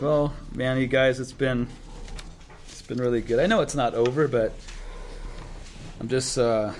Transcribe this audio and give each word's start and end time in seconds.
right. 0.00 0.06
Well, 0.06 0.34
man, 0.54 0.78
you 0.78 0.86
guys, 0.86 1.20
it's 1.20 1.32
been 1.32 1.68
it's 2.68 2.82
been 2.82 2.98
really 2.98 3.20
good. 3.20 3.38
I 3.38 3.46
know 3.46 3.60
it's 3.60 3.74
not 3.74 3.94
over, 3.94 4.28
but 4.28 4.52
I'm 6.00 6.08
just 6.08 6.38
uh, 6.38 6.72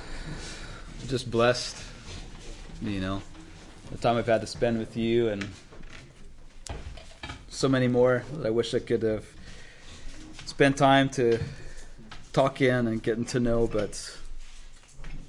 just 1.06 1.30
blessed. 1.30 1.76
You 2.82 3.00
know, 3.00 3.22
the 3.90 3.98
time 3.98 4.16
I've 4.16 4.26
had 4.26 4.40
to 4.42 4.46
spend 4.46 4.78
with 4.78 4.96
you, 4.96 5.28
and 5.28 5.46
so 7.48 7.68
many 7.68 7.88
more 7.88 8.24
that 8.34 8.46
I 8.46 8.50
wish 8.50 8.74
I 8.74 8.80
could 8.80 9.02
have 9.02 9.24
spent 10.44 10.76
time 10.76 11.08
to 11.10 11.38
talk 12.32 12.60
in 12.60 12.86
and 12.86 13.02
getting 13.02 13.24
to 13.26 13.40
know. 13.40 13.66
But 13.66 14.16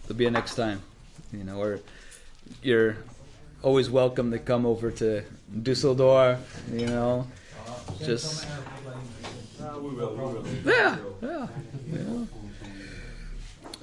there'll 0.04 0.18
be 0.18 0.26
a 0.26 0.32
next 0.32 0.56
time. 0.56 0.82
You 1.32 1.44
know, 1.44 1.62
or 1.62 1.80
you're 2.62 2.98
always 3.61 3.89
welcome 3.89 4.32
to 4.32 4.39
come 4.39 4.65
over 4.65 4.92
to 4.92 5.24
Dusseldorf. 5.64 6.64
You 6.71 6.88
know, 6.88 7.28
just 8.04 8.47
yeah, 10.65 10.97
yeah, 11.21 11.47
yeah. 11.91 12.25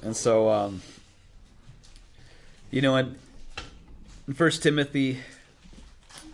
And 0.01 0.15
so, 0.15 0.49
um, 0.49 0.81
you 2.71 2.81
know, 2.81 2.95
in, 2.95 3.15
in 4.27 4.33
First 4.33 4.63
Timothy 4.63 5.19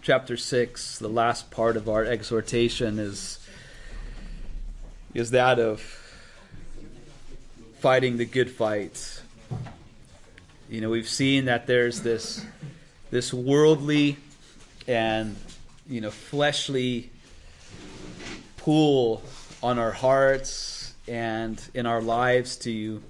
chapter 0.02 0.36
six, 0.36 1.00
the 1.00 1.08
last 1.08 1.52
part 1.52 1.78
of 1.78 1.88
our 1.88 2.04
exhortation 2.04 3.00
is 3.00 3.40
is 5.14 5.32
that 5.32 5.60
of 5.60 5.82
fighting 7.80 8.18
the 8.18 8.26
good 8.26 8.50
fight. 8.50 9.22
You 10.70 10.82
know, 10.82 10.90
we've 10.90 11.10
seen 11.10 11.46
that 11.46 11.68
there's 11.68 12.02
this 12.02 12.46
this 13.10 13.34
worldly 13.34 14.18
and 14.88 15.36
you 15.88 16.02
know 16.02 16.12
fleshly 16.12 17.11
pull 18.64 19.22
on 19.64 19.80
our 19.80 19.92
hearts 19.92 20.94
and 21.08 21.62
in 21.74 21.86
our 21.86 22.02
lives 22.02 22.56
to 22.58 23.02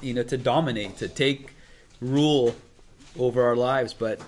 you 0.00 0.14
know 0.14 0.22
to 0.22 0.36
dominate 0.36 0.96
to 0.98 1.08
take 1.08 1.50
rule 2.00 2.54
over 3.18 3.42
our 3.42 3.56
lives. 3.56 3.94
But 3.94 4.20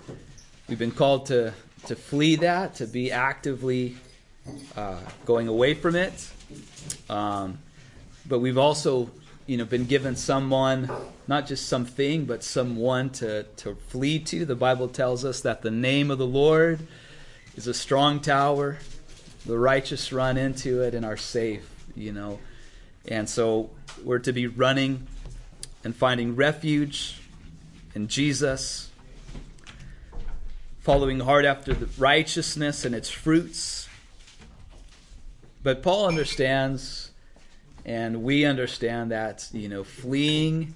we've 0.68 0.78
been 0.78 0.92
called 0.92 1.26
to 1.26 1.54
to 1.86 1.96
flee 1.96 2.36
that 2.36 2.76
to 2.76 2.86
be 2.86 3.12
actively 3.12 3.96
uh, 4.76 5.00
going 5.24 5.48
away 5.48 5.74
from 5.74 5.96
it. 5.96 6.30
Um, 7.08 7.58
but 8.26 8.38
we've 8.40 8.58
also 8.58 9.10
you 9.46 9.56
know 9.56 9.64
been 9.64 9.84
given 9.84 10.16
someone 10.16 10.90
not 11.28 11.46
just 11.46 11.68
something 11.68 12.24
but 12.24 12.42
someone 12.42 13.10
to 13.10 13.44
to 13.58 13.74
flee 13.88 14.18
to. 14.20 14.44
The 14.44 14.56
bible 14.56 14.88
tells 14.88 15.24
us 15.24 15.40
that 15.42 15.62
the 15.62 15.70
name 15.70 16.10
of 16.10 16.18
the 16.18 16.26
lord 16.26 16.80
is 17.56 17.66
a 17.66 17.74
strong 17.74 18.20
tower 18.20 18.78
the 19.46 19.58
righteous 19.58 20.12
run 20.12 20.36
into 20.36 20.82
it 20.82 20.94
and 20.94 21.04
are 21.04 21.16
safe 21.16 21.74
you 21.96 22.12
know. 22.12 22.40
And 23.06 23.28
so 23.28 23.70
we're 24.02 24.18
to 24.20 24.32
be 24.32 24.46
running 24.46 25.06
and 25.84 25.94
finding 25.94 26.34
refuge 26.34 27.20
in 27.94 28.08
jesus 28.08 28.90
following 30.80 31.20
hard 31.20 31.44
after 31.44 31.72
the 31.72 31.88
righteousness 31.98 32.84
and 32.84 32.94
its 32.94 33.08
fruits. 33.10 33.88
But 35.62 35.82
paul 35.82 36.06
understands 36.06 37.10
and 37.84 38.22
we 38.22 38.44
understand 38.44 39.10
that 39.10 39.48
you 39.52 39.68
know 39.68 39.84
fleeing 39.84 40.74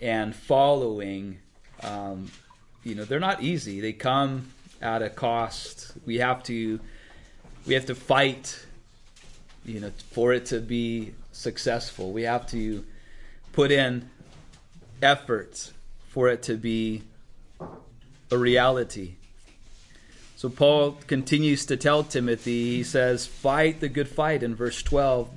and 0.00 0.34
following 0.34 1.38
um, 1.82 2.30
you 2.82 2.94
know 2.94 3.04
they're 3.04 3.20
not 3.20 3.42
easy. 3.42 3.80
They 3.80 3.92
come 3.92 4.50
at 4.82 5.02
a 5.02 5.10
cost. 5.10 5.92
We 6.06 6.18
have 6.18 6.42
to 6.44 6.80
we 7.66 7.74
have 7.74 7.86
to 7.86 7.94
fight 7.94 8.66
you 9.64 9.80
know 9.80 9.90
for 10.10 10.32
it 10.32 10.46
to 10.46 10.60
be 10.60 11.12
successful. 11.32 12.12
We 12.12 12.22
have 12.22 12.46
to 12.48 12.84
put 13.52 13.70
in 13.70 14.08
efforts 15.02 15.72
for 16.08 16.28
it 16.28 16.42
to 16.44 16.56
be 16.56 17.02
a 18.30 18.38
reality. 18.38 19.14
So 20.36 20.48
paul 20.48 20.92
continues 21.06 21.66
to 21.66 21.76
tell 21.76 22.02
timothy 22.02 22.76
he 22.76 22.82
says 22.82 23.26
fight 23.26 23.80
the 23.80 23.88
good 23.88 24.08
fight 24.08 24.42
in 24.42 24.54
verse 24.54 24.82
12 24.82 25.28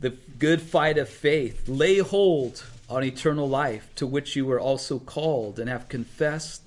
the 0.00 0.10
good 0.38 0.62
fight 0.62 0.98
of 0.98 1.08
faith. 1.08 1.68
Lay 1.68 1.98
hold 1.98 2.64
on 2.88 3.04
eternal 3.04 3.48
life, 3.48 3.88
to 3.96 4.06
which 4.06 4.34
you 4.34 4.46
were 4.46 4.58
also 4.58 4.98
called, 4.98 5.58
and 5.58 5.68
have 5.68 5.88
confessed 5.88 6.62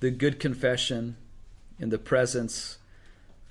the 0.00 0.10
good 0.10 0.38
confession 0.40 1.16
in 1.80 1.90
the 1.90 1.98
presence 1.98 2.77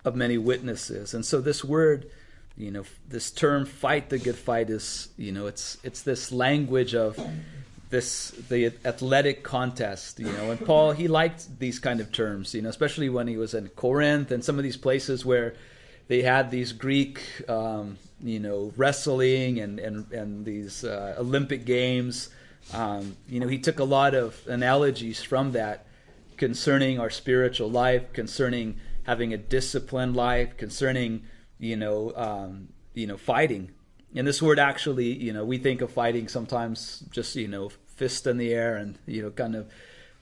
of 0.07 0.16
many 0.16 0.38
witnesses. 0.38 1.13
And 1.13 1.25
so 1.25 1.41
this 1.41 1.63
word, 1.63 2.09
you 2.57 2.72
know, 2.72 2.84
this 3.07 3.29
term 3.29 3.66
fight 3.66 4.09
the 4.09 4.18
good 4.18 4.35
fight 4.35 4.69
is, 4.69 5.09
you 5.18 5.31
know, 5.31 5.47
it's 5.47 5.78
it's 5.84 6.01
this 6.01 6.31
language 6.31 6.95
of 6.95 7.19
this 7.90 8.31
the 8.50 8.73
athletic 8.85 9.44
contest, 9.44 10.19
you 10.19 10.31
know. 10.31 10.51
And 10.51 10.66
Paul 10.66 10.94
he 10.94 11.07
liked 11.07 11.59
these 11.59 11.79
kind 11.79 12.00
of 12.00 12.12
terms, 12.12 12.53
you 12.53 12.62
know, 12.62 12.69
especially 12.69 13.09
when 13.09 13.28
he 13.28 13.38
was 13.38 13.53
in 13.53 13.68
Corinth 13.69 14.31
and 14.31 14.44
some 14.44 14.57
of 14.57 14.63
these 14.63 14.78
places 14.78 15.25
where 15.25 15.53
they 16.07 16.22
had 16.22 16.50
these 16.51 16.72
Greek 16.72 17.22
um, 17.50 17.97
you 18.24 18.39
know 18.39 18.74
wrestling 18.78 19.59
and 19.59 19.79
and 19.79 20.12
and 20.12 20.45
these 20.45 20.84
uh, 20.84 21.16
Olympic 21.19 21.66
games. 21.66 22.29
Um, 22.74 23.16
you 23.29 23.39
know, 23.39 23.47
he 23.47 23.59
took 23.59 23.79
a 23.79 23.85
lot 23.85 24.13
of 24.13 24.41
analogies 24.47 25.24
from 25.24 25.53
that 25.53 25.85
concerning 26.35 27.00
our 27.00 27.09
spiritual 27.09 27.69
life, 27.69 28.12
concerning 28.13 28.79
having 29.07 29.34
a 29.34 29.38
disciplined 29.38 30.16
life, 30.16 30.57
concerning 30.57 31.23
you 31.57 31.75
know 31.75 32.13
um, 32.16 32.69
you 32.94 33.07
know 33.07 33.18
fighting. 33.18 33.72
And 34.16 34.28
this 34.28 34.41
word 34.41 34.59
actually, 34.59 35.12
you 35.13 35.34
know, 35.34 35.44
we 35.44 35.57
think 35.57 35.81
of 35.81 35.91
fighting 35.91 36.28
sometimes 36.28 37.03
just 37.09 37.35
you 37.35 37.47
know 37.47 37.69
fist 37.88 38.28
in 38.28 38.38
the 38.38 38.53
air 38.53 38.75
and 38.75 39.00
you 39.07 39.23
know 39.23 39.31
kind 39.31 39.56
of 39.56 39.69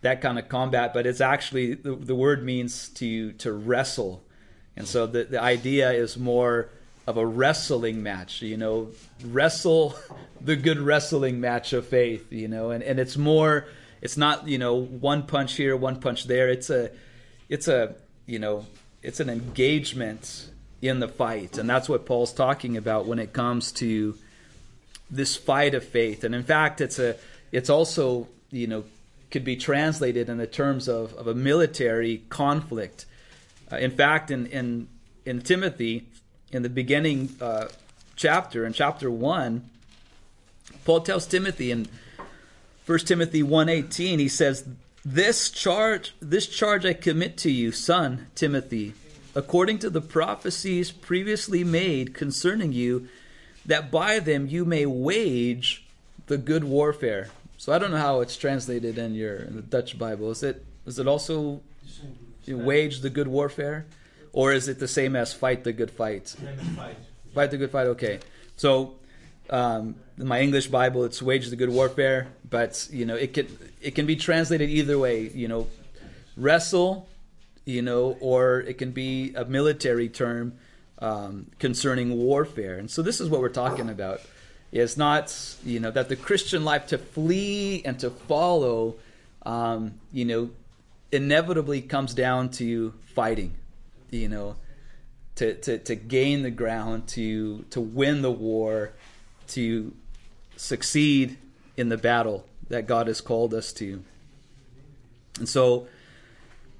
that 0.02 0.22
kind 0.22 0.40
of 0.40 0.48
combat, 0.48 0.94
but 0.94 1.06
it's 1.06 1.22
actually 1.22 1.74
the, 1.74 1.96
the 1.96 2.16
word 2.16 2.44
means 2.44 2.90
to 2.90 3.34
to 3.34 3.52
wrestle, 3.52 4.24
and 4.78 4.88
so 4.88 5.06
the 5.06 5.26
the 5.26 5.42
idea 5.42 5.92
is 5.92 6.18
more 6.18 6.70
of 7.08 7.18
a 7.18 7.26
wrestling 7.26 8.02
match, 8.02 8.42
you 8.42 8.58
know, 8.58 8.90
wrestle 9.26 9.96
the 10.42 10.56
good 10.56 10.80
wrestling 10.80 11.40
match 11.40 11.74
of 11.74 11.88
faith, 11.88 12.32
you 12.32 12.48
know, 12.48 12.72
and, 12.72 12.84
and 12.84 13.00
it's 13.00 13.18
more 13.18 13.68
it's 14.02 14.18
not, 14.18 14.48
you 14.48 14.58
know, 14.58 14.76
one 14.76 15.24
punch 15.24 15.54
here, 15.56 15.76
one 15.76 16.00
punch 16.00 16.26
there. 16.26 16.50
It's 16.50 16.70
a 16.70 16.92
it's 17.50 17.68
a 17.68 17.96
you 18.26 18.40
know, 18.40 18.66
it's 19.02 19.20
an 19.20 19.30
engagement 19.30 20.50
in 20.82 21.00
the 21.00 21.08
fight. 21.08 21.58
And 21.58 21.70
that's 21.70 21.88
what 21.88 22.06
Paul's 22.06 22.34
talking 22.34 22.78
about 22.78 23.06
when 23.06 23.20
it 23.20 23.34
comes 23.34 23.72
to 23.74 24.18
this 25.10 25.36
fight 25.36 25.74
of 25.74 25.84
faith. 25.84 26.24
And 26.24 26.34
in 26.34 26.44
fact 26.44 26.82
it's 26.82 27.00
a 27.00 27.16
it's 27.52 27.70
also, 27.70 28.28
you 28.52 28.68
know, 28.68 28.84
could 29.32 29.44
be 29.44 29.56
translated 29.56 30.30
in 30.30 30.38
the 30.38 30.48
terms 30.48 30.88
of, 30.88 31.14
of 31.16 31.28
a 31.28 31.34
military 31.34 32.24
conflict. 32.30 33.06
Uh, 33.72 33.78
in 33.78 33.92
fact, 33.92 34.32
in, 34.32 34.46
in 34.48 34.88
in 35.26 35.42
Timothy, 35.42 36.08
in 36.52 36.62
the 36.62 36.70
beginning 36.70 37.36
uh, 37.42 37.68
chapter, 38.16 38.66
in 38.66 38.74
chapter 38.74 39.10
1, 39.10 39.68
Paul 40.84 41.02
tells 41.02 41.26
Timothy 41.26 41.72
in 41.72 41.88
1 42.86 43.00
Timothy 43.00 43.42
1:18 43.42 44.20
he 44.20 44.28
says 44.28 44.68
this 45.06 45.52
charge 45.52 46.16
this 46.20 46.48
charge 46.48 46.86
I 46.86 46.94
commit 46.94 47.38
to 47.38 47.52
you 47.52 47.72
son 47.72 48.28
Timothy 48.34 48.94
according 49.36 49.80
to 49.80 49.90
the 49.90 50.02
prophecies 50.02 50.92
previously 50.92 51.64
made 51.64 52.14
concerning 52.14 52.74
you 52.74 53.08
that 53.66 53.92
by 53.92 54.20
them 54.20 54.48
you 54.48 54.66
may 54.66 54.86
wage 54.86 55.86
the 56.28 56.38
good 56.38 56.64
warfare. 56.64 57.30
So 57.58 57.72
I 57.72 57.78
don't 57.78 57.92
know 57.92 57.98
how 57.98 58.22
it's 58.22 58.36
translated 58.36 58.98
in 58.98 59.14
your 59.14 59.36
in 59.36 59.56
the 59.56 59.62
Dutch 59.62 59.98
Bible. 59.98 60.32
Is 60.32 60.44
it 60.44 60.66
is 60.86 61.00
it 61.00 61.08
also 61.08 61.62
wage 62.48 63.02
the 63.02 63.10
good 63.10 63.28
warfare? 63.28 63.86
or 64.36 64.52
is 64.52 64.68
it 64.68 64.80
the 64.80 64.88
same 64.88 65.16
as 65.16 65.34
fight 65.34 65.64
the 65.64 65.72
good 65.72 65.90
fight? 65.90 66.36
Fight. 66.76 66.98
fight 67.34 67.52
the 67.52 67.58
good 67.58 67.72
fight. 67.72 67.88
Okay, 67.88 68.20
so 68.58 68.96
um, 69.50 69.96
my 70.18 70.42
English 70.42 70.68
Bible, 70.68 71.04
it's 71.04 71.22
wage 71.22 71.50
the 71.50 71.56
good 71.56 71.70
warfare, 71.70 72.28
but 72.50 72.88
you 72.92 73.06
know 73.06 73.16
it 73.16 73.34
can 73.34 73.48
it 73.82 73.96
can 73.96 74.06
be 74.06 74.16
translated 74.16 74.70
either 74.70 74.98
way. 74.98 75.30
You 75.30 75.48
know, 75.48 75.68
wrestle, 76.38 77.08
you 77.66 77.82
know, 77.82 78.18
or 78.20 78.62
it 78.62 78.78
can 78.78 78.92
be 78.92 79.34
a 79.36 79.46
military 79.46 80.10
term 80.10 80.54
um, 81.00 81.48
concerning 81.60 82.18
warfare. 82.18 82.78
And 82.78 82.90
so 82.90 83.02
this 83.02 83.20
is 83.20 83.30
what 83.30 83.42
we're 83.42 83.50
talking 83.50 83.90
about. 83.90 84.22
It's 84.72 84.98
not 84.98 85.36
you 85.64 85.80
know 85.80 85.92
that 85.92 86.10
the 86.10 86.16
Christian 86.16 86.66
life 86.66 86.88
to 86.88 86.98
flee 86.98 87.84
and 87.86 88.00
to 88.00 88.10
follow, 88.10 88.96
um, 89.46 89.96
you 90.12 90.26
know, 90.26 90.50
inevitably 91.12 91.82
comes 91.82 92.14
down 92.14 92.50
to 92.52 92.94
fighting 93.14 93.56
you 94.16 94.30
know, 94.30 94.56
to, 95.36 95.54
to, 95.56 95.78
to 95.80 95.96
gain 95.96 96.44
the 96.44 96.52
ground, 96.52 97.08
to, 97.10 97.64
to 97.72 97.82
win 97.82 98.22
the 98.22 98.32
war, 98.32 98.94
to 99.50 99.94
succeed 100.58 101.38
in 101.78 101.90
the 101.90 101.98
battle 101.98 102.46
that 102.70 102.88
God 102.88 103.08
has 103.08 103.22
called 103.22 103.54
us 103.54 103.74
to. 103.74 104.04
And 105.38 105.48
so, 105.50 105.88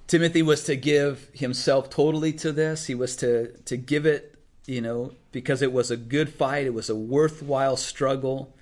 Timothy 0.08 0.42
was 0.42 0.64
to 0.66 0.76
give 0.76 1.30
himself 1.34 1.90
totally 1.90 2.32
to 2.34 2.52
this. 2.52 2.86
He 2.86 2.96
was 2.96 3.16
to, 3.18 3.52
to 3.64 3.76
give 3.76 4.06
it, 4.06 4.36
you 4.66 4.82
know, 4.82 5.14
because 5.32 5.62
it 5.62 5.74
was 5.74 5.90
a 5.90 5.98
good 5.98 6.30
fight, 6.30 6.66
it 6.66 6.74
was 6.74 6.90
a 6.90 6.96
worthwhile 6.96 7.76
struggle 7.76 8.54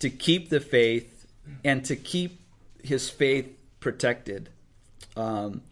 to 0.00 0.10
keep 0.10 0.48
the 0.48 0.60
faith 0.60 1.26
and 1.64 1.84
to 1.84 1.96
keep 1.96 2.40
his 2.82 3.08
faith 3.08 3.56
protected. 3.80 4.48
Um, 5.16 5.62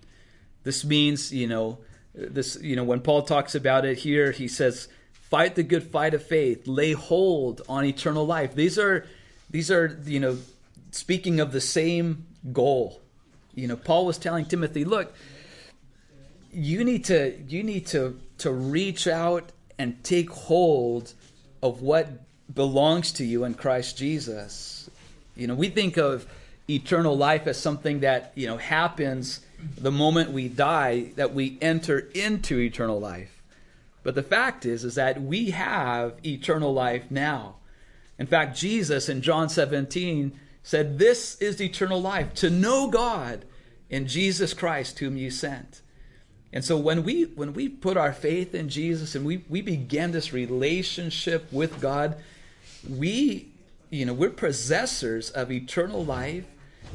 this 0.62 0.85
means, 0.85 1.32
you 1.32 1.49
know, 1.49 1.79
this, 2.14 2.56
you 2.61 2.76
know, 2.76 2.85
when 2.85 3.00
Paul 3.00 3.23
talks 3.23 3.55
about 3.55 3.85
it 3.85 3.99
here, 3.99 4.31
he 4.31 4.47
says, 4.47 4.88
fight 5.32 5.55
the 5.55 5.62
good 5.62 5.84
fight 5.84 6.12
of 6.12 6.23
faith, 6.23 6.67
lay 6.67 6.93
hold 6.93 7.62
on 7.67 7.87
eternal 7.87 8.26
life. 8.26 8.55
These 8.55 8.79
are, 8.79 9.06
these 9.49 9.70
are, 9.70 9.99
you 10.05 10.20
know, 10.20 10.37
speaking 10.90 11.40
of 11.40 11.52
the 11.52 11.61
same 11.61 12.26
goal. 12.52 13.00
You 13.55 13.67
know, 13.67 13.76
Paul 13.76 14.05
was 14.05 14.19
telling 14.19 14.44
Timothy, 14.44 14.84
look, 14.84 15.14
you 16.52 16.84
need 16.84 17.06
to, 17.06 17.34
you 17.49 17.62
need 17.62 17.87
to, 17.87 18.20
to 18.38 18.52
reach 18.52 19.06
out 19.08 19.52
and 19.79 20.05
take 20.05 20.29
hold 20.29 21.14
of 21.62 21.81
what 21.81 22.11
belongs 22.55 23.12
to 23.12 23.25
you 23.25 23.44
in 23.44 23.55
Christ 23.55 23.96
Jesus. 23.96 24.90
You 25.35 25.46
know, 25.46 25.55
we 25.55 25.70
think 25.70 25.96
of 25.96 26.26
eternal 26.69 27.17
life 27.17 27.46
as 27.46 27.58
something 27.58 28.00
that, 28.00 28.32
you 28.35 28.49
know, 28.49 28.58
happens 28.58 29.40
the 29.78 29.90
moment 29.90 30.32
we 30.32 30.49
die, 30.49 31.12
that 31.17 31.32
we 31.32 31.56
enter 31.62 32.00
into 32.14 32.61
eternal 32.61 33.00
life. 33.00 33.41
But 34.02 34.14
the 34.14 34.22
fact 34.22 34.66
is, 34.66 34.84
is 34.84 34.96
that 34.96 35.22
we 35.22 35.50
have 35.50 36.14
eternal 36.25 36.72
life 36.72 37.10
now. 37.10 37.56
In 38.19 38.26
fact, 38.26 38.56
Jesus 38.56 39.08
in 39.08 39.22
John 39.22 39.49
17 39.49 40.38
said, 40.62 40.99
This 40.99 41.37
is 41.37 41.60
eternal 41.60 42.00
life, 42.00 42.34
to 42.34 42.50
know 42.50 42.88
God 42.88 43.44
in 43.88 44.06
Jesus 44.06 44.54
Christ, 44.54 44.99
whom 44.99 45.16
you 45.16 45.31
sent. 45.31 45.82
And 46.52 46.64
so 46.64 46.76
when 46.76 47.02
we 47.02 47.25
when 47.25 47.54
we 47.54 47.69
put 47.69 47.96
our 47.96 48.12
faith 48.12 48.54
in 48.54 48.69
Jesus 48.69 49.14
and 49.14 49.25
we, 49.25 49.44
we 49.49 49.62
begin 49.62 50.12
this 50.12 50.32
relationship 50.32 51.50
with 51.50 51.81
God, 51.81 52.16
we 52.88 53.49
you 53.88 54.04
know 54.04 54.12
we're 54.12 54.31
possessors 54.31 55.31
of 55.31 55.50
eternal 55.50 56.04
life 56.04 56.44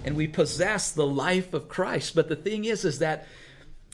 and 0.05 0.15
we 0.15 0.27
possess 0.27 0.91
the 0.91 1.07
life 1.07 1.53
of 1.53 1.69
Christ. 1.69 2.13
But 2.13 2.29
the 2.29 2.35
thing 2.35 2.65
is 2.65 2.85
is 2.85 2.99
that 2.99 3.27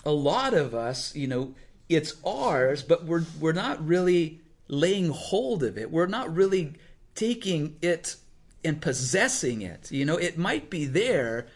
a 0.05 0.11
lot 0.11 0.53
of 0.53 0.75
us, 0.75 1.15
you 1.15 1.27
know, 1.27 1.55
it's 1.89 2.15
ours, 2.25 2.83
but 2.83 3.05
we're 3.05 3.25
we're 3.39 3.53
not 3.53 3.85
really 3.85 4.41
laying 4.67 5.09
hold 5.09 5.63
of 5.63 5.77
it. 5.77 5.91
We're 5.91 6.07
not 6.07 6.33
really 6.33 6.73
taking 7.15 7.75
it 7.81 8.15
and 8.63 8.81
possessing 8.81 9.61
it. 9.61 9.91
You 9.91 10.05
know, 10.05 10.17
it 10.17 10.37
might 10.37 10.69
be 10.69 10.85
there, 10.85 11.47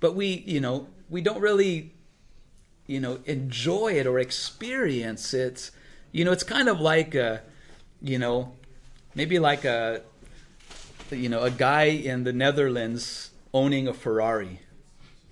but 0.00 0.14
we, 0.14 0.44
you 0.46 0.60
know, 0.60 0.88
we 1.10 1.20
don't 1.20 1.40
really 1.40 1.92
you 2.86 3.00
know 3.00 3.20
enjoy 3.24 3.92
it 3.92 4.06
or 4.06 4.18
experience 4.18 5.32
it 5.32 5.70
you 6.10 6.24
know 6.24 6.32
it's 6.32 6.42
kind 6.42 6.68
of 6.68 6.80
like 6.80 7.14
a 7.14 7.40
you 8.00 8.18
know 8.18 8.52
maybe 9.14 9.38
like 9.38 9.64
a 9.64 10.02
you 11.10 11.28
know 11.28 11.42
a 11.42 11.50
guy 11.50 11.84
in 11.84 12.24
the 12.24 12.32
netherlands 12.32 13.30
owning 13.54 13.86
a 13.86 13.94
ferrari 13.94 14.60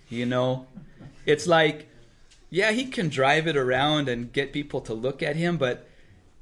you 0.08 0.24
know 0.24 0.66
it's 1.26 1.46
like 1.46 1.88
yeah 2.50 2.72
he 2.72 2.84
can 2.84 3.08
drive 3.08 3.46
it 3.46 3.56
around 3.56 4.08
and 4.08 4.32
get 4.32 4.52
people 4.52 4.80
to 4.80 4.92
look 4.92 5.22
at 5.22 5.36
him 5.36 5.56
but 5.56 5.88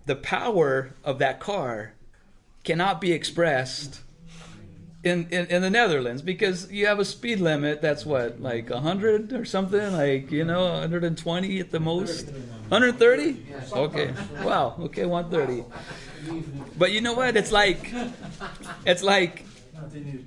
the 0.07 0.17
power 0.17 0.95
of 1.05 1.19
that 1.19 1.39
car 1.39 1.93
cannot 2.65 3.01
be 3.01 3.13
expressed 3.13 4.01
in, 5.05 5.29
in, 5.31 5.47
in 5.47 5.63
the 5.63 5.71
Netherlands 5.71 6.23
because 6.23 6.71
you 6.73 6.87
have 6.87 6.99
a 6.99 7.05
speed 7.05 7.39
limit 7.39 7.81
that's 7.81 8.05
what 8.05 8.41
like 8.41 8.69
100 8.69 9.33
or 9.33 9.45
something 9.45 9.93
like 9.93 10.33
you 10.33 10.45
know 10.45 10.73
120 10.73 11.61
at 11.61 11.71
the 11.71 11.81
most? 11.81 12.27
130 12.69 13.47
okay 13.73 14.13
wow 14.43 14.75
okay 14.81 15.07
130 15.07 15.65
but 16.77 16.91
you 16.91 17.01
know 17.01 17.13
what 17.13 17.37
it's 17.37 17.53
like 17.53 17.93
it's 18.85 19.03
like 19.03 19.45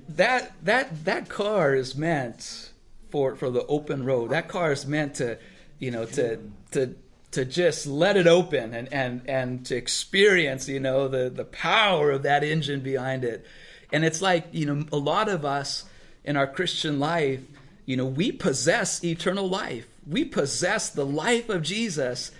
that 0.08 0.52
that 0.64 1.04
that 1.04 1.28
car 1.28 1.74
is 1.74 1.94
meant 1.94 2.70
for 3.10 3.36
for 3.36 3.50
the 3.50 3.64
open 3.66 4.04
road. 4.04 4.30
That 4.30 4.48
car 4.48 4.72
is 4.72 4.86
meant 4.86 5.14
to 5.16 5.38
you 5.82 5.90
know 5.90 6.04
to 6.04 6.38
to 6.70 6.94
to 7.32 7.44
just 7.44 7.86
let 7.86 8.16
it 8.16 8.26
open 8.26 8.72
and 8.72 8.92
and 8.92 9.22
and 9.28 9.66
to 9.66 9.74
experience 9.76 10.68
you 10.68 10.80
know 10.80 11.08
the 11.08 11.28
the 11.28 11.44
power 11.44 12.10
of 12.10 12.22
that 12.22 12.42
engine 12.44 12.80
behind 12.80 13.24
it 13.24 13.44
and 13.92 14.04
it's 14.04 14.22
like, 14.22 14.46
you 14.52 14.66
know, 14.66 14.86
a 14.90 14.96
lot 14.96 15.28
of 15.28 15.44
us 15.44 15.84
in 16.24 16.36
our 16.36 16.46
Christian 16.46 16.98
life, 16.98 17.40
you 17.84 17.96
know, 17.96 18.06
we 18.06 18.32
possess 18.32 19.04
eternal 19.04 19.48
life. 19.48 19.86
We 20.06 20.24
possess 20.24 20.88
the 20.88 21.04
life 21.04 21.48
of 21.50 21.62
Jesus, 21.62 22.32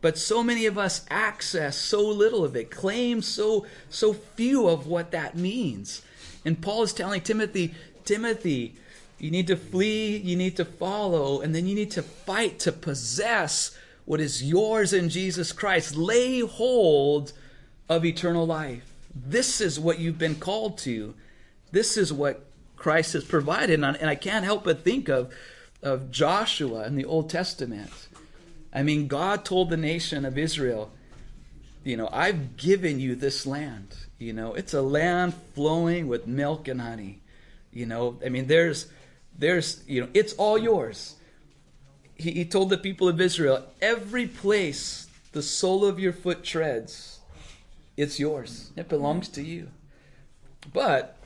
but 0.00 0.18
so 0.18 0.44
many 0.44 0.66
of 0.66 0.76
us 0.76 1.04
access 1.08 1.76
so 1.76 2.06
little 2.06 2.44
of 2.44 2.54
it, 2.54 2.70
claim 2.70 3.22
so 3.22 3.66
so 3.88 4.12
few 4.12 4.68
of 4.68 4.86
what 4.86 5.10
that 5.12 5.34
means. 5.36 6.02
And 6.44 6.60
Paul 6.60 6.82
is 6.82 6.92
telling 6.92 7.22
Timothy, 7.22 7.74
Timothy, 8.04 8.76
you 9.18 9.30
need 9.30 9.46
to 9.48 9.56
flee, 9.56 10.16
you 10.16 10.36
need 10.36 10.56
to 10.56 10.64
follow, 10.64 11.40
and 11.40 11.54
then 11.54 11.66
you 11.66 11.74
need 11.74 11.90
to 11.92 12.02
fight 12.02 12.58
to 12.60 12.72
possess 12.72 13.76
what 14.04 14.20
is 14.20 14.42
yours 14.42 14.92
in 14.92 15.08
Jesus 15.08 15.52
Christ. 15.52 15.96
Lay 15.96 16.40
hold 16.40 17.32
of 17.88 18.04
eternal 18.04 18.46
life. 18.46 18.90
This 19.14 19.60
is 19.60 19.78
what 19.80 19.98
you've 19.98 20.18
been 20.18 20.36
called 20.36 20.78
to. 20.78 21.14
This 21.72 21.96
is 21.96 22.12
what 22.12 22.44
Christ 22.76 23.12
has 23.14 23.24
provided. 23.24 23.82
And 23.82 24.08
I 24.08 24.14
can't 24.14 24.44
help 24.44 24.64
but 24.64 24.84
think 24.84 25.08
of, 25.08 25.32
of 25.82 26.10
Joshua 26.10 26.86
in 26.86 26.94
the 26.94 27.04
Old 27.04 27.28
Testament. 27.28 27.90
I 28.72 28.82
mean, 28.82 29.08
God 29.08 29.44
told 29.44 29.70
the 29.70 29.76
nation 29.76 30.24
of 30.24 30.38
Israel, 30.38 30.90
you 31.84 31.96
know, 31.96 32.08
I've 32.12 32.56
given 32.56 33.00
you 33.00 33.14
this 33.14 33.46
land. 33.46 33.96
You 34.18 34.32
know, 34.32 34.54
it's 34.54 34.74
a 34.74 34.82
land 34.82 35.34
flowing 35.54 36.06
with 36.06 36.26
milk 36.26 36.68
and 36.68 36.80
honey. 36.80 37.20
You 37.72 37.86
know, 37.86 38.18
I 38.24 38.28
mean, 38.28 38.46
there's, 38.46 38.86
there's, 39.38 39.82
you 39.86 40.02
know, 40.02 40.08
it's 40.14 40.32
all 40.34 40.58
yours. 40.58 41.14
He, 42.16 42.32
he 42.32 42.44
told 42.44 42.70
the 42.70 42.78
people 42.78 43.08
of 43.08 43.20
Israel, 43.20 43.64
every 43.80 44.26
place 44.26 45.06
the 45.32 45.42
sole 45.42 45.84
of 45.84 46.00
your 46.00 46.12
foot 46.12 46.42
treads, 46.42 47.20
it's 47.96 48.18
yours. 48.18 48.72
It 48.76 48.88
belongs 48.88 49.28
to 49.30 49.42
you. 49.42 49.68
But 50.72 51.16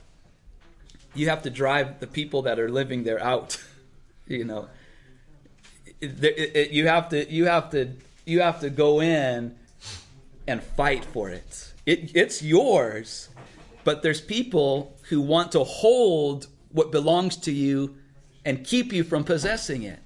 you 1.15 1.29
have 1.29 1.43
to 1.43 1.49
drive 1.49 1.99
the 1.99 2.07
people 2.07 2.43
that 2.43 2.59
are 2.59 2.69
living 2.69 3.03
there 3.03 3.21
out. 3.21 3.61
you 4.27 4.43
know, 4.43 4.69
it, 6.01 6.23
it, 6.23 6.55
it, 6.55 6.71
you 6.71 6.87
have 6.87 7.09
to 7.09 7.31
you 7.31 7.45
have 7.45 7.71
to 7.71 7.93
you 8.25 8.41
have 8.41 8.59
to 8.61 8.69
go 8.69 9.01
in 9.01 9.55
and 10.47 10.63
fight 10.63 11.05
for 11.05 11.29
it. 11.29 11.73
It 11.85 12.15
it's 12.15 12.41
yours, 12.41 13.29
but 13.83 14.01
there's 14.01 14.21
people 14.21 14.95
who 15.09 15.21
want 15.21 15.51
to 15.53 15.63
hold 15.63 16.47
what 16.71 16.91
belongs 16.91 17.37
to 17.37 17.51
you 17.51 17.95
and 18.45 18.65
keep 18.65 18.91
you 18.91 19.03
from 19.03 19.23
possessing 19.23 19.83
it. 19.83 19.99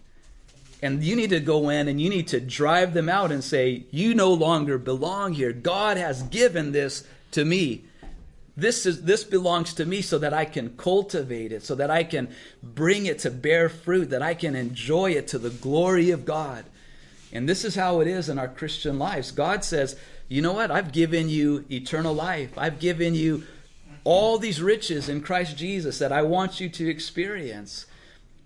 And 0.82 1.04
you 1.04 1.16
need 1.16 1.32
to 1.32 1.40
go 1.40 1.70
in 1.70 1.88
and 1.88 2.00
you 2.00 2.10
need 2.10 2.28
to 2.30 2.40
drive 2.40 2.94
them 2.94 3.10
out 3.10 3.32
and 3.32 3.44
say, 3.44 3.86
You 3.90 4.14
no 4.14 4.32
longer 4.32 4.78
belong 4.78 5.34
here. 5.34 5.52
God 5.52 5.98
has 5.98 6.22
given 6.24 6.72
this 6.72 7.08
to 7.32 7.44
me. 7.44 7.84
This, 8.56 8.86
is, 8.86 9.04
this 9.04 9.24
belongs 9.24 9.74
to 9.76 9.86
me 9.86 10.02
so 10.02 10.18
that 10.18 10.34
I 10.34 10.46
can 10.46 10.76
cultivate 10.78 11.52
it, 11.52 11.64
so 11.64 11.76
that 11.76 11.92
I 11.92 12.04
can 12.04 12.30
bring 12.64 13.06
it 13.06 13.20
to 13.20 13.30
bear 13.30 13.70
fruit, 13.70 14.10
that 14.10 14.24
I 14.24 14.34
can 14.34 14.56
enjoy 14.56 15.12
it 15.12 15.28
to 15.30 15.38
the 15.38 15.52
glory 15.52 16.10
of 16.10 16.26
God. 16.26 16.66
And 17.32 17.48
this 17.48 17.64
is 17.64 17.76
how 17.76 18.00
it 18.00 18.08
is 18.08 18.30
in 18.30 18.40
our 18.40 18.48
Christian 18.48 18.98
lives. 18.98 19.32
God 19.32 19.64
says, 19.64 19.96
You 20.28 20.42
know 20.42 20.54
what? 20.54 20.72
I've 20.72 20.92
given 20.92 21.30
you 21.30 21.66
eternal 21.72 22.14
life, 22.14 22.58
I've 22.58 22.80
given 22.80 23.16
you 23.16 23.44
all 24.04 24.38
these 24.38 24.62
riches 24.62 25.10
in 25.10 25.22
Christ 25.22 25.58
Jesus 25.58 26.00
that 26.00 26.12
I 26.12 26.22
want 26.22 26.60
you 26.60 26.70
to 26.70 26.90
experience. 26.90 27.86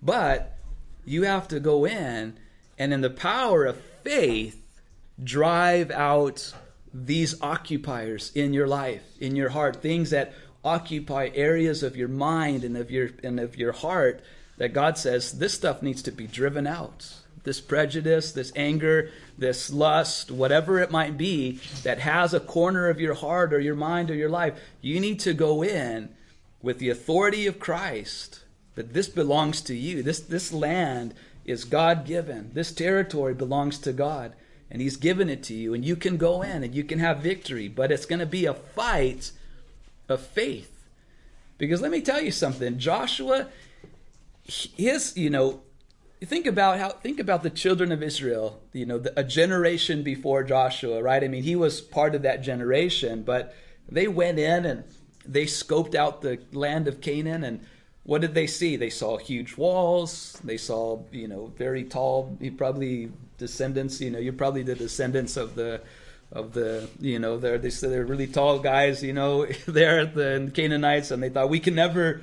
But 0.02 0.58
you 1.06 1.24
have 1.24 1.48
to 1.50 1.60
go 1.60 1.86
in 1.86 2.38
and, 2.78 2.94
in 2.94 3.02
the 3.02 3.10
power 3.10 3.66
of 3.66 3.80
faith, 4.04 4.62
drive 5.24 5.92
out 5.92 6.54
these 6.94 7.40
occupiers 7.42 8.32
in 8.36 8.54
your 8.54 8.68
life, 8.68 9.04
in 9.20 9.36
your 9.36 9.50
heart, 9.50 9.82
things 9.82 10.10
that 10.10 10.34
occupy 10.64 11.30
areas 11.34 11.84
of 11.84 11.96
your 11.96 12.08
mind 12.08 12.64
and 12.64 12.78
of 12.78 12.92
your 12.92 13.10
and 13.24 13.40
of 13.40 13.58
your 13.58 13.72
heart 13.72 14.22
that 14.58 14.74
God 14.74 14.98
says 14.98 15.40
this 15.40 15.54
stuff 15.54 15.82
needs 15.82 16.04
to 16.04 16.12
be 16.12 16.28
driven 16.28 16.68
out. 16.68 17.16
This 17.44 17.60
prejudice, 17.60 18.32
this 18.34 18.52
anger, 18.56 19.10
this 19.36 19.72
lust, 19.72 20.30
whatever 20.30 20.78
it 20.78 20.92
might 20.92 21.18
be 21.18 21.60
that 21.82 21.98
has 22.00 22.34
a 22.34 22.40
corner 22.40 22.88
of 22.88 23.00
your 23.00 23.16
heart 23.16 23.54
or 23.54 23.60
your 23.60 23.76
mind 23.76 24.12
or 24.12 24.16
your 24.16 24.30
life, 24.30 24.60
you 24.82 25.00
need 25.00 25.20
to 25.22 25.34
go 25.34 25.64
in 25.64 26.10
with 26.62 26.78
the 26.78 26.90
authority 26.90 27.48
of 27.48 27.60
Christ 27.60 28.41
that 28.76 28.94
this 28.94 29.08
belongs 29.08 29.62
to 29.62 29.76
you. 29.76 30.02
This, 30.04 30.20
this 30.20 30.54
land 30.54 31.14
is 31.46 31.66
God 31.66 32.06
given. 32.06 32.52
This 32.54 32.72
territory 32.72 33.34
belongs 33.34 33.78
to 33.80 33.94
God, 33.94 34.34
and 34.70 34.82
He's 34.82 34.98
given 34.98 35.30
it 35.30 35.44
to 35.44 35.54
you, 35.54 35.74
and 35.74 35.84
you 35.84 35.96
can 35.96 36.18
go 36.18 36.42
in 36.42 36.64
and 36.64 36.74
you 36.74 36.84
can 36.84 37.00
have 37.00 37.20
victory, 37.20 37.68
but 37.68 37.92
it's 37.92 38.06
going 38.06 38.20
to 38.20 38.26
be 38.26 38.46
a 38.46 38.54
fight 38.54 39.32
of 40.08 40.22
faith. 40.22 40.72
Because 41.58 41.82
let 41.82 41.92
me 41.92 42.02
tell 42.02 42.22
you 42.22 42.32
something 42.32 42.80
Joshua, 42.80 43.48
his, 44.44 45.16
you 45.16 45.30
know, 45.30 45.62
think 46.24 46.46
about 46.46 46.80
how 46.80 46.90
think 46.90 47.20
about 47.20 47.44
the 47.44 47.50
children 47.50 47.92
of 47.92 48.02
Israel. 48.02 48.62
You 48.74 48.86
know, 48.86 48.98
the, 48.98 49.20
a 49.20 49.24
generation 49.24 50.04
before 50.04 50.44
Joshua, 50.44 51.02
right? 51.02 51.24
I 51.24 51.28
mean, 51.28 51.44
he 51.44 51.56
was 51.56 51.82
part 51.82 52.16
of 52.16 52.22
that 52.24 52.42
generation, 52.42 53.24
but 53.24 53.56
they 53.90 54.08
went 54.08 54.40
in 54.40 54.66
and 54.66 54.84
they 55.26 55.46
scoped 55.46 55.96
out 55.96 56.22
the 56.22 56.40
land 56.52 56.88
of 56.88 57.02
Canaan 57.02 57.44
and 57.44 57.66
what 58.04 58.22
did 58.22 58.34
they 58.34 58.48
see? 58.48 58.78
They 58.78 58.90
saw 58.90 59.18
huge 59.18 59.58
walls. 59.58 60.40
They 60.44 60.58
saw, 60.58 61.02
you 61.12 61.28
know, 61.28 61.52
very 61.58 61.84
tall, 61.84 62.36
You 62.40 62.52
probably 62.52 63.12
descendants. 63.38 64.02
You 64.02 64.12
know, 64.12 64.20
you're 64.20 64.34
probably 64.34 64.64
the 64.64 64.76
descendants 64.76 65.38
of 65.38 65.56
the, 65.56 65.82
of 66.32 66.54
the, 66.54 66.90
you 67.00 67.20
know, 67.20 67.38
they're 67.38 67.60
they 67.60 67.70
they're 67.70 68.06
really 68.06 68.28
tall 68.28 68.60
guys. 68.60 69.04
You 69.04 69.14
know, 69.14 69.46
there 69.68 70.06
the 70.06 70.52
Canaanites, 70.54 71.12
and 71.12 71.22
they 71.22 71.30
thought 71.30 71.50
we 71.50 71.60
can 71.60 71.76
never, 71.76 72.22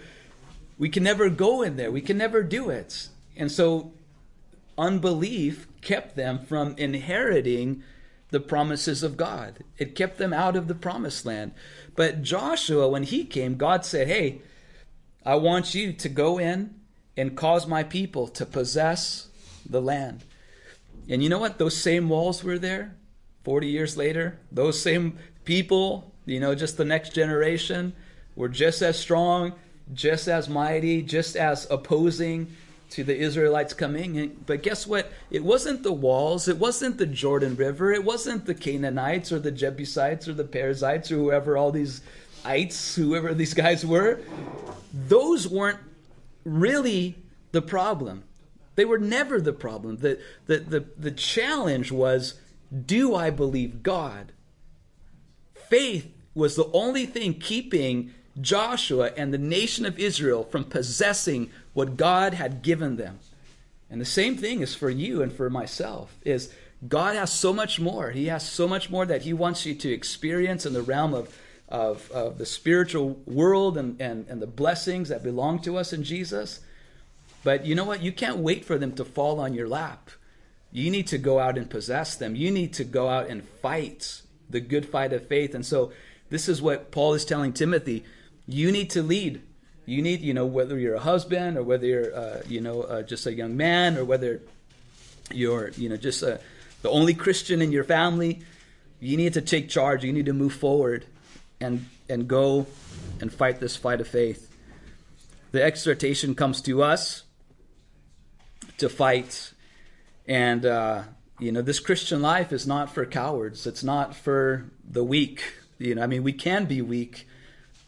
we 0.78 0.88
can 0.88 1.04
never 1.04 1.30
go 1.30 1.62
in 1.62 1.76
there. 1.76 1.92
We 1.92 2.00
can 2.00 2.18
never 2.18 2.42
do 2.42 2.70
it. 2.70 3.08
And 3.36 3.52
so, 3.52 3.92
unbelief 4.76 5.68
kept 5.80 6.16
them 6.16 6.40
from 6.40 6.74
inheriting 6.76 7.84
the 8.30 8.40
promises 8.40 9.04
of 9.04 9.16
God. 9.16 9.62
It 9.78 9.94
kept 9.94 10.18
them 10.18 10.32
out 10.32 10.56
of 10.56 10.66
the 10.66 10.74
promised 10.74 11.24
land. 11.24 11.52
But 11.94 12.22
Joshua, 12.22 12.88
when 12.88 13.04
he 13.04 13.24
came, 13.24 13.56
God 13.56 13.84
said, 13.84 14.08
"Hey." 14.08 14.42
I 15.24 15.34
want 15.36 15.74
you 15.74 15.92
to 15.92 16.08
go 16.08 16.38
in 16.38 16.74
and 17.16 17.36
cause 17.36 17.66
my 17.66 17.82
people 17.82 18.28
to 18.28 18.46
possess 18.46 19.28
the 19.68 19.82
land. 19.82 20.24
And 21.08 21.22
you 21.22 21.28
know 21.28 21.38
what? 21.38 21.58
Those 21.58 21.76
same 21.76 22.08
walls 22.08 22.44
were 22.44 22.58
there 22.58 22.94
40 23.44 23.66
years 23.66 23.96
later. 23.96 24.38
Those 24.52 24.80
same 24.80 25.18
people, 25.44 26.12
you 26.26 26.40
know, 26.40 26.54
just 26.54 26.76
the 26.76 26.84
next 26.84 27.14
generation, 27.14 27.94
were 28.36 28.48
just 28.48 28.82
as 28.82 28.98
strong, 28.98 29.52
just 29.92 30.28
as 30.28 30.48
mighty, 30.48 31.02
just 31.02 31.34
as 31.34 31.66
opposing 31.70 32.54
to 32.90 33.04
the 33.04 33.16
Israelites 33.16 33.74
coming. 33.74 34.36
But 34.46 34.62
guess 34.62 34.86
what? 34.86 35.12
It 35.30 35.44
wasn't 35.44 35.82
the 35.82 35.92
walls, 35.92 36.48
it 36.48 36.58
wasn't 36.58 36.98
the 36.98 37.06
Jordan 37.06 37.56
River, 37.56 37.92
it 37.92 38.04
wasn't 38.04 38.46
the 38.46 38.54
Canaanites 38.54 39.32
or 39.32 39.38
the 39.38 39.50
Jebusites 39.50 40.28
or 40.28 40.34
the 40.34 40.44
Perizzites 40.44 41.10
or 41.10 41.16
whoever 41.16 41.56
all 41.56 41.70
these 41.70 42.00
ites, 42.44 42.94
whoever 42.94 43.34
these 43.34 43.54
guys 43.54 43.84
were 43.84 44.20
those 44.92 45.46
weren't 45.46 45.78
really 46.44 47.16
the 47.52 47.62
problem. 47.62 48.24
They 48.74 48.84
were 48.84 48.98
never 48.98 49.40
the 49.40 49.52
problem. 49.52 49.98
The, 49.98 50.20
the, 50.46 50.58
the, 50.58 50.84
the 50.96 51.10
challenge 51.10 51.90
was 51.90 52.34
do 52.84 53.14
I 53.14 53.30
believe 53.30 53.82
God? 53.82 54.32
Faith 55.54 56.12
was 56.34 56.54
the 56.54 56.70
only 56.72 57.06
thing 57.06 57.34
keeping 57.34 58.12
Joshua 58.40 59.10
and 59.16 59.32
the 59.32 59.38
nation 59.38 59.84
of 59.84 59.98
Israel 59.98 60.44
from 60.44 60.64
possessing 60.64 61.50
what 61.72 61.96
God 61.96 62.34
had 62.34 62.62
given 62.62 62.96
them. 62.96 63.18
And 63.90 64.00
the 64.00 64.06
same 64.06 64.36
thing 64.36 64.60
is 64.60 64.74
for 64.74 64.90
you 64.90 65.22
and 65.22 65.32
for 65.32 65.48
myself 65.48 66.16
is 66.24 66.52
God 66.86 67.16
has 67.16 67.32
so 67.32 67.52
much 67.52 67.80
more. 67.80 68.10
He 68.10 68.26
has 68.26 68.46
so 68.46 68.68
much 68.68 68.90
more 68.90 69.06
that 69.06 69.22
he 69.22 69.32
wants 69.32 69.66
you 69.66 69.74
to 69.74 69.90
experience 69.90 70.66
in 70.66 70.74
the 70.74 70.82
realm 70.82 71.14
of 71.14 71.34
of, 71.68 72.10
of 72.10 72.38
the 72.38 72.46
spiritual 72.46 73.20
world 73.26 73.76
and, 73.76 74.00
and, 74.00 74.26
and 74.28 74.40
the 74.40 74.46
blessings 74.46 75.10
that 75.10 75.22
belong 75.22 75.60
to 75.60 75.76
us 75.76 75.92
in 75.92 76.02
Jesus. 76.02 76.60
But 77.44 77.66
you 77.66 77.74
know 77.74 77.84
what? 77.84 78.02
You 78.02 78.12
can't 78.12 78.38
wait 78.38 78.64
for 78.64 78.78
them 78.78 78.92
to 78.92 79.04
fall 79.04 79.38
on 79.38 79.54
your 79.54 79.68
lap. 79.68 80.10
You 80.72 80.90
need 80.90 81.06
to 81.08 81.18
go 81.18 81.38
out 81.38 81.56
and 81.56 81.68
possess 81.68 82.16
them. 82.16 82.34
You 82.34 82.50
need 82.50 82.72
to 82.74 82.84
go 82.84 83.08
out 83.08 83.28
and 83.28 83.44
fight 83.44 84.22
the 84.50 84.60
good 84.60 84.86
fight 84.86 85.12
of 85.12 85.26
faith. 85.26 85.54
And 85.54 85.64
so, 85.64 85.92
this 86.30 86.48
is 86.48 86.60
what 86.60 86.90
Paul 86.90 87.14
is 87.14 87.24
telling 87.24 87.54
Timothy. 87.54 88.04
You 88.46 88.70
need 88.70 88.90
to 88.90 89.02
lead. 89.02 89.42
You 89.86 90.02
need, 90.02 90.20
you 90.20 90.34
know, 90.34 90.44
whether 90.44 90.78
you're 90.78 90.96
a 90.96 91.00
husband 91.00 91.56
or 91.56 91.62
whether 91.62 91.86
you're, 91.86 92.14
uh, 92.14 92.42
you 92.46 92.60
know, 92.60 92.82
uh, 92.82 93.02
just 93.02 93.26
a 93.26 93.32
young 93.32 93.56
man 93.56 93.96
or 93.96 94.04
whether 94.04 94.42
you're, 95.32 95.70
you 95.70 95.88
know, 95.88 95.96
just 95.96 96.22
a, 96.22 96.38
the 96.82 96.90
only 96.90 97.14
Christian 97.14 97.62
in 97.62 97.72
your 97.72 97.84
family. 97.84 98.42
You 99.00 99.16
need 99.16 99.34
to 99.34 99.40
take 99.40 99.70
charge. 99.70 100.04
You 100.04 100.12
need 100.12 100.26
to 100.26 100.34
move 100.34 100.52
forward 100.52 101.06
and, 101.60 101.86
and 102.08 102.28
go 102.28 102.66
and 103.20 103.32
fight 103.32 103.60
this 103.60 103.76
fight 103.76 104.00
of 104.00 104.08
faith. 104.08 104.54
The 105.52 105.62
exhortation 105.62 106.34
comes 106.34 106.60
to 106.62 106.82
us 106.82 107.24
to 108.78 108.88
fight. 108.88 109.52
And, 110.26 110.64
uh, 110.66 111.02
you 111.38 111.52
know, 111.52 111.62
this 111.62 111.80
Christian 111.80 112.20
life 112.22 112.52
is 112.52 112.66
not 112.66 112.92
for 112.92 113.06
cowards, 113.06 113.66
it's 113.66 113.84
not 113.84 114.14
for 114.14 114.70
the 114.88 115.04
weak. 115.04 115.42
You 115.78 115.94
know, 115.94 116.02
I 116.02 116.06
mean, 116.06 116.22
we 116.24 116.32
can 116.32 116.64
be 116.64 116.82
weak, 116.82 117.26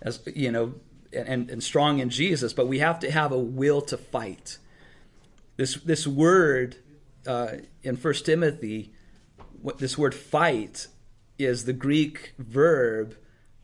as 0.00 0.20
you 0.34 0.52
know, 0.52 0.74
and, 1.12 1.50
and 1.50 1.62
strong 1.62 1.98
in 1.98 2.08
Jesus, 2.08 2.52
but 2.52 2.68
we 2.68 2.78
have 2.78 3.00
to 3.00 3.10
have 3.10 3.32
a 3.32 3.38
will 3.38 3.80
to 3.82 3.96
fight. 3.96 4.58
This 5.56 5.74
this 5.74 6.06
word 6.06 6.76
uh, 7.26 7.48
in 7.82 7.96
First 7.96 8.26
Timothy, 8.26 8.92
what 9.60 9.78
this 9.78 9.98
word 9.98 10.14
fight 10.14 10.86
is 11.38 11.64
the 11.64 11.72
Greek 11.72 12.32
verb 12.38 13.16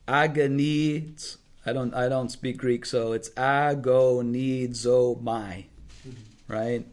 agoniz. 0.07 1.39
I 1.65 1.73
don't 1.73 1.95
I 1.95 2.09
don't 2.09 2.31
speak 2.31 2.59
Greek, 2.59 2.87
so 2.87 3.13
it's 3.13 3.31
agonizomai, 3.31 5.65
right? 6.49 6.87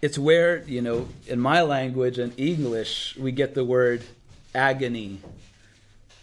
It's 0.00 0.18
where 0.18 0.62
you 0.64 0.80
know 0.80 1.08
in 1.26 1.38
my 1.38 1.60
language 1.62 2.18
and 2.18 2.32
English 2.38 3.16
we 3.16 3.32
get 3.32 3.54
the 3.54 3.64
word 3.64 4.02
agony, 4.54 5.20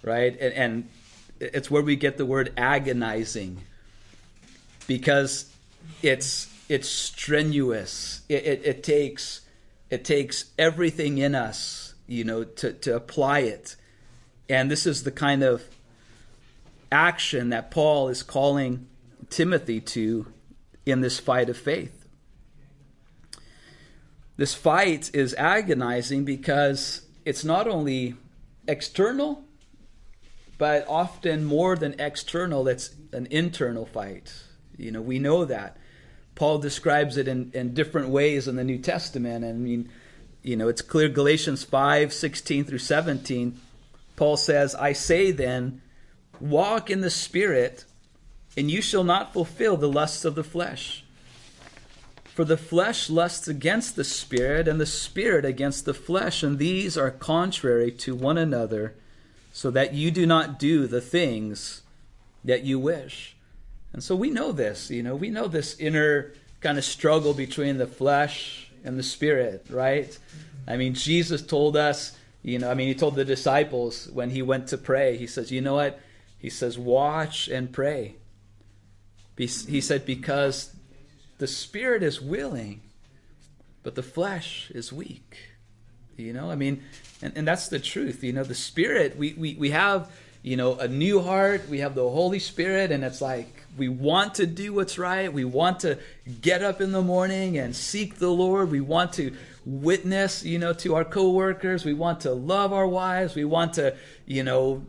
right? 0.04 0.36
And, 0.40 0.54
and 0.54 0.90
it's 1.40 1.70
where 1.70 1.84
we 1.84 1.96
get 1.96 2.18
the 2.18 2.26
word 2.26 2.52
agonizing 2.58 3.62
because 4.88 5.54
it's 6.02 6.48
it's 6.68 6.90
strenuous. 6.90 8.22
It, 8.28 8.46
it, 8.46 8.62
it 8.66 8.84
takes 8.84 9.42
it 9.90 10.04
takes 10.04 10.46
everything 10.58 11.18
in 11.18 11.36
us, 11.36 11.94
you 12.08 12.24
know, 12.24 12.44
to, 12.44 12.74
to 12.74 12.96
apply 12.96 13.40
it 13.40 13.76
and 14.50 14.72
this 14.72 14.86
is 14.86 15.04
the 15.04 15.12
kind 15.12 15.44
of 15.44 15.64
action 16.92 17.50
that 17.50 17.70
Paul 17.70 18.10
is 18.10 18.24
calling 18.24 18.88
Timothy 19.30 19.80
to 19.82 20.34
in 20.86 21.02
this 21.02 21.20
fight 21.20 21.50
of 21.50 21.58
faith. 21.58 22.08
This 24.38 24.56
fight 24.56 25.12
is 25.14 25.36
agonizing 25.36 26.26
because 26.26 27.04
it's 27.26 27.44
not 27.44 27.68
only 27.68 28.16
external, 28.68 29.44
but 30.58 30.86
often 30.88 31.46
more 31.46 31.76
than 31.76 32.00
external, 32.00 32.68
it's 32.68 32.96
an 33.14 33.28
internal 33.30 33.86
fight. 33.86 34.34
You 34.78 34.92
know, 34.92 35.02
we 35.02 35.20
know 35.20 35.46
that. 35.46 35.78
Paul 36.36 36.60
describes 36.60 37.18
it 37.18 37.28
in, 37.28 37.52
in 37.54 37.74
different 37.74 38.10
ways 38.10 38.48
in 38.48 38.56
the 38.56 38.64
New 38.64 38.78
Testament. 38.78 39.44
And 39.44 39.54
I 39.54 39.58
mean, 39.58 39.90
you 40.42 40.56
know, 40.56 40.70
it's 40.70 40.82
clear 40.82 41.10
Galatians 41.10 41.64
5 41.64 42.14
16 42.14 42.64
through 42.64 42.78
17 42.78 43.60
Paul 44.20 44.36
says, 44.36 44.76
I 44.76 44.92
say 44.92 45.32
then, 45.32 45.82
walk 46.42 46.90
in 46.90 47.00
the 47.00 47.10
Spirit, 47.10 47.86
and 48.58 48.70
you 48.70 48.82
shall 48.82 49.06
not 49.06 49.32
fulfill 49.32 49.78
the 49.78 49.88
lusts 49.88 50.26
of 50.26 50.36
the 50.36 50.44
flesh. 50.44 51.06
For 52.26 52.44
the 52.44 52.58
flesh 52.58 53.10
lusts 53.10 53.48
against 53.48 53.96
the 53.96 54.04
Spirit, 54.04 54.68
and 54.68 54.78
the 54.78 54.86
Spirit 54.86 55.46
against 55.46 55.86
the 55.86 55.94
flesh, 55.94 56.44
and 56.44 56.60
these 56.60 56.98
are 56.98 57.12
contrary 57.12 57.94
to 57.94 58.14
one 58.14 58.38
another, 58.38 58.94
so 59.54 59.72
that 59.72 59.94
you 59.94 60.12
do 60.12 60.26
not 60.26 60.60
do 60.60 60.86
the 60.86 61.00
things 61.00 61.84
that 62.44 62.66
you 62.66 62.78
wish. 62.78 63.38
And 63.94 64.04
so 64.04 64.18
we 64.18 64.32
know 64.32 64.52
this, 64.52 64.92
you 64.92 65.02
know, 65.02 65.16
we 65.16 65.30
know 65.30 65.48
this 65.48 65.80
inner 65.80 66.34
kind 66.60 66.78
of 66.78 66.84
struggle 66.84 67.34
between 67.34 67.78
the 67.78 67.88
flesh 67.88 68.70
and 68.84 69.00
the 69.00 69.04
Spirit, 69.04 69.66
right? 69.70 70.20
I 70.68 70.76
mean, 70.76 70.94
Jesus 70.94 71.42
told 71.42 71.78
us 71.78 72.18
you 72.50 72.60
know, 72.60 72.70
I 72.70 72.74
mean, 72.74 72.88
he 72.88 72.96
told 72.96 73.16
the 73.16 73.26
disciples 73.26 74.10
when 74.12 74.32
he 74.32 74.42
went 74.42 74.68
to 74.70 74.78
pray, 74.78 75.18
he 75.18 75.28
says, 75.28 75.52
You 75.52 75.62
know 75.62 75.76
what? 75.76 76.00
He 76.38 76.50
says, 76.50 76.78
Watch 76.78 77.48
and 77.48 77.72
pray. 77.72 78.16
He 79.38 79.48
said, 79.48 80.06
Because 80.06 80.74
the 81.38 81.48
spirit 81.48 82.04
is 82.04 82.20
willing, 82.20 82.82
but 83.84 83.96
the 83.96 84.04
flesh 84.04 84.72
is 84.74 84.92
weak. 84.92 85.38
You 86.18 86.34
know, 86.34 86.50
I 86.52 86.56
mean, 86.56 86.84
and, 87.22 87.34
and 87.36 87.48
that's 87.48 87.70
the 87.70 87.80
truth. 87.80 88.24
You 88.24 88.34
know, 88.34 88.44
the 88.44 88.56
spirit, 88.56 89.16
we, 89.18 89.34
we, 89.34 89.56
we 89.56 89.70
have, 89.70 90.12
you 90.42 90.58
know, 90.58 90.76
a 90.76 90.88
new 90.88 91.22
heart, 91.22 91.70
we 91.70 91.80
have 91.80 91.96
the 91.96 92.10
Holy 92.10 92.40
Spirit, 92.40 92.92
and 92.92 93.04
it's 93.04 93.22
like 93.22 93.64
we 93.78 93.88
want 93.88 94.36
to 94.36 94.46
do 94.46 94.74
what's 94.74 94.98
right. 94.98 95.32
We 95.32 95.46
want 95.46 95.82
to 95.82 95.98
get 96.42 96.62
up 96.62 96.82
in 96.82 96.92
the 96.92 97.02
morning 97.02 97.58
and 97.58 97.76
seek 97.76 98.16
the 98.16 98.30
Lord. 98.30 98.72
We 98.72 98.82
want 98.82 99.14
to 99.14 99.36
witness, 99.66 100.44
you 100.44 100.60
know, 100.60 100.74
to 100.74 100.96
our 100.96 101.06
coworkers. 101.06 101.86
We 101.86 101.94
want 101.94 102.22
to 102.22 102.32
love 102.32 102.74
our 102.74 102.88
wives. 102.88 103.36
We 103.36 103.46
want 103.46 103.74
to, 103.74 103.96
you 104.26 104.44
know, 104.44 104.86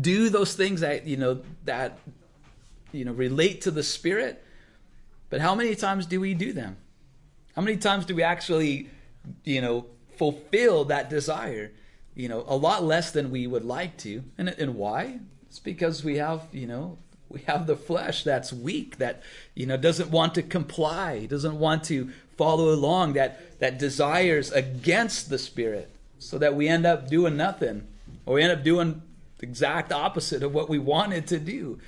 do 0.00 0.28
those 0.28 0.54
things 0.54 0.80
that, 0.80 1.06
you 1.06 1.16
know, 1.16 1.42
that 1.64 1.98
you 2.92 3.04
know, 3.04 3.12
relate 3.12 3.62
to 3.62 3.70
the 3.70 3.82
spirit. 3.82 4.44
But 5.30 5.40
how 5.40 5.54
many 5.54 5.74
times 5.74 6.06
do 6.06 6.20
we 6.20 6.34
do 6.34 6.52
them? 6.52 6.76
How 7.54 7.62
many 7.62 7.76
times 7.76 8.06
do 8.06 8.14
we 8.14 8.22
actually, 8.22 8.88
you 9.44 9.60
know, 9.60 9.86
fulfill 10.16 10.84
that 10.86 11.10
desire? 11.10 11.72
You 12.14 12.28
know, 12.28 12.44
a 12.48 12.56
lot 12.56 12.82
less 12.82 13.10
than 13.10 13.30
we 13.30 13.46
would 13.46 13.64
like 13.64 13.96
to. 13.98 14.24
And 14.38 14.48
and 14.48 14.74
why? 14.74 15.20
It's 15.48 15.58
because 15.58 16.04
we 16.04 16.16
have, 16.16 16.46
you 16.52 16.66
know, 16.66 16.98
We 17.28 17.40
have 17.42 17.66
the 17.66 17.76
flesh 17.76 18.24
that's 18.24 18.52
weak, 18.52 18.98
that 18.98 19.22
you 19.54 19.66
know 19.66 19.76
doesn't 19.76 20.10
want 20.10 20.34
to 20.36 20.42
comply, 20.42 21.26
doesn't 21.26 21.58
want 21.58 21.84
to 21.84 22.10
follow 22.36 22.72
along, 22.72 23.14
that 23.14 23.58
that 23.60 23.78
desires 23.78 24.50
against 24.50 25.28
the 25.28 25.38
spirit, 25.38 25.90
so 26.18 26.38
that 26.38 26.54
we 26.54 26.68
end 26.68 26.86
up 26.86 27.08
doing 27.08 27.36
nothing, 27.36 27.86
or 28.24 28.34
we 28.34 28.42
end 28.42 28.52
up 28.52 28.64
doing 28.64 29.02
the 29.38 29.46
exact 29.46 29.92
opposite 29.92 30.42
of 30.42 30.54
what 30.54 30.68
we 30.68 30.78
wanted 30.78 31.26
to 31.28 31.38
do. 31.38 31.78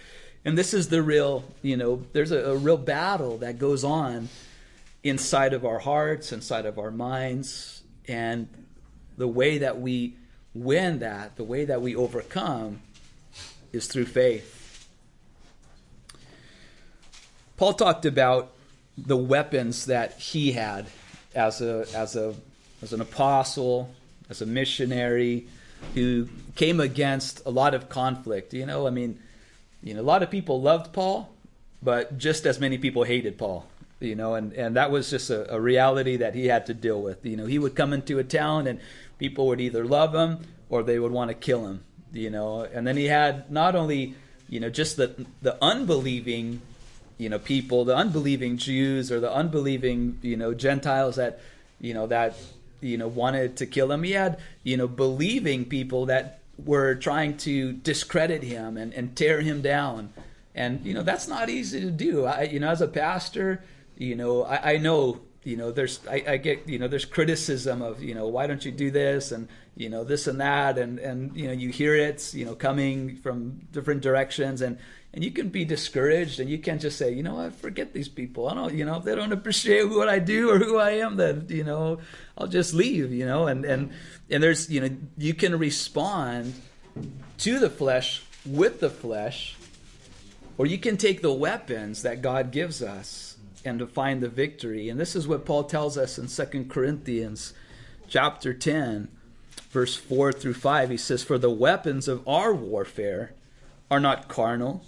And 0.44 0.56
this 0.56 0.72
is 0.72 0.88
the 0.88 1.02
real, 1.02 1.44
you 1.62 1.76
know, 1.76 2.04
there's 2.12 2.32
a, 2.32 2.50
a 2.50 2.56
real 2.56 2.78
battle 2.78 3.38
that 3.38 3.58
goes 3.58 3.84
on 3.84 4.28
inside 5.02 5.52
of 5.52 5.64
our 5.64 5.78
hearts, 5.78 6.32
inside 6.32 6.66
of 6.66 6.78
our 6.78 6.90
minds, 6.90 7.82
and 8.08 8.48
the 9.16 9.28
way 9.28 9.58
that 9.58 9.80
we 9.80 10.14
win 10.54 10.98
that, 11.00 11.36
the 11.36 11.44
way 11.44 11.64
that 11.64 11.80
we 11.80 11.94
overcome, 11.94 12.80
is 13.72 13.86
through 13.86 14.06
faith. 14.06 14.59
Paul 17.60 17.74
talked 17.74 18.06
about 18.06 18.52
the 18.96 19.18
weapons 19.18 19.84
that 19.84 20.18
he 20.18 20.52
had 20.52 20.86
as 21.34 21.60
a 21.60 21.84
as 21.94 22.16
a 22.16 22.34
as 22.80 22.94
an 22.94 23.02
apostle, 23.02 23.90
as 24.30 24.40
a 24.40 24.46
missionary 24.46 25.46
who 25.92 26.26
came 26.56 26.80
against 26.80 27.44
a 27.44 27.50
lot 27.50 27.74
of 27.74 27.90
conflict. 27.90 28.54
You 28.54 28.64
know, 28.64 28.86
I 28.86 28.90
mean, 28.90 29.18
you 29.82 29.92
know, 29.92 30.00
a 30.00 30.08
lot 30.14 30.22
of 30.22 30.30
people 30.30 30.62
loved 30.62 30.94
Paul, 30.94 31.28
but 31.82 32.16
just 32.16 32.46
as 32.46 32.58
many 32.58 32.78
people 32.78 33.02
hated 33.02 33.36
Paul. 33.36 33.66
You 34.00 34.14
know, 34.14 34.36
and, 34.36 34.54
and 34.54 34.76
that 34.76 34.90
was 34.90 35.10
just 35.10 35.28
a, 35.28 35.54
a 35.54 35.60
reality 35.60 36.16
that 36.16 36.34
he 36.34 36.46
had 36.46 36.64
to 36.64 36.72
deal 36.72 37.02
with. 37.02 37.26
You 37.26 37.36
know, 37.36 37.44
he 37.44 37.58
would 37.58 37.76
come 37.76 37.92
into 37.92 38.18
a 38.18 38.24
town 38.24 38.68
and 38.68 38.80
people 39.18 39.46
would 39.48 39.60
either 39.60 39.84
love 39.84 40.14
him 40.14 40.46
or 40.70 40.82
they 40.82 40.98
would 40.98 41.12
want 41.12 41.28
to 41.28 41.34
kill 41.34 41.66
him. 41.66 41.84
You 42.10 42.30
know, 42.30 42.62
and 42.62 42.86
then 42.86 42.96
he 42.96 43.04
had 43.04 43.50
not 43.50 43.76
only 43.76 44.14
you 44.48 44.60
know 44.60 44.70
just 44.70 44.96
the 44.96 45.26
the 45.42 45.62
unbelieving 45.62 46.62
you 47.20 47.28
know 47.28 47.38
people, 47.38 47.84
the 47.84 47.94
unbelieving 47.94 48.56
Jews 48.56 49.12
or 49.12 49.20
the 49.20 49.30
unbelieving 49.30 50.18
you 50.22 50.36
know 50.38 50.54
Gentiles 50.54 51.16
that 51.16 51.40
you 51.78 51.92
know 51.92 52.06
that 52.06 52.34
you 52.80 52.96
know 52.96 53.08
wanted 53.08 53.58
to 53.58 53.66
kill 53.66 53.92
him. 53.92 54.02
He 54.02 54.12
had 54.12 54.40
you 54.62 54.78
know 54.78 54.88
believing 54.88 55.66
people 55.66 56.06
that 56.06 56.40
were 56.64 56.94
trying 56.94 57.36
to 57.38 57.72
discredit 57.72 58.42
him 58.42 58.76
and, 58.76 58.92
and 58.94 59.14
tear 59.14 59.42
him 59.42 59.60
down. 59.60 60.12
And 60.54 60.84
you 60.84 60.94
know 60.94 61.02
that's 61.02 61.28
not 61.28 61.50
easy 61.50 61.80
to 61.82 61.90
do. 61.90 62.24
I, 62.24 62.42
you 62.44 62.58
know, 62.58 62.70
as 62.70 62.80
a 62.80 62.88
pastor, 62.88 63.62
you 63.98 64.16
know 64.16 64.44
I, 64.44 64.72
I 64.72 64.76
know 64.78 65.20
you 65.44 65.56
know 65.56 65.72
there's 65.72 66.00
I, 66.08 66.24
I, 66.26 66.36
get 66.38 66.68
you 66.68 66.78
know 66.78 66.88
there's 66.88 67.04
criticism 67.04 67.82
of 67.82 68.02
you 68.02 68.14
know 68.14 68.28
why 68.28 68.46
don't 68.46 68.64
you 68.64 68.72
do 68.72 68.90
this 68.90 69.32
and 69.32 69.48
you 69.76 69.88
know 69.88 70.04
this 70.04 70.26
and 70.26 70.40
that 70.40 70.78
and 70.78 70.98
and 70.98 71.36
you 71.36 71.46
know 71.46 71.52
you 71.52 71.70
hear 71.70 71.94
it 71.94 72.34
you 72.34 72.44
know 72.44 72.54
coming 72.54 73.16
from 73.16 73.60
different 73.72 74.02
directions 74.02 74.60
and 74.60 74.78
and 75.12 75.24
you 75.24 75.30
can 75.30 75.48
be 75.48 75.64
discouraged 75.64 76.38
and 76.38 76.48
you 76.48 76.58
can 76.58 76.78
just 76.78 76.96
say 76.96 77.12
you 77.12 77.22
know 77.22 77.38
I 77.38 77.50
forget 77.50 77.92
these 77.92 78.08
people 78.08 78.48
I 78.48 78.54
don't 78.54 78.74
you 78.74 78.84
know 78.84 78.96
if 78.96 79.04
they 79.04 79.14
don't 79.14 79.32
appreciate 79.32 79.88
what 79.88 80.08
I 80.08 80.18
do 80.18 80.50
or 80.50 80.58
who 80.58 80.78
I 80.78 80.90
am 80.92 81.16
then 81.16 81.46
you 81.48 81.64
know 81.64 81.98
I'll 82.38 82.46
just 82.46 82.74
leave 82.74 83.12
you 83.12 83.26
know 83.26 83.46
and 83.46 83.64
and 83.64 83.92
and 84.30 84.42
there's 84.42 84.70
you 84.70 84.80
know 84.80 84.90
you 85.18 85.34
can 85.34 85.58
respond 85.58 86.54
to 87.38 87.58
the 87.58 87.70
flesh 87.70 88.22
with 88.46 88.80
the 88.80 88.90
flesh 88.90 89.56
or 90.58 90.66
you 90.66 90.78
can 90.78 90.96
take 90.96 91.22
the 91.22 91.32
weapons 91.32 92.02
that 92.02 92.20
God 92.20 92.50
gives 92.50 92.82
us 92.82 93.30
and 93.64 93.78
to 93.78 93.86
find 93.86 94.22
the 94.22 94.28
victory. 94.28 94.88
And 94.88 94.98
this 94.98 95.16
is 95.16 95.26
what 95.26 95.44
Paul 95.44 95.64
tells 95.64 95.96
us 95.96 96.18
in 96.18 96.26
2 96.26 96.64
Corinthians 96.64 97.52
chapter 98.08 98.52
10, 98.52 99.08
verse 99.70 99.96
4 99.96 100.32
through 100.32 100.54
5. 100.54 100.90
He 100.90 100.96
says, 100.96 101.22
For 101.22 101.38
the 101.38 101.50
weapons 101.50 102.08
of 102.08 102.26
our 102.28 102.54
warfare 102.54 103.32
are 103.90 104.00
not 104.00 104.28
carnal, 104.28 104.84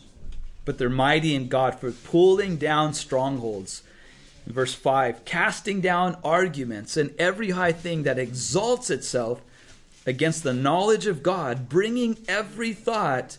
but 0.64 0.78
they're 0.78 0.88
mighty 0.88 1.34
in 1.34 1.48
God 1.48 1.78
for 1.78 1.90
pulling 1.90 2.56
down 2.56 2.94
strongholds. 2.94 3.82
Verse 4.46 4.74
5, 4.74 5.24
casting 5.24 5.80
down 5.80 6.16
arguments 6.24 6.96
and 6.96 7.14
every 7.18 7.50
high 7.50 7.72
thing 7.72 8.02
that 8.02 8.18
exalts 8.18 8.90
itself 8.90 9.40
against 10.04 10.42
the 10.42 10.52
knowledge 10.52 11.06
of 11.06 11.22
God, 11.22 11.68
bringing 11.68 12.18
every 12.26 12.72
thought 12.72 13.38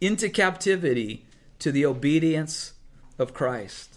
into 0.00 0.28
captivity 0.28 1.24
to 1.60 1.70
the 1.70 1.86
obedience 1.86 2.72
of 3.18 3.32
Christ. 3.32 3.96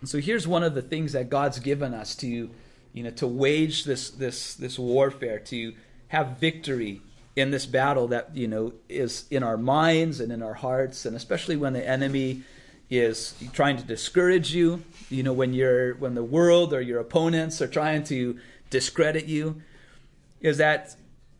And 0.00 0.08
so 0.08 0.18
here's 0.18 0.46
one 0.46 0.62
of 0.62 0.74
the 0.74 0.82
things 0.82 1.12
that 1.12 1.30
God's 1.30 1.58
given 1.58 1.94
us 1.94 2.14
to, 2.16 2.50
you 2.92 3.02
know, 3.02 3.10
to 3.10 3.26
wage 3.26 3.84
this 3.84 4.10
this 4.10 4.54
this 4.54 4.78
warfare, 4.78 5.38
to 5.38 5.72
have 6.08 6.36
victory 6.38 7.00
in 7.36 7.50
this 7.50 7.66
battle 7.66 8.08
that 8.08 8.36
you 8.36 8.48
know 8.48 8.72
is 8.88 9.24
in 9.30 9.42
our 9.42 9.56
minds 9.56 10.20
and 10.20 10.32
in 10.32 10.42
our 10.42 10.54
hearts, 10.54 11.06
and 11.06 11.16
especially 11.16 11.56
when 11.56 11.72
the 11.72 11.86
enemy 11.86 12.42
is 12.90 13.34
trying 13.52 13.76
to 13.76 13.84
discourage 13.84 14.54
you. 14.54 14.82
You 15.10 15.22
know, 15.22 15.32
when 15.32 15.52
you're 15.52 15.94
when 15.94 16.14
the 16.14 16.24
world 16.24 16.72
or 16.72 16.80
your 16.80 17.00
opponents 17.00 17.60
are 17.60 17.68
trying 17.68 18.04
to 18.04 18.38
discredit 18.70 19.26
you, 19.26 19.62
is 20.40 20.58
that 20.58 20.96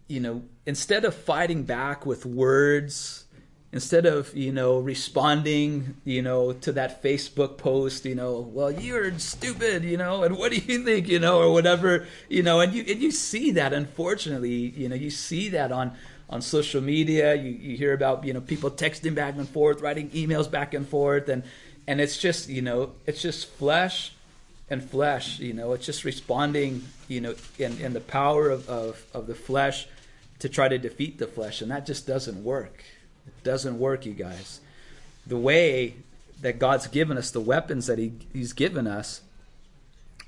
you 0.08 0.20
know 0.20 0.42
instead 0.66 1.04
of 1.04 1.14
fighting 1.14 1.62
back 1.62 2.04
with 2.04 2.26
words 2.26 3.23
instead 3.74 4.06
of 4.06 4.34
you 4.36 4.52
know 4.52 4.78
responding 4.78 5.96
you 6.04 6.22
know 6.22 6.52
to 6.52 6.70
that 6.70 7.02
facebook 7.02 7.58
post 7.58 8.04
you 8.04 8.14
know 8.14 8.38
well 8.38 8.70
you're 8.70 9.18
stupid 9.18 9.82
you 9.82 9.96
know 9.96 10.22
and 10.22 10.38
what 10.38 10.52
do 10.52 10.58
you 10.58 10.84
think 10.84 11.08
you 11.08 11.18
know 11.18 11.38
or 11.40 11.52
whatever 11.52 12.06
you 12.28 12.40
know 12.40 12.60
and 12.60 12.72
you 12.72 12.84
and 12.88 13.02
you 13.02 13.10
see 13.10 13.50
that 13.50 13.72
unfortunately 13.72 14.72
you 14.76 14.88
know 14.88 14.94
you 14.94 15.10
see 15.10 15.48
that 15.48 15.72
on 15.72 15.92
on 16.30 16.40
social 16.40 16.80
media 16.80 17.34
you, 17.34 17.50
you 17.50 17.76
hear 17.76 17.92
about 17.92 18.24
you 18.24 18.32
know 18.32 18.40
people 18.40 18.70
texting 18.70 19.12
back 19.12 19.34
and 19.34 19.48
forth 19.48 19.80
writing 19.80 20.08
emails 20.10 20.48
back 20.48 20.72
and 20.72 20.88
forth 20.88 21.28
and 21.28 21.42
and 21.88 22.00
it's 22.00 22.16
just 22.16 22.48
you 22.48 22.62
know 22.62 22.92
it's 23.06 23.20
just 23.20 23.48
flesh 23.48 24.12
and 24.70 24.88
flesh 24.88 25.40
you 25.40 25.52
know 25.52 25.72
it's 25.72 25.84
just 25.84 26.04
responding 26.04 26.84
you 27.08 27.20
know 27.20 27.34
in 27.58 27.76
in 27.80 27.92
the 27.92 28.00
power 28.00 28.50
of 28.50 28.68
of, 28.68 29.04
of 29.12 29.26
the 29.26 29.34
flesh 29.34 29.88
to 30.38 30.48
try 30.48 30.68
to 30.68 30.78
defeat 30.78 31.18
the 31.18 31.26
flesh 31.26 31.60
and 31.60 31.72
that 31.72 31.84
just 31.84 32.06
doesn't 32.06 32.44
work 32.44 32.84
doesn't 33.44 33.78
work, 33.78 34.06
you 34.06 34.12
guys. 34.12 34.60
The 35.26 35.36
way 35.36 35.96
that 36.40 36.58
God's 36.58 36.86
given 36.86 37.16
us, 37.16 37.30
the 37.30 37.40
weapons 37.40 37.86
that 37.86 37.98
he, 37.98 38.12
He's 38.32 38.52
given 38.52 38.86
us, 38.86 39.20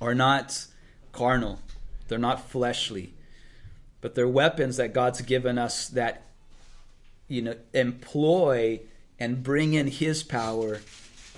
are 0.00 0.14
not 0.14 0.66
carnal, 1.12 1.60
they're 2.08 2.18
not 2.18 2.48
fleshly, 2.48 3.14
but 4.00 4.14
they're 4.14 4.28
weapons 4.28 4.76
that 4.76 4.92
God's 4.92 5.22
given 5.22 5.58
us 5.58 5.88
that 5.88 6.22
you 7.28 7.42
know 7.42 7.56
employ 7.72 8.80
and 9.18 9.42
bring 9.42 9.74
in 9.74 9.88
His 9.88 10.22
power 10.22 10.80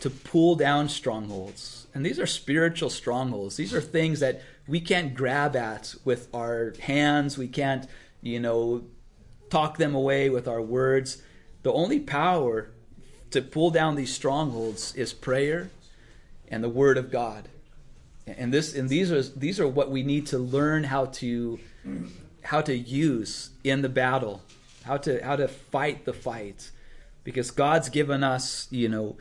to 0.00 0.10
pull 0.10 0.54
down 0.54 0.88
strongholds. 0.88 1.86
And 1.94 2.04
these 2.04 2.18
are 2.18 2.26
spiritual 2.26 2.90
strongholds. 2.90 3.56
These 3.56 3.74
are 3.74 3.80
things 3.80 4.20
that 4.20 4.42
we 4.66 4.80
can't 4.80 5.14
grab 5.14 5.56
at 5.56 5.94
with 6.04 6.28
our 6.34 6.74
hands. 6.80 7.38
We 7.38 7.48
can't, 7.48 7.86
you 8.22 8.38
know, 8.38 8.84
talk 9.50 9.78
them 9.78 9.94
away 9.94 10.28
with 10.28 10.46
our 10.46 10.60
words. 10.60 11.22
The 11.68 11.74
only 11.74 12.00
power 12.00 12.70
to 13.30 13.42
pull 13.42 13.68
down 13.68 13.94
these 13.94 14.14
strongholds 14.14 14.94
is 14.94 15.12
prayer 15.12 15.68
and 16.50 16.64
the 16.64 16.68
word 16.70 16.96
of 16.96 17.12
God. 17.12 17.50
And 18.26 18.54
this 18.54 18.74
and 18.74 18.88
these 18.88 19.12
are 19.12 19.20
these 19.20 19.60
are 19.60 19.68
what 19.68 19.90
we 19.90 20.02
need 20.02 20.26
to 20.28 20.38
learn 20.38 20.84
how 20.84 21.04
to 21.20 21.58
how 22.40 22.62
to 22.62 22.74
use 22.74 23.50
in 23.64 23.82
the 23.82 23.90
battle, 23.90 24.40
how 24.84 24.96
to 24.96 25.22
how 25.22 25.36
to 25.36 25.46
fight 25.46 26.06
the 26.06 26.14
fight. 26.14 26.70
Because 27.22 27.50
God's 27.50 27.90
given 27.90 28.24
us, 28.24 28.66
you 28.70 28.88
know, 28.88 29.18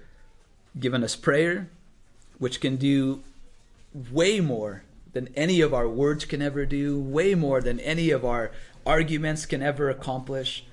given 0.80 1.04
us 1.04 1.18
prayer, 1.18 1.68
which 2.38 2.62
can 2.62 2.78
do 2.78 3.24
way 3.94 4.40
more 4.40 4.84
than 5.12 5.28
any 5.36 5.60
of 5.60 5.74
our 5.74 5.90
words 5.90 6.24
can 6.24 6.42
ever 6.42 6.66
do, 6.66 6.98
way 6.98 7.36
more 7.36 7.60
than 7.60 7.82
any 7.82 8.10
of 8.10 8.24
our 8.24 8.52
arguments 8.86 9.46
can 9.46 9.62
ever 9.62 9.90
accomplish 9.90 10.64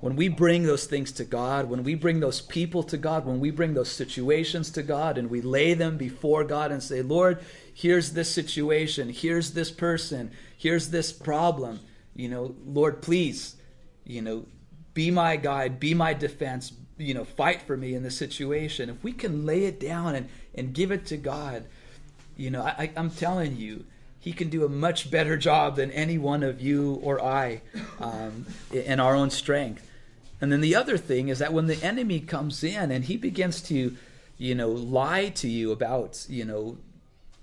when 0.00 0.16
we 0.16 0.28
bring 0.28 0.62
those 0.62 0.86
things 0.86 1.12
to 1.12 1.24
God, 1.24 1.68
when 1.68 1.82
we 1.82 1.94
bring 1.94 2.20
those 2.20 2.40
people 2.40 2.82
to 2.84 2.96
God, 2.96 3.26
when 3.26 3.40
we 3.40 3.50
bring 3.50 3.74
those 3.74 3.90
situations 3.90 4.70
to 4.72 4.82
God 4.82 5.18
and 5.18 5.28
we 5.28 5.40
lay 5.40 5.74
them 5.74 5.96
before 5.96 6.44
God 6.44 6.70
and 6.70 6.82
say, 6.82 7.02
Lord, 7.02 7.40
here's 7.74 8.12
this 8.12 8.32
situation, 8.32 9.08
here's 9.08 9.52
this 9.52 9.70
person, 9.70 10.30
here's 10.56 10.90
this 10.90 11.12
problem, 11.12 11.80
you 12.14 12.28
know, 12.28 12.54
Lord, 12.64 13.02
please, 13.02 13.56
you 14.04 14.22
know, 14.22 14.46
be 14.94 15.10
my 15.10 15.36
guide, 15.36 15.80
be 15.80 15.94
my 15.94 16.14
defense, 16.14 16.72
you 16.96 17.14
know, 17.14 17.24
fight 17.24 17.62
for 17.62 17.76
me 17.76 17.94
in 17.94 18.02
this 18.02 18.16
situation. 18.16 18.90
If 18.90 19.02
we 19.02 19.12
can 19.12 19.46
lay 19.46 19.64
it 19.64 19.78
down 19.78 20.14
and, 20.14 20.28
and 20.54 20.72
give 20.72 20.90
it 20.90 21.06
to 21.06 21.16
God, 21.16 21.64
you 22.36 22.50
know, 22.50 22.62
I, 22.62 22.90
I'm 22.96 23.10
telling 23.10 23.56
you, 23.56 23.84
he 24.20 24.32
can 24.32 24.48
do 24.48 24.64
a 24.64 24.68
much 24.68 25.10
better 25.10 25.36
job 25.36 25.76
than 25.76 25.90
any 25.92 26.18
one 26.18 26.42
of 26.42 26.60
you 26.60 26.94
or 27.02 27.22
I 27.22 27.62
um, 28.00 28.46
in 28.72 28.98
our 29.00 29.14
own 29.14 29.30
strength. 29.30 29.87
And 30.40 30.52
then 30.52 30.60
the 30.60 30.74
other 30.74 30.96
thing 30.96 31.28
is 31.28 31.38
that 31.40 31.52
when 31.52 31.66
the 31.66 31.82
enemy 31.82 32.20
comes 32.20 32.62
in 32.62 32.90
and 32.90 33.04
he 33.04 33.16
begins 33.16 33.60
to, 33.62 33.96
you 34.36 34.54
know, 34.54 34.70
lie 34.70 35.30
to 35.30 35.48
you 35.48 35.72
about, 35.72 36.24
you 36.28 36.44
know, 36.44 36.78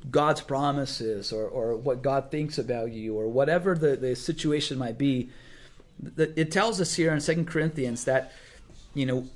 God's 0.10 0.42
promises 0.42 1.34
or, 1.34 1.46
or 1.46 1.76
what 1.76 2.02
God 2.02 2.32
thinks 2.32 2.58
about 2.58 2.92
you 2.92 3.18
or 3.18 3.28
whatever 3.28 3.76
the, 3.76 3.96
the 3.96 4.16
situation 4.16 4.78
might 4.78 4.98
be, 4.98 5.30
it 6.18 6.52
tells 6.52 6.80
us 6.80 6.96
here 6.96 7.14
in 7.14 7.20
Second 7.20 7.48
Corinthians 7.48 8.06
that, 8.06 8.34
you 8.94 9.06
know, 9.06 9.28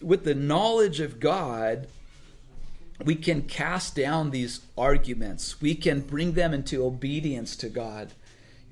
with 0.00 0.24
the 0.24 0.34
knowledge 0.34 1.00
of 1.00 1.18
God, 1.18 1.88
we 3.04 3.14
can 3.14 3.42
cast 3.42 3.94
down 3.94 4.30
these 4.30 4.60
arguments. 4.76 5.60
We 5.60 5.74
can 5.74 6.00
bring 6.00 6.32
them 6.32 6.52
into 6.52 6.84
obedience 6.84 7.56
to 7.56 7.68
God. 7.68 8.12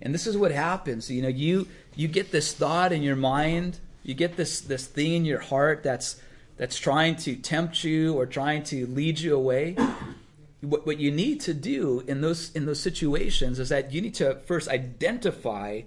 And 0.02 0.14
this 0.14 0.26
is 0.26 0.36
what 0.36 0.52
happens. 0.52 1.10
You 1.10 1.22
know, 1.22 1.28
you 1.28 1.68
you 1.94 2.08
get 2.08 2.30
this 2.30 2.52
thought 2.52 2.92
in 2.92 3.02
your 3.02 3.16
mind, 3.16 3.80
you 4.02 4.14
get 4.14 4.36
this 4.36 4.60
this 4.60 4.86
thing 4.86 5.14
in 5.14 5.24
your 5.24 5.40
heart 5.40 5.82
that's 5.82 6.20
that's 6.56 6.78
trying 6.78 7.16
to 7.16 7.36
tempt 7.36 7.84
you 7.84 8.14
or 8.14 8.26
trying 8.26 8.62
to 8.64 8.86
lead 8.86 9.18
you 9.18 9.34
away. 9.34 9.76
What, 10.62 10.86
what 10.86 10.98
you 10.98 11.10
need 11.10 11.40
to 11.42 11.54
do 11.54 12.02
in 12.06 12.22
those 12.22 12.50
in 12.52 12.66
those 12.66 12.80
situations 12.80 13.58
is 13.58 13.68
that 13.68 13.92
you 13.92 14.00
need 14.00 14.14
to 14.14 14.36
first 14.46 14.68
identify, 14.68 15.82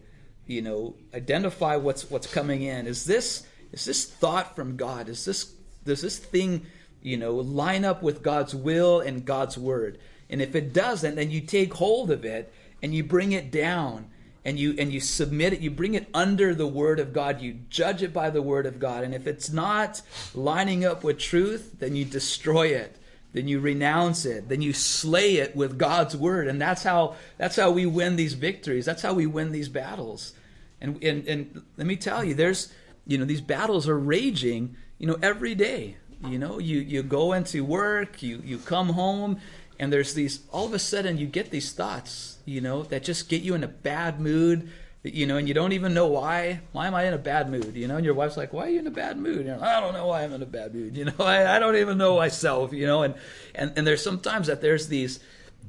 you 0.45 0.61
know, 0.61 0.95
identify 1.13 1.75
what's 1.75 2.09
what's 2.09 2.31
coming 2.31 2.61
in. 2.61 2.87
Is 2.87 3.05
this 3.05 3.45
is 3.71 3.85
this 3.85 4.05
thought 4.05 4.55
from 4.55 4.77
God? 4.77 5.09
Is 5.09 5.25
this 5.25 5.53
does 5.85 6.01
this 6.01 6.17
thing, 6.17 6.65
you 7.01 7.17
know, 7.17 7.35
line 7.35 7.85
up 7.85 8.03
with 8.03 8.21
God's 8.21 8.53
will 8.53 8.99
and 9.01 9.25
God's 9.25 9.57
word? 9.57 9.99
And 10.29 10.41
if 10.41 10.55
it 10.55 10.73
doesn't, 10.73 11.15
then 11.15 11.31
you 11.31 11.41
take 11.41 11.73
hold 11.73 12.11
of 12.11 12.23
it 12.23 12.53
and 12.81 12.93
you 12.93 13.03
bring 13.03 13.31
it 13.31 13.51
down 13.51 14.09
and 14.45 14.57
you 14.57 14.75
and 14.77 14.91
you 14.91 14.99
submit 14.99 15.53
it 15.53 15.59
you 15.59 15.69
bring 15.69 15.93
it 15.93 16.07
under 16.13 16.55
the 16.55 16.67
word 16.67 16.99
of 16.99 17.13
god 17.13 17.41
you 17.41 17.59
judge 17.69 18.01
it 18.01 18.13
by 18.13 18.29
the 18.29 18.41
word 18.41 18.65
of 18.65 18.79
god. 18.79 19.03
And 19.03 19.13
if 19.13 19.27
it's 19.27 19.49
not 19.49 20.01
lining 20.33 20.85
up 20.85 21.03
with 21.03 21.19
truth 21.19 21.75
then 21.79 21.95
you 21.95 22.05
destroy 22.05 22.67
it. 22.67 22.95
Then 23.31 23.47
you 23.47 23.59
renounce 23.59 24.25
it. 24.25 24.49
Then 24.49 24.61
you 24.61 24.73
slay 24.73 25.35
it 25.35 25.55
with 25.55 25.77
god's 25.77 26.17
word. 26.17 26.47
And 26.47 26.59
that's 26.59 26.83
how 26.83 27.15
that's 27.37 27.55
how 27.55 27.71
we 27.71 27.85
win 27.85 28.15
these 28.15 28.33
victories. 28.33 28.85
That's 28.85 29.03
how 29.03 29.13
we 29.13 29.27
win 29.27 29.51
these 29.51 29.69
battles. 29.69 30.33
And 30.81 31.01
and, 31.03 31.27
and 31.27 31.61
let 31.77 31.85
me 31.85 31.95
tell 31.95 32.23
you 32.23 32.33
there's 32.33 32.73
you 33.05 33.17
know 33.17 33.25
these 33.25 33.41
battles 33.41 33.87
are 33.87 33.99
raging 33.99 34.75
you 34.97 35.07
know 35.07 35.17
every 35.21 35.53
day. 35.53 35.97
You 36.25 36.37
know 36.39 36.59
you 36.59 36.79
you 36.79 37.03
go 37.03 37.33
into 37.33 37.63
work 37.63 38.21
you 38.21 38.41
you 38.43 38.57
come 38.57 38.89
home 38.89 39.39
and 39.79 39.91
there's 39.93 40.13
these 40.13 40.41
all 40.51 40.65
of 40.65 40.73
a 40.73 40.79
sudden 40.79 41.17
you 41.17 41.25
get 41.25 41.49
these 41.49 41.71
thoughts 41.71 42.37
you 42.45 42.61
know 42.61 42.83
that 42.83 43.03
just 43.03 43.29
get 43.29 43.41
you 43.41 43.55
in 43.55 43.63
a 43.63 43.67
bad 43.67 44.19
mood 44.19 44.69
you 45.03 45.25
know 45.25 45.37
and 45.37 45.47
you 45.47 45.53
don't 45.53 45.71
even 45.71 45.93
know 45.93 46.07
why. 46.07 46.59
Why 46.73 46.87
am 46.87 46.93
i 46.93 47.05
in 47.05 47.13
a 47.13 47.17
bad 47.17 47.49
mood? 47.49 47.75
You 47.75 47.87
know 47.87 47.95
and 47.95 48.05
your 48.05 48.13
wife's 48.13 48.37
like 48.37 48.51
why 48.51 48.67
are 48.67 48.69
you 48.69 48.79
in 48.79 48.87
a 48.87 48.91
bad 48.91 49.17
mood? 49.17 49.45
Know 49.45 49.59
i 49.61 49.79
don't 49.79 49.93
know 49.93 50.07
why 50.07 50.23
i'm 50.23 50.33
in 50.33 50.43
a 50.43 50.47
bad 50.47 50.75
mood 50.75 50.97
you 50.97 51.05
know. 51.05 51.13
I, 51.19 51.55
I 51.55 51.59
don't 51.59 51.77
even 51.77 51.97
know 51.97 52.17
myself 52.17 52.73
you 52.73 52.85
know. 52.85 53.03
And, 53.03 53.15
and 53.55 53.71
and 53.77 53.87
there's 53.87 54.03
sometimes 54.03 54.47
that 54.47 54.61
there's 54.61 54.87
these 54.87 55.19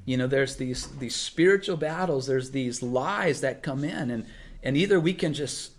you 0.04 0.16
know 0.16 0.26
there's 0.26 0.56
these 0.56 0.88
these 0.98 1.14
spiritual 1.14 1.76
battles 1.76 2.26
there's 2.26 2.50
these 2.50 2.82
lies 2.82 3.40
that 3.42 3.62
come 3.62 3.84
in. 3.84 4.10
And 4.10 4.26
and 4.62 4.76
either 4.76 4.98
we 4.98 5.14
can 5.14 5.32
just 5.32 5.72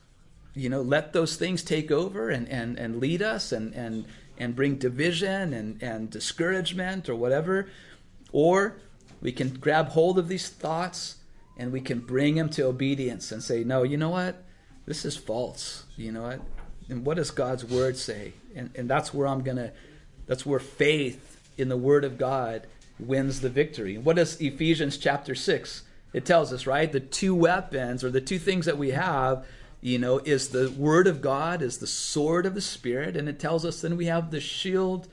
you 0.54 0.70
know 0.70 0.82
let 0.82 1.12
those 1.13 1.36
things 1.36 1.63
take 1.63 1.91
over 1.91 2.30
and 2.30 2.48
and 2.48 2.78
and 2.78 3.00
lead 3.00 3.22
us 3.22 3.52
and 3.52 3.74
and 3.74 4.06
and 4.38 4.56
bring 4.56 4.76
division 4.76 5.54
and 5.54 5.84
and 5.84 6.10
discouragement 6.10 7.10
or 7.10 7.15
whatever 7.15 7.67
or 8.32 8.78
we 9.22 9.32
can 9.32 9.50
grab 9.50 9.89
hold 9.89 10.17
of 10.17 10.28
these 10.28 10.50
thoughts 10.50 11.17
and 11.58 11.72
we 11.72 11.82
can 11.82 12.00
bring 12.00 12.36
them 12.36 12.50
to 12.50 12.63
obedience 12.63 13.32
and 13.32 13.44
say, 13.44 13.63
no, 13.63 13.84
you 13.84 13.98
know 13.98 14.10
what? 14.10 14.44
This 14.86 15.06
is 15.06 15.15
false. 15.15 15.86
You 15.96 16.12
know 16.12 16.24
what? 16.24 16.41
And 16.89 17.06
what 17.06 17.17
does 17.17 17.32
God's 17.32 17.63
word 17.63 17.98
say? 17.98 18.34
And, 18.56 18.72
and 18.76 18.89
that's 18.89 19.13
where 19.13 19.28
I'm 19.28 19.44
going 19.44 19.58
to, 19.58 19.72
that's 20.26 20.46
where 20.46 20.60
faith 20.60 21.39
in 21.58 21.70
the 21.70 21.78
word 21.78 22.04
of 22.04 22.17
God 22.17 22.67
wins 23.00 23.41
the 23.41 23.50
victory. 23.50 23.98
What 23.98 24.15
does 24.15 24.39
Ephesians 24.41 24.98
chapter 24.98 25.36
6? 25.36 25.84
It 26.13 26.26
tells 26.26 26.52
us, 26.52 26.67
right? 26.67 26.91
The 26.91 27.00
two 27.00 27.34
weapons 27.36 28.04
or 28.04 28.10
the 28.10 28.22
two 28.22 28.39
things 28.39 28.65
that 28.65 28.78
we 28.78 28.91
have, 28.91 29.46
you 29.80 29.98
know, 29.98 30.20
is 30.20 30.50
the 30.50 30.70
word 30.72 31.08
of 31.08 31.22
God, 31.22 31.62
is 31.62 31.78
the 31.78 31.88
sword 31.88 32.46
of 32.46 32.56
the 32.56 32.62
Spirit. 32.62 33.15
And 33.15 33.30
it 33.30 33.39
tells 33.39 33.65
us 33.65 33.82
then 33.82 33.98
we 33.98 34.06
have 34.06 34.32
the 34.32 34.41
shield 34.41 35.08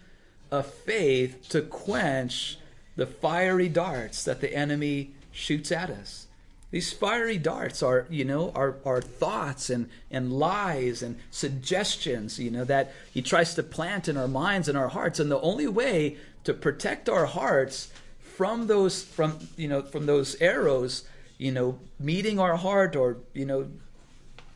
of 0.51 0.67
faith 0.67 1.49
to 1.51 1.63
quench 1.63 2.59
the 2.99 3.07
fiery 3.07 3.69
darts 3.69 4.25
that 4.25 4.41
the 4.41 4.53
enemy 4.53 5.13
shoots 5.31 5.71
at 5.71 5.89
us. 5.89 6.27
These 6.73 6.93
fiery 6.93 7.39
darts 7.39 7.81
are, 7.81 8.07
you 8.11 8.25
know, 8.25 8.51
our, 8.57 8.75
are 8.85 9.01
thoughts 9.01 9.71
and, 9.71 9.89
and 10.11 10.33
lies 10.33 11.01
and 11.01 11.17
suggestions, 11.31 12.41
you 12.41 12.51
know, 12.51 12.65
that 12.65 12.93
he 13.15 13.23
tries 13.23 13.55
to 13.55 13.63
plant 13.63 14.09
in 14.09 14.17
our 14.17 14.27
minds 14.27 14.69
and 14.69 14.77
our 14.77 14.89
hearts. 14.89 15.21
And 15.21 15.31
the 15.31 15.41
only 15.41 15.69
way 15.69 16.17
to 16.43 16.53
protect 16.53 17.09
our 17.09 17.27
hearts 17.27 17.93
from 18.19 18.67
those 18.67 19.05
from 19.05 19.39
you 19.57 19.69
know 19.69 19.83
from 19.83 20.07
those 20.07 20.35
arrows, 20.41 21.05
you 21.39 21.53
know, 21.53 21.79
meeting 22.01 22.41
our 22.41 22.57
heart 22.57 22.97
or, 22.97 23.19
you 23.33 23.47
know, 23.47 23.71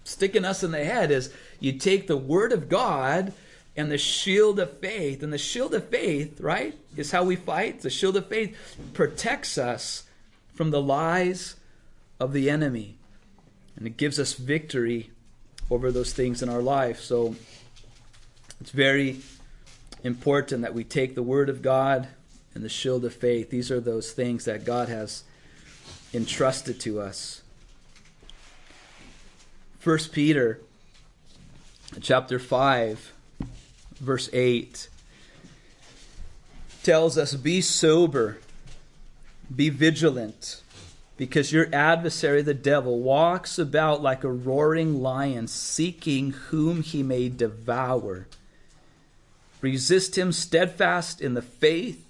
sticking 0.02 0.44
us 0.44 0.64
in 0.64 0.72
the 0.72 0.84
head 0.84 1.12
is 1.12 1.32
you 1.60 1.74
take 1.74 2.08
the 2.08 2.16
word 2.16 2.52
of 2.52 2.68
God 2.68 3.32
and 3.76 3.90
the 3.90 3.98
shield 3.98 4.58
of 4.58 4.78
faith. 4.78 5.22
And 5.22 5.32
the 5.32 5.38
shield 5.38 5.74
of 5.74 5.88
faith, 5.88 6.40
right, 6.40 6.74
is 6.96 7.10
how 7.10 7.24
we 7.24 7.36
fight. 7.36 7.80
The 7.80 7.90
shield 7.90 8.16
of 8.16 8.28
faith 8.28 8.56
protects 8.92 9.56
us 9.56 10.04
from 10.54 10.70
the 10.70 10.82
lies 10.82 11.56
of 12.20 12.32
the 12.32 12.50
enemy. 12.50 12.96
And 13.76 13.86
it 13.86 13.96
gives 13.96 14.18
us 14.18 14.34
victory 14.34 15.10
over 15.70 15.90
those 15.90 16.12
things 16.12 16.42
in 16.42 16.48
our 16.48 16.60
life. 16.60 17.00
So 17.00 17.34
it's 18.60 18.70
very 18.70 19.20
important 20.04 20.62
that 20.62 20.74
we 20.74 20.84
take 20.84 21.14
the 21.14 21.22
word 21.22 21.48
of 21.48 21.62
God 21.62 22.08
and 22.54 22.62
the 22.62 22.68
shield 22.68 23.04
of 23.04 23.14
faith. 23.14 23.50
These 23.50 23.70
are 23.70 23.80
those 23.80 24.12
things 24.12 24.44
that 24.44 24.64
God 24.64 24.88
has 24.88 25.24
entrusted 26.12 26.78
to 26.80 27.00
us. 27.00 27.42
First 29.78 30.12
Peter 30.12 30.60
chapter 32.00 32.38
5 32.38 33.12
verse 34.02 34.28
8 34.32 34.88
tells 36.82 37.16
us 37.16 37.34
be 37.34 37.60
sober, 37.60 38.38
be 39.54 39.68
vigilant, 39.68 40.60
because 41.16 41.52
your 41.52 41.68
adversary, 41.72 42.42
the 42.42 42.54
devil, 42.54 42.98
walks 42.98 43.58
about 43.58 44.02
like 44.02 44.24
a 44.24 44.32
roaring 44.32 45.00
lion, 45.00 45.46
seeking 45.46 46.32
whom 46.32 46.82
he 46.82 47.02
may 47.02 47.28
devour. 47.28 48.26
Resist 49.60 50.18
him 50.18 50.32
steadfast 50.32 51.20
in 51.20 51.34
the 51.34 51.42
faith, 51.42 52.04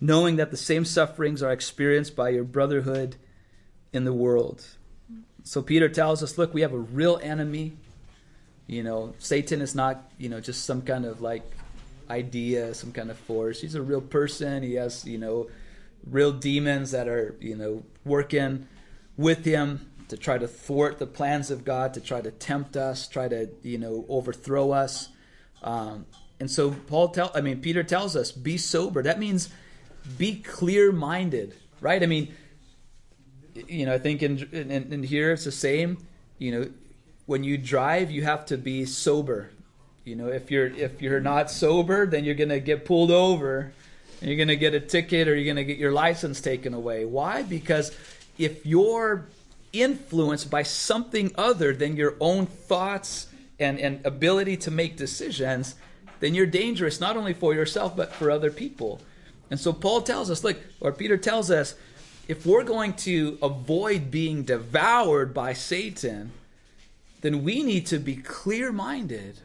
knowing 0.00 0.36
that 0.36 0.50
the 0.50 0.56
same 0.56 0.86
sufferings 0.86 1.42
are 1.42 1.52
experienced 1.52 2.16
by 2.16 2.30
your 2.30 2.44
brotherhood 2.44 3.16
in 3.92 4.04
the 4.04 4.12
world. 4.14 4.64
So 5.44 5.60
Peter 5.60 5.90
tells 5.90 6.22
us, 6.22 6.38
look, 6.38 6.54
we 6.54 6.62
have 6.62 6.72
a 6.72 6.78
real 6.78 7.20
enemy. 7.22 7.72
You 8.68 8.82
know, 8.82 9.14
Satan 9.18 9.62
is 9.62 9.74
not, 9.74 10.12
you 10.18 10.28
know, 10.28 10.40
just 10.40 10.66
some 10.66 10.82
kind 10.82 11.04
of 11.06 11.20
like 11.22 11.42
idea, 12.10 12.74
some 12.74 12.92
kind 12.92 13.10
of 13.10 13.18
force. 13.18 13.60
He's 13.60 13.74
a 13.74 13.82
real 13.82 14.02
person. 14.02 14.62
He 14.62 14.74
has, 14.74 15.04
you 15.06 15.18
know, 15.18 15.48
real 16.06 16.32
demons 16.32 16.90
that 16.90 17.08
are, 17.08 17.34
you 17.40 17.56
know, 17.56 17.82
working 18.04 18.68
with 19.16 19.44
him 19.44 19.90
to 20.08 20.16
try 20.16 20.38
to 20.38 20.46
thwart 20.46 20.98
the 20.98 21.06
plans 21.06 21.50
of 21.50 21.64
God, 21.64 21.94
to 21.94 22.00
try 22.00 22.20
to 22.20 22.30
tempt 22.30 22.76
us, 22.76 23.08
try 23.08 23.26
to, 23.26 23.48
you 23.62 23.78
know, 23.78 24.04
overthrow 24.08 24.70
us. 24.70 25.08
Um, 25.62 26.06
and 26.38 26.50
so 26.50 26.70
Paul 26.70 27.08
tell, 27.08 27.30
I 27.34 27.40
mean, 27.40 27.60
Peter 27.60 27.82
tells 27.82 28.16
us, 28.16 28.32
be 28.32 28.58
sober. 28.58 29.02
That 29.02 29.18
means 29.18 29.48
be 30.16 30.36
clear-minded, 30.40 31.54
right? 31.80 32.02
I 32.02 32.06
mean, 32.06 32.34
you 33.66 33.86
know, 33.86 33.94
I 33.94 33.98
think 33.98 34.22
in, 34.22 34.38
in, 34.52 34.92
in 34.92 35.02
here 35.02 35.32
it's 35.32 35.44
the 35.44 35.52
same. 35.52 35.98
You 36.38 36.52
know, 36.52 36.70
when 37.28 37.44
you 37.44 37.58
drive, 37.58 38.10
you 38.10 38.22
have 38.22 38.46
to 38.46 38.56
be 38.56 38.86
sober. 38.86 39.50
You 40.06 40.16
know, 40.16 40.28
if 40.28 40.50
you're 40.50 40.68
if 40.68 41.02
you're 41.02 41.20
not 41.20 41.50
sober, 41.50 42.06
then 42.06 42.24
you're 42.24 42.34
gonna 42.34 42.58
get 42.58 42.86
pulled 42.86 43.10
over, 43.10 43.70
and 44.20 44.30
you're 44.30 44.38
gonna 44.38 44.56
get 44.56 44.72
a 44.72 44.80
ticket, 44.80 45.28
or 45.28 45.36
you're 45.36 45.46
gonna 45.46 45.62
get 45.62 45.76
your 45.76 45.92
license 45.92 46.40
taken 46.40 46.72
away. 46.72 47.04
Why? 47.04 47.42
Because 47.42 47.94
if 48.38 48.64
you're 48.64 49.26
influenced 49.74 50.50
by 50.50 50.62
something 50.62 51.30
other 51.36 51.74
than 51.74 51.96
your 51.96 52.14
own 52.18 52.46
thoughts 52.46 53.26
and, 53.60 53.78
and 53.78 54.04
ability 54.06 54.56
to 54.56 54.70
make 54.70 54.96
decisions, 54.96 55.74
then 56.20 56.34
you're 56.34 56.46
dangerous 56.46 56.98
not 56.98 57.18
only 57.18 57.34
for 57.34 57.52
yourself 57.52 57.94
but 57.94 58.10
for 58.14 58.30
other 58.30 58.50
people. 58.50 59.02
And 59.50 59.60
so 59.60 59.74
Paul 59.74 60.00
tells 60.00 60.30
us, 60.30 60.42
look, 60.42 60.56
or 60.80 60.92
Peter 60.92 61.18
tells 61.18 61.50
us, 61.50 61.74
if 62.26 62.46
we're 62.46 62.64
going 62.64 62.94
to 62.94 63.36
avoid 63.42 64.10
being 64.10 64.44
devoured 64.44 65.34
by 65.34 65.52
Satan, 65.52 66.32
then 67.20 67.42
we 67.42 67.62
need 67.62 67.86
to 67.86 67.98
be 67.98 68.16
clear 68.16 68.72
minded. 68.72 69.40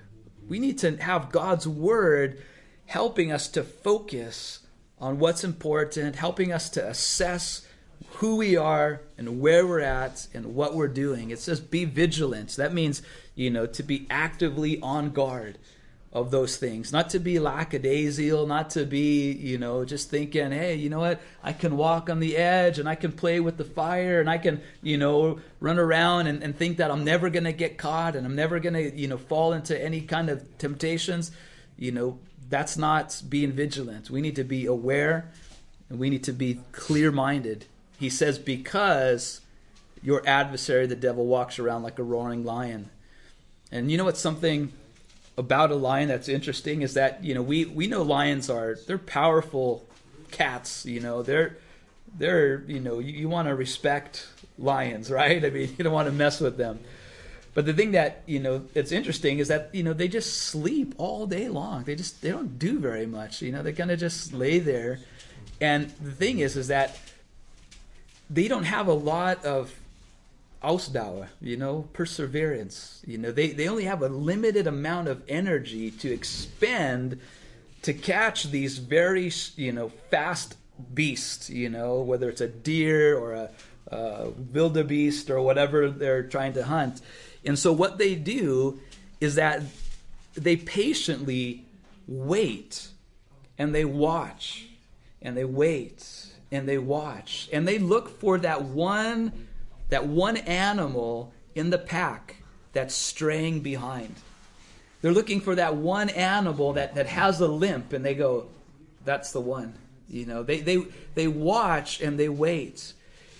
We 0.48 0.60
need 0.60 0.78
to 0.80 0.98
have 0.98 1.32
God's 1.32 1.68
word 1.68 2.42
helping 2.86 3.32
us 3.32 3.48
to 3.50 3.64
focus 3.64 4.60
on 5.00 5.20
what's 5.20 5.44
important, 5.44 6.16
helping 6.16 6.52
us 6.52 6.70
to 6.72 6.88
assess 6.88 7.68
who 8.16 8.36
we 8.36 8.56
are 8.56 9.02
and 9.18 9.40
where 9.40 9.66
we're 9.66 9.80
at 9.80 10.28
and 10.34 10.56
what 10.56 10.76
we're 10.76 10.88
doing. 10.88 11.32
It 11.32 11.40
says 11.40 11.60
be 11.60 11.86
vigilant. 11.86 12.56
That 12.56 12.74
means, 12.74 13.02
you 13.36 13.50
know, 13.50 13.66
to 13.66 13.84
be 13.84 14.06
actively 14.10 14.80
on 14.82 15.12
guard 15.12 15.58
of 16.13 16.30
those 16.30 16.58
things. 16.58 16.93
Not 16.93 17.10
to 17.10 17.19
be 17.19 17.39
lackadaisical, 17.39 18.45
not 18.45 18.69
to 18.71 18.86
be, 18.86 19.32
you 19.32 19.58
know, 19.58 19.84
just 19.84 20.12
thinking, 20.12 20.52
hey, 20.52 20.76
you 20.76 20.88
know 20.88 20.99
what, 20.99 21.19
I 21.43 21.54
can 21.54 21.76
walk 21.76 22.08
on 22.08 22.19
the 22.19 22.38
edge 22.38 22.78
and 22.78 22.88
I 22.88 22.93
can 22.93 23.12
play 23.12 23.39
with 23.39 23.58
the 23.58 23.65
fire 23.65 24.19
and 24.19 24.30
I 24.30 24.38
can, 24.38 24.62
you 24.84 24.95
know, 24.95 25.39
run 25.60 25.80
around 25.80 26.28
and, 26.28 26.43
and 26.43 26.56
think 26.56 26.78
that 26.78 26.91
I'm 26.91 27.04
never 27.04 27.32
going 27.32 27.45
to 27.45 27.52
get 27.52 27.80
caught 27.80 28.15
and 28.15 28.28
I'm 28.28 28.36
never 28.36 28.60
going 28.60 28.76
to, 28.76 28.95
you 28.95 29.08
know, 29.08 29.17
fall 29.17 29.54
into 29.54 29.78
any 29.82 30.02
kind 30.02 30.30
of 30.30 30.58
temptations. 30.60 31.32
you 31.78 31.91
know, 31.91 32.19
that's 32.47 32.78
not 32.78 33.23
being 33.28 33.52
vigilant. 33.52 34.12
We 34.12 34.21
need 34.21 34.36
to 34.36 34.43
be 34.43 34.67
aware 34.67 35.32
and 35.89 35.97
we 35.97 36.12
need 36.12 36.23
to 36.26 36.34
be 36.34 36.60
clear 36.71 37.12
minded. 37.12 37.65
He 37.99 38.12
says, 38.12 38.38
because 38.38 39.41
your 40.04 40.21
adversary, 40.28 40.86
the 40.86 40.95
devil, 40.95 41.26
walks 41.26 41.58
around 41.58 41.82
like 41.82 41.97
a 41.97 42.04
roaring 42.04 42.43
lion. 42.43 42.91
And 43.71 43.89
you 43.89 43.97
know 43.97 44.04
what's 44.04 44.19
something 44.19 44.71
about 45.38 45.72
a 45.72 45.76
lion 45.76 46.08
that's 46.08 46.30
interesting 46.30 46.82
is 46.82 46.93
that, 46.93 47.24
you 47.24 47.34
know, 47.34 47.41
we, 47.41 47.65
we 47.65 47.88
know 47.88 48.02
lions 48.02 48.50
are, 48.50 48.78
they're 48.88 48.98
powerful 48.98 49.86
cats, 50.32 50.86
you 50.86 51.00
know, 51.00 51.24
they're, 51.24 51.58
they're, 52.17 52.63
you 52.67 52.80
know, 52.80 53.00
you, 53.00 53.13
you 53.13 53.30
want 53.30 53.48
to 53.48 53.56
respect 53.56 54.28
lions, 54.58 55.12
right? 55.19 55.43
I 55.43 55.50
mean, 55.50 55.76
you 55.78 55.84
don't 55.84 55.93
want 55.93 56.08
to 56.08 56.13
mess 56.13 56.39
with 56.39 56.58
them. 56.58 56.80
But 57.54 57.65
the 57.65 57.74
thing 57.74 57.91
that 57.91 58.24
you 58.26 58.39
know 58.39 58.60
that's 58.74 58.91
interesting 58.91 59.39
is 59.39 59.48
that 59.50 59.69
you 59.74 59.84
know 59.84 59.93
they 59.93 60.08
just 60.08 60.39
sleep 60.39 60.96
all 60.98 61.28
day 61.28 61.50
long. 61.50 61.84
They 61.84 61.96
just 61.96 62.22
they 62.22 62.32
don't 62.32 62.58
do 62.58 62.80
very 62.80 63.06
much. 63.06 63.41
You 63.41 63.52
know 63.52 63.62
they 63.62 63.74
kind 63.74 63.91
of 63.91 64.00
just 64.00 64.34
lay 64.34 64.60
there, 64.60 65.00
and 65.62 65.89
the 66.02 66.12
thing 66.12 66.39
is 66.39 66.58
is 66.58 66.69
that 66.69 67.00
they 68.30 68.48
don't 68.48 68.63
have 68.63 68.88
a 68.88 68.93
lot 68.93 69.46
of 69.46 69.72
Ausdauer, 70.63 71.28
you 71.41 71.58
know, 71.58 71.88
perseverance. 71.93 73.02
You 73.06 73.17
know, 73.17 73.32
they, 73.32 73.49
they 73.52 73.67
only 73.67 73.84
have 73.84 74.02
a 74.02 74.08
limited 74.10 74.65
amount 74.65 75.08
of 75.10 75.21
energy 75.28 75.91
to 75.91 76.12
expend 76.12 77.19
to 77.82 77.93
catch 77.93 78.45
these 78.45 78.78
very, 78.78 79.32
you 79.58 79.71
know, 79.71 79.89
fast 80.10 80.56
beasts, 80.93 81.49
you 81.49 81.69
know, 81.69 81.99
whether 82.02 82.30
it's 82.30 82.41
a 82.41 82.47
deer 82.47 83.17
or 83.17 83.34
a, 83.34 83.49
a 83.88 84.30
wildebeest 84.30 85.30
or 85.30 85.41
whatever 85.41 85.89
they're 85.89 86.23
trying 86.23 86.54
to 86.54 86.63
hunt. 86.63 87.02
And 87.45 87.60
so 87.60 87.73
what 87.73 87.97
they 87.97 88.15
do 88.15 88.80
is 89.19 89.36
that 89.36 89.62
they 90.34 90.56
patiently 90.56 91.65
wait 92.08 92.88
and 93.58 93.76
they 93.76 93.86
watch 93.86 94.67
and 95.21 95.36
they 95.38 95.45
wait 95.45 96.28
and 96.52 96.67
they 96.67 96.78
watch 96.78 97.49
and 97.52 97.67
they 97.67 97.80
look 97.80 98.19
for 98.19 98.38
that 98.39 98.63
one 98.63 99.47
that 99.89 100.08
one 100.08 100.38
animal 100.38 101.34
in 101.56 101.69
the 101.69 101.78
pack 101.78 102.38
that's 102.74 102.96
straying 102.96 103.62
behind. 103.62 104.15
They're 105.02 105.12
looking 105.12 105.41
for 105.41 105.56
that 105.56 105.76
one 105.76 106.10
animal 106.10 106.74
that, 106.74 106.96
that 106.96 107.08
has 107.08 107.39
a 107.41 107.48
limp 107.48 107.93
and 107.93 108.06
they 108.06 108.15
go, 108.15 108.48
that's 109.06 109.32
the 109.32 109.41
one. 109.41 109.76
You 110.10 110.26
know, 110.26 110.43
they, 110.43 110.62
they, 110.62 110.78
they 111.15 111.28
watch 111.28 112.02
and 112.02 112.19
they 112.19 112.30
wait 112.30 112.93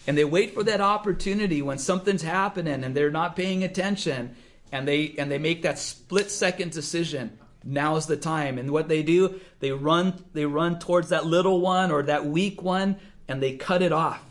and 0.06 0.17
they 0.17 0.25
wait 0.25 0.53
for 0.53 0.63
that 0.63 0.82
opportunity 0.82 1.62
when 1.62 1.77
something's 1.77 2.21
happening 2.21 2.84
and 2.84 2.95
they're 2.95 3.12
not 3.12 3.36
paying 3.36 3.63
attention 3.63 4.36
and 4.71 4.88
they 4.88 5.15
and 5.17 5.32
they 5.32 5.38
make 5.38 5.62
that 5.62 5.79
split 5.79 6.29
second 6.29 6.71
decision 6.71 7.38
now's 7.63 8.08
the 8.08 8.17
time 8.17 8.58
and 8.58 8.71
what 8.71 8.89
they 8.89 9.03
do 9.03 9.39
they 9.60 9.71
run 9.71 10.21
they 10.34 10.45
run 10.45 10.77
towards 10.79 11.10
that 11.10 11.25
little 11.25 11.62
one 11.62 11.91
or 11.91 12.03
that 12.03 12.25
weak 12.25 12.62
one 12.62 12.97
and 13.27 13.41
they 13.41 13.56
cut 13.56 13.82
it 13.82 13.93
off 13.93 14.21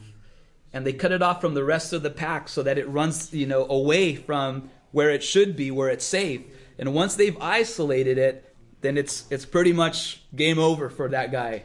and 0.72 0.86
they 0.86 0.92
cut 0.92 1.12
it 1.12 1.22
off 1.22 1.40
from 1.40 1.54
the 1.54 1.64
rest 1.64 1.92
of 1.92 2.02
the 2.02 2.10
pack 2.10 2.48
so 2.48 2.62
that 2.62 2.78
it 2.78 2.88
runs 2.88 3.32
you 3.32 3.46
know 3.46 3.66
away 3.68 4.14
from 4.14 4.70
where 4.92 5.10
it 5.10 5.22
should 5.22 5.56
be 5.56 5.70
where 5.70 5.88
it's 5.88 6.04
safe 6.04 6.42
and 6.78 6.94
once 6.94 7.14
they've 7.14 7.40
isolated 7.40 8.18
it 8.18 8.54
then 8.80 8.96
it's 8.98 9.24
it's 9.30 9.44
pretty 9.44 9.72
much 9.72 10.22
game 10.34 10.58
over 10.58 10.90
for 10.90 11.08
that 11.08 11.30
guy 11.30 11.62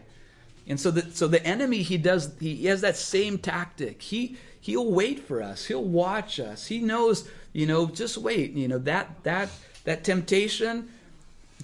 and 0.67 0.79
so 0.79 0.91
the 0.91 1.09
so 1.15 1.27
the 1.27 1.43
enemy 1.45 1.81
he 1.81 1.97
does 1.97 2.33
he 2.39 2.65
has 2.65 2.81
that 2.81 2.97
same 2.97 3.37
tactic. 3.37 4.01
He 4.01 4.37
he'll 4.59 4.91
wait 4.91 5.19
for 5.19 5.41
us. 5.41 5.65
He'll 5.65 5.83
watch 5.83 6.39
us. 6.39 6.67
He 6.67 6.79
knows, 6.79 7.29
you 7.53 7.65
know, 7.65 7.87
just 7.87 8.17
wait, 8.17 8.51
you 8.51 8.67
know, 8.67 8.79
that 8.79 9.23
that 9.23 9.49
that 9.85 10.03
temptation 10.03 10.89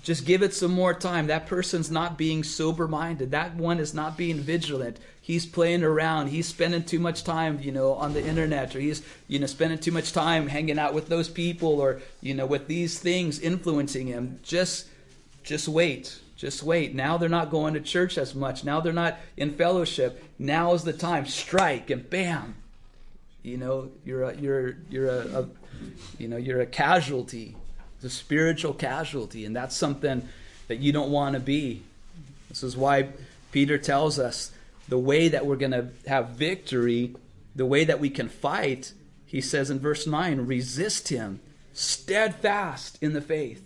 just 0.03 0.25
give 0.25 0.43
it 0.43 0.53
some 0.53 0.71
more 0.71 0.93
time. 0.93 1.27
That 1.27 1.47
person's 1.47 1.89
not 1.89 2.17
being 2.17 2.43
sober 2.43 2.89
minded. 2.89 3.31
That 3.31 3.55
one 3.55 3.79
is 3.79 3.93
not 3.93 4.17
being 4.17 4.37
vigilant. 4.37 4.99
He's 5.21 5.45
playing 5.45 5.81
around. 5.81 6.27
He's 6.27 6.45
spending 6.45 6.83
too 6.83 6.99
much 6.99 7.23
time, 7.23 7.59
you 7.61 7.71
know, 7.71 7.93
on 7.93 8.13
the 8.13 8.23
internet, 8.23 8.75
or 8.75 8.81
he's, 8.81 9.01
you 9.29 9.39
know, 9.39 9.45
spending 9.45 9.79
too 9.79 9.93
much 9.93 10.11
time 10.11 10.47
hanging 10.47 10.77
out 10.77 10.93
with 10.93 11.07
those 11.07 11.29
people, 11.29 11.79
or 11.79 12.01
you 12.19 12.33
know, 12.33 12.45
with 12.45 12.67
these 12.67 12.99
things 12.99 13.39
influencing 13.39 14.07
him. 14.07 14.39
Just, 14.43 14.87
just 15.41 15.69
wait. 15.69 16.19
Just 16.35 16.63
wait. 16.63 16.93
Now 16.93 17.15
they're 17.15 17.29
not 17.29 17.49
going 17.49 17.73
to 17.75 17.79
church 17.79 18.17
as 18.17 18.35
much. 18.35 18.65
Now 18.65 18.81
they're 18.81 18.91
not 18.91 19.17
in 19.37 19.53
fellowship. 19.53 20.21
Now 20.37 20.73
is 20.73 20.83
the 20.83 20.91
time. 20.91 21.25
Strike 21.25 21.89
and 21.89 22.09
bam. 22.09 22.55
You 23.41 23.55
know, 23.55 23.91
you're 24.03 24.23
a, 24.23 24.35
you're 24.35 24.75
you're 24.89 25.07
a, 25.07 25.39
a 25.39 25.49
you 26.17 26.27
know 26.27 26.35
you're 26.35 26.59
a 26.59 26.65
casualty, 26.65 27.55
a 28.03 28.09
spiritual 28.09 28.73
casualty, 28.73 29.45
and 29.45 29.55
that's 29.55 29.75
something 29.75 30.27
that 30.67 30.79
you 30.79 30.91
don't 30.91 31.11
want 31.11 31.33
to 31.33 31.39
be. 31.39 31.83
This 32.49 32.63
is 32.63 32.77
why 32.77 33.09
Peter 33.51 33.77
tells 33.77 34.19
us 34.19 34.51
the 34.87 34.99
way 34.99 35.27
that 35.27 35.45
we're 35.45 35.55
going 35.55 35.71
to 35.71 35.89
have 36.07 36.29
victory, 36.29 37.15
the 37.55 37.65
way 37.65 37.83
that 37.83 37.99
we 37.99 38.09
can 38.09 38.29
fight. 38.29 38.93
He 39.25 39.41
says 39.41 39.69
in 39.69 39.79
verse 39.79 40.05
nine, 40.05 40.41
resist 40.41 41.07
him, 41.07 41.39
steadfast 41.73 42.97
in 43.01 43.13
the 43.13 43.21
faith 43.21 43.63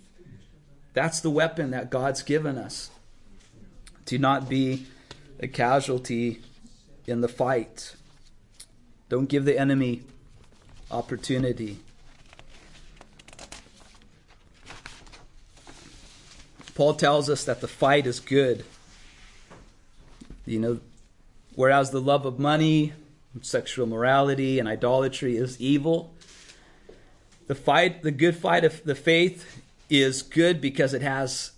that's 0.98 1.20
the 1.20 1.30
weapon 1.30 1.70
that 1.70 1.90
God's 1.90 2.24
given 2.24 2.58
us 2.58 2.90
to 4.06 4.18
not 4.18 4.48
be 4.48 4.86
a 5.38 5.46
casualty 5.46 6.40
in 7.06 7.20
the 7.20 7.28
fight. 7.28 7.94
Don't 9.08 9.28
give 9.28 9.44
the 9.44 9.56
enemy 9.56 10.02
opportunity. 10.90 11.78
Paul 16.78 16.94
tells 16.94 17.28
us 17.28 17.42
that 17.42 17.60
the 17.60 17.66
fight 17.66 18.06
is 18.06 18.20
good. 18.20 18.64
You 20.46 20.60
know, 20.60 20.80
whereas 21.56 21.90
the 21.90 22.00
love 22.00 22.24
of 22.24 22.38
money, 22.38 22.92
sexual 23.42 23.88
morality, 23.88 24.60
and 24.60 24.68
idolatry 24.68 25.36
is 25.36 25.60
evil, 25.60 26.14
the 27.48 27.56
fight, 27.56 28.04
the 28.04 28.12
good 28.12 28.36
fight 28.36 28.64
of 28.64 28.84
the 28.84 28.94
faith 28.94 29.60
is 29.90 30.22
good 30.22 30.60
because 30.60 30.94
it 30.94 31.02
has 31.02 31.50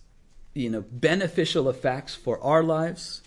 you 0.54 0.70
know 0.70 0.86
beneficial 0.90 1.68
effects 1.68 2.14
for 2.14 2.42
our 2.42 2.62
lives 2.62 3.20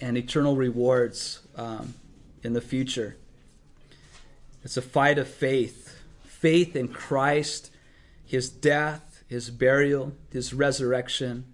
and 0.00 0.18
eternal 0.18 0.56
rewards 0.56 1.46
um, 1.54 1.94
in 2.42 2.54
the 2.54 2.60
future. 2.60 3.16
It's 4.64 4.76
a 4.76 4.82
fight 4.82 5.16
of 5.16 5.28
faith, 5.28 5.96
faith 6.24 6.74
in 6.74 6.88
Christ, 6.88 7.70
His 8.24 8.50
death, 8.50 9.05
His 9.28 9.50
burial, 9.50 10.12
His 10.30 10.54
resurrection, 10.54 11.52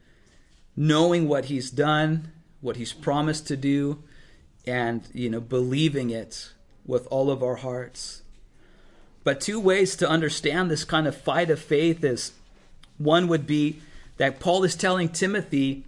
knowing 0.76 1.28
what 1.28 1.46
He's 1.46 1.70
done, 1.70 2.32
what 2.60 2.76
He's 2.76 2.92
promised 2.92 3.46
to 3.48 3.56
do, 3.56 4.02
and 4.66 5.02
you 5.12 5.28
know 5.28 5.40
believing 5.40 6.10
it 6.10 6.52
with 6.84 7.06
all 7.10 7.30
of 7.30 7.42
our 7.42 7.56
hearts. 7.56 8.22
But 9.24 9.40
two 9.40 9.60
ways 9.60 9.96
to 9.96 10.08
understand 10.08 10.70
this 10.70 10.84
kind 10.84 11.06
of 11.06 11.16
fight 11.16 11.50
of 11.50 11.60
faith 11.60 12.02
is 12.02 12.32
one 12.98 13.28
would 13.28 13.46
be 13.46 13.80
that 14.16 14.40
Paul 14.40 14.64
is 14.64 14.74
telling 14.74 15.08
Timothy 15.08 15.84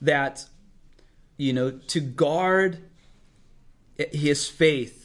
that, 0.00 0.46
you 1.36 1.52
know, 1.52 1.70
to 1.70 2.00
guard 2.00 2.78
his 3.96 4.48
faith 4.48 4.99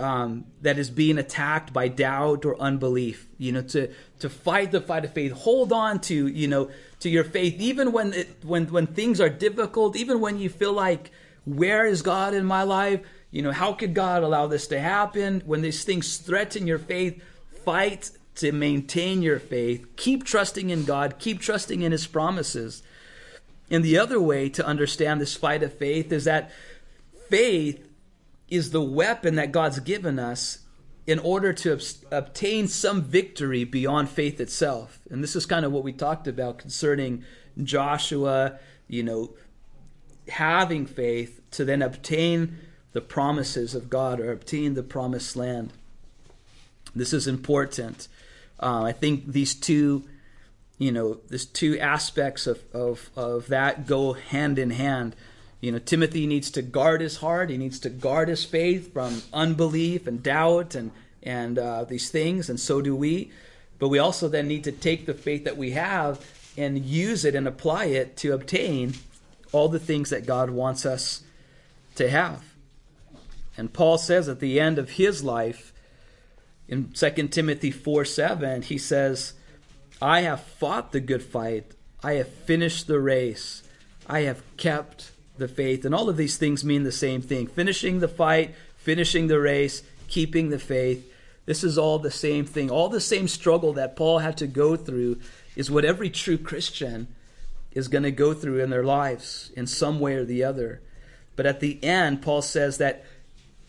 um, 0.00 0.44
that 0.62 0.78
is 0.78 0.90
being 0.90 1.18
attacked 1.18 1.72
by 1.72 1.88
doubt 1.88 2.44
or 2.44 2.60
unbelief, 2.60 3.28
you 3.38 3.52
know, 3.52 3.62
to, 3.62 3.92
to 4.18 4.28
fight 4.28 4.70
the 4.70 4.80
fight 4.80 5.04
of 5.04 5.12
faith, 5.12 5.32
hold 5.32 5.72
on 5.72 6.00
to, 6.00 6.26
you 6.26 6.48
know, 6.48 6.70
to 7.00 7.08
your 7.08 7.24
faith, 7.24 7.60
even 7.60 7.92
when, 7.92 8.12
it, 8.12 8.28
when, 8.42 8.66
when 8.66 8.86
things 8.86 9.20
are 9.20 9.28
difficult, 9.28 9.96
even 9.96 10.20
when 10.20 10.38
you 10.38 10.48
feel 10.48 10.72
like, 10.72 11.10
where 11.44 11.86
is 11.86 12.02
God 12.02 12.34
in 12.34 12.44
my 12.44 12.62
life? 12.62 13.00
You 13.30 13.42
know, 13.42 13.52
how 13.52 13.72
could 13.72 13.94
God 13.94 14.22
allow 14.22 14.46
this 14.46 14.66
to 14.68 14.80
happen? 14.80 15.42
When 15.46 15.62
these 15.62 15.84
things 15.84 16.16
threaten 16.16 16.66
your 16.66 16.78
faith, 16.78 17.22
fight 17.64 18.10
to 18.36 18.52
maintain 18.52 19.22
your 19.22 19.38
faith. 19.38 19.86
Keep 19.96 20.24
trusting 20.24 20.70
in 20.70 20.84
God, 20.84 21.18
keep 21.18 21.40
trusting 21.40 21.82
in 21.82 21.92
His 21.92 22.06
promises. 22.06 22.82
And 23.70 23.84
the 23.84 23.98
other 23.98 24.20
way 24.20 24.48
to 24.50 24.66
understand 24.66 25.20
this 25.20 25.36
fight 25.36 25.62
of 25.62 25.72
faith 25.72 26.12
is 26.12 26.24
that 26.24 26.50
faith 27.28 27.86
is 28.50 28.70
the 28.70 28.82
weapon 28.82 29.36
that 29.36 29.52
God's 29.52 29.80
given 29.80 30.18
us 30.18 30.58
in 31.06 31.18
order 31.18 31.52
to 31.52 31.80
obtain 32.10 32.68
some 32.68 33.02
victory 33.02 33.64
beyond 33.64 34.08
faith 34.08 34.40
itself. 34.40 35.00
And 35.10 35.22
this 35.22 35.34
is 35.34 35.46
kind 35.46 35.64
of 35.64 35.72
what 35.72 35.84
we 35.84 35.92
talked 35.92 36.28
about 36.28 36.58
concerning 36.58 37.24
Joshua, 37.62 38.58
you 38.86 39.02
know, 39.02 39.30
having 40.28 40.86
faith 40.86 41.40
to 41.52 41.64
then 41.64 41.82
obtain 41.82 42.58
the 42.92 43.00
promises 43.00 43.74
of 43.74 43.88
God 43.88 44.20
or 44.20 44.32
obtain 44.32 44.74
the 44.74 44.82
promised 44.82 45.36
land. 45.36 45.72
This 46.94 47.12
is 47.12 47.26
important. 47.26 48.08
Uh, 48.58 48.82
I 48.84 48.92
think 48.92 49.26
these 49.26 49.54
two, 49.54 50.04
you 50.78 50.92
know, 50.92 51.20
these 51.28 51.46
two 51.46 51.78
aspects 51.78 52.46
of, 52.46 52.60
of, 52.74 53.10
of 53.16 53.48
that 53.48 53.86
go 53.86 54.12
hand 54.12 54.58
in 54.58 54.70
hand. 54.70 55.14
You 55.60 55.72
know, 55.72 55.78
Timothy 55.78 56.26
needs 56.26 56.50
to 56.52 56.62
guard 56.62 57.00
his 57.00 57.18
heart. 57.18 57.50
He 57.50 57.58
needs 57.58 57.78
to 57.80 57.90
guard 57.90 58.28
his 58.28 58.44
faith 58.44 58.92
from 58.92 59.22
unbelief 59.32 60.06
and 60.06 60.22
doubt 60.22 60.74
and 60.74 60.90
and 61.22 61.58
uh, 61.58 61.84
these 61.84 62.10
things, 62.10 62.48
and 62.48 62.58
so 62.58 62.80
do 62.80 62.96
we. 62.96 63.30
But 63.78 63.88
we 63.88 63.98
also 63.98 64.28
then 64.28 64.48
need 64.48 64.64
to 64.64 64.72
take 64.72 65.04
the 65.04 65.14
faith 65.14 65.44
that 65.44 65.56
we 65.56 65.72
have 65.72 66.24
and 66.56 66.84
use 66.84 67.24
it 67.24 67.34
and 67.34 67.46
apply 67.46 67.86
it 67.86 68.16
to 68.18 68.32
obtain 68.32 68.94
all 69.52 69.68
the 69.68 69.78
things 69.78 70.10
that 70.10 70.26
God 70.26 70.50
wants 70.50 70.86
us 70.86 71.22
to 71.96 72.08
have. 72.08 72.42
And 73.56 73.72
Paul 73.72 73.98
says 73.98 74.28
at 74.28 74.40
the 74.40 74.60
end 74.60 74.78
of 74.78 74.90
his 74.90 75.22
life 75.22 75.72
in 76.68 76.92
2 76.92 77.10
Timothy 77.28 77.70
4 77.70 78.04
7, 78.04 78.62
he 78.62 78.78
says, 78.78 79.34
I 80.00 80.22
have 80.22 80.42
fought 80.42 80.92
the 80.92 81.00
good 81.00 81.22
fight, 81.22 81.72
I 82.02 82.14
have 82.14 82.28
finished 82.28 82.86
the 82.86 83.00
race, 83.00 83.62
I 84.06 84.20
have 84.20 84.42
kept 84.56 85.12
the 85.40 85.48
faith. 85.48 85.84
And 85.84 85.92
all 85.92 86.08
of 86.08 86.16
these 86.16 86.36
things 86.36 86.64
mean 86.64 86.84
the 86.84 86.92
same 86.92 87.20
thing 87.20 87.48
finishing 87.48 87.98
the 87.98 88.08
fight, 88.08 88.54
finishing 88.76 89.26
the 89.26 89.40
race, 89.40 89.82
keeping 90.06 90.50
the 90.50 90.58
faith. 90.58 91.12
This 91.46 91.64
is 91.64 91.76
all 91.76 91.98
the 91.98 92.12
same 92.12 92.44
thing. 92.44 92.70
All 92.70 92.88
the 92.88 93.00
same 93.00 93.26
struggle 93.26 93.72
that 93.72 93.96
Paul 93.96 94.20
had 94.20 94.36
to 94.36 94.46
go 94.46 94.76
through 94.76 95.18
is 95.56 95.70
what 95.70 95.84
every 95.84 96.10
true 96.10 96.38
Christian 96.38 97.08
is 97.72 97.88
going 97.88 98.04
to 98.04 98.12
go 98.12 98.34
through 98.34 98.60
in 98.60 98.70
their 98.70 98.84
lives 98.84 99.50
in 99.56 99.66
some 99.66 99.98
way 99.98 100.14
or 100.14 100.24
the 100.24 100.44
other. 100.44 100.80
But 101.34 101.46
at 101.46 101.60
the 101.60 101.82
end, 101.82 102.22
Paul 102.22 102.42
says 102.42 102.78
that 102.78 103.04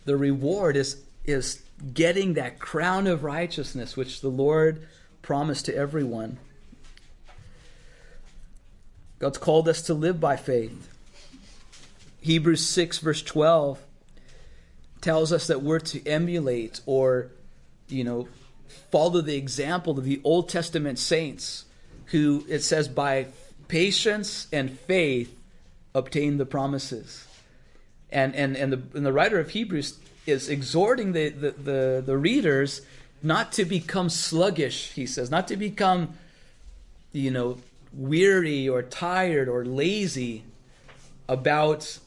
the 0.05 0.17
reward 0.17 0.75
is, 0.75 1.01
is 1.25 1.63
getting 1.93 2.33
that 2.33 2.59
crown 2.59 3.07
of 3.07 3.23
righteousness 3.23 3.95
which 3.95 4.21
the 4.21 4.29
Lord 4.29 4.87
promised 5.21 5.65
to 5.65 5.75
everyone. 5.75 6.37
God's 9.19 9.37
called 9.37 9.69
us 9.69 9.83
to 9.83 9.93
live 9.93 10.19
by 10.19 10.35
faith. 10.35 10.90
Hebrews 12.21 12.65
6, 12.65 12.99
verse 12.99 13.21
12, 13.21 13.83
tells 15.01 15.33
us 15.33 15.47
that 15.47 15.61
we're 15.61 15.79
to 15.79 16.07
emulate 16.07 16.81
or, 16.85 17.27
you 17.89 18.03
know, 18.03 18.27
follow 18.91 19.21
the 19.21 19.35
example 19.35 19.97
of 19.97 20.05
the 20.05 20.21
Old 20.23 20.47
Testament 20.47 20.99
saints 20.99 21.65
who, 22.05 22.45
it 22.47 22.59
says, 22.59 22.87
by 22.87 23.27
patience 23.67 24.47
and 24.53 24.79
faith 24.79 25.35
obtain 25.95 26.37
the 26.37 26.45
promises. 26.45 27.27
And, 28.11 28.35
and, 28.35 28.55
and, 28.55 28.73
the, 28.73 28.81
and 28.97 29.05
the 29.05 29.13
writer 29.13 29.39
of 29.39 29.49
Hebrews 29.49 29.97
is 30.25 30.49
exhorting 30.49 31.13
the, 31.13 31.29
the, 31.29 31.51
the, 31.51 32.03
the 32.05 32.17
readers 32.17 32.81
not 33.23 33.51
to 33.53 33.65
become 33.65 34.09
sluggish, 34.09 34.91
he 34.91 35.05
says, 35.05 35.31
not 35.31 35.47
to 35.47 35.57
become, 35.57 36.17
you 37.11 37.31
know, 37.31 37.57
weary 37.93 38.67
or 38.67 38.81
tired 38.83 39.47
or 39.47 39.65
lazy 39.65 40.43
about 41.27 41.99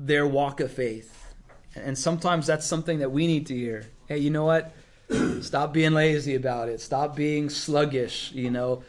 their 0.00 0.26
walk 0.26 0.60
of 0.60 0.72
faith. 0.72 1.34
And 1.76 1.96
sometimes 1.96 2.46
that's 2.46 2.66
something 2.66 3.00
that 3.00 3.12
we 3.12 3.26
need 3.26 3.46
to 3.46 3.54
hear. 3.54 3.86
Hey, 4.08 4.18
you 4.18 4.30
know 4.30 4.44
what? 4.44 4.72
Stop 5.42 5.72
being 5.72 5.92
lazy 5.92 6.34
about 6.34 6.68
it. 6.68 6.80
Stop 6.80 7.14
being 7.14 7.50
sluggish, 7.50 8.32
you 8.32 8.50
know. 8.50 8.82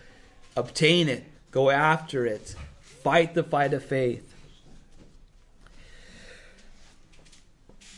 Obtain 0.55 1.09
it. 1.09 1.25
Go 1.51 1.69
after 1.69 2.25
it. 2.25 2.55
Fight 2.79 3.33
the 3.33 3.43
fight 3.43 3.73
of 3.73 3.83
faith. 3.83 4.27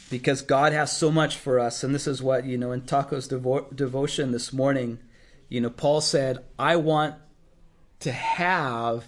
Because 0.10 0.42
God 0.42 0.74
has 0.74 0.96
so 0.96 1.12
much 1.12 1.38
for 1.38 1.60
us. 1.60 1.84
And 1.84 1.94
this 1.94 2.08
is 2.08 2.22
what, 2.22 2.46
you 2.46 2.58
know, 2.58 2.72
in 2.72 2.82
Taco's 2.82 3.28
devo- 3.28 3.76
devotion 3.76 4.32
this 4.32 4.52
morning, 4.52 5.00
you 5.50 5.62
know, 5.62 5.70
Paul 5.70 6.02
said, 6.02 6.40
I 6.58 6.76
want 6.76 7.16
to 8.02 8.12
have 8.12 9.06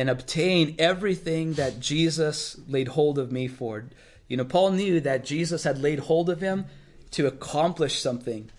and 0.00 0.08
obtain 0.08 0.74
everything 0.78 1.52
that 1.52 1.78
Jesus 1.78 2.58
laid 2.66 2.88
hold 2.88 3.18
of 3.18 3.30
me 3.30 3.46
for. 3.46 3.84
You 4.28 4.38
know, 4.38 4.46
Paul 4.46 4.70
knew 4.70 4.98
that 5.00 5.26
Jesus 5.26 5.64
had 5.64 5.82
laid 5.82 5.98
hold 5.98 6.30
of 6.30 6.40
him 6.40 6.64
to 7.10 7.26
accomplish 7.26 8.00
something, 8.00 8.50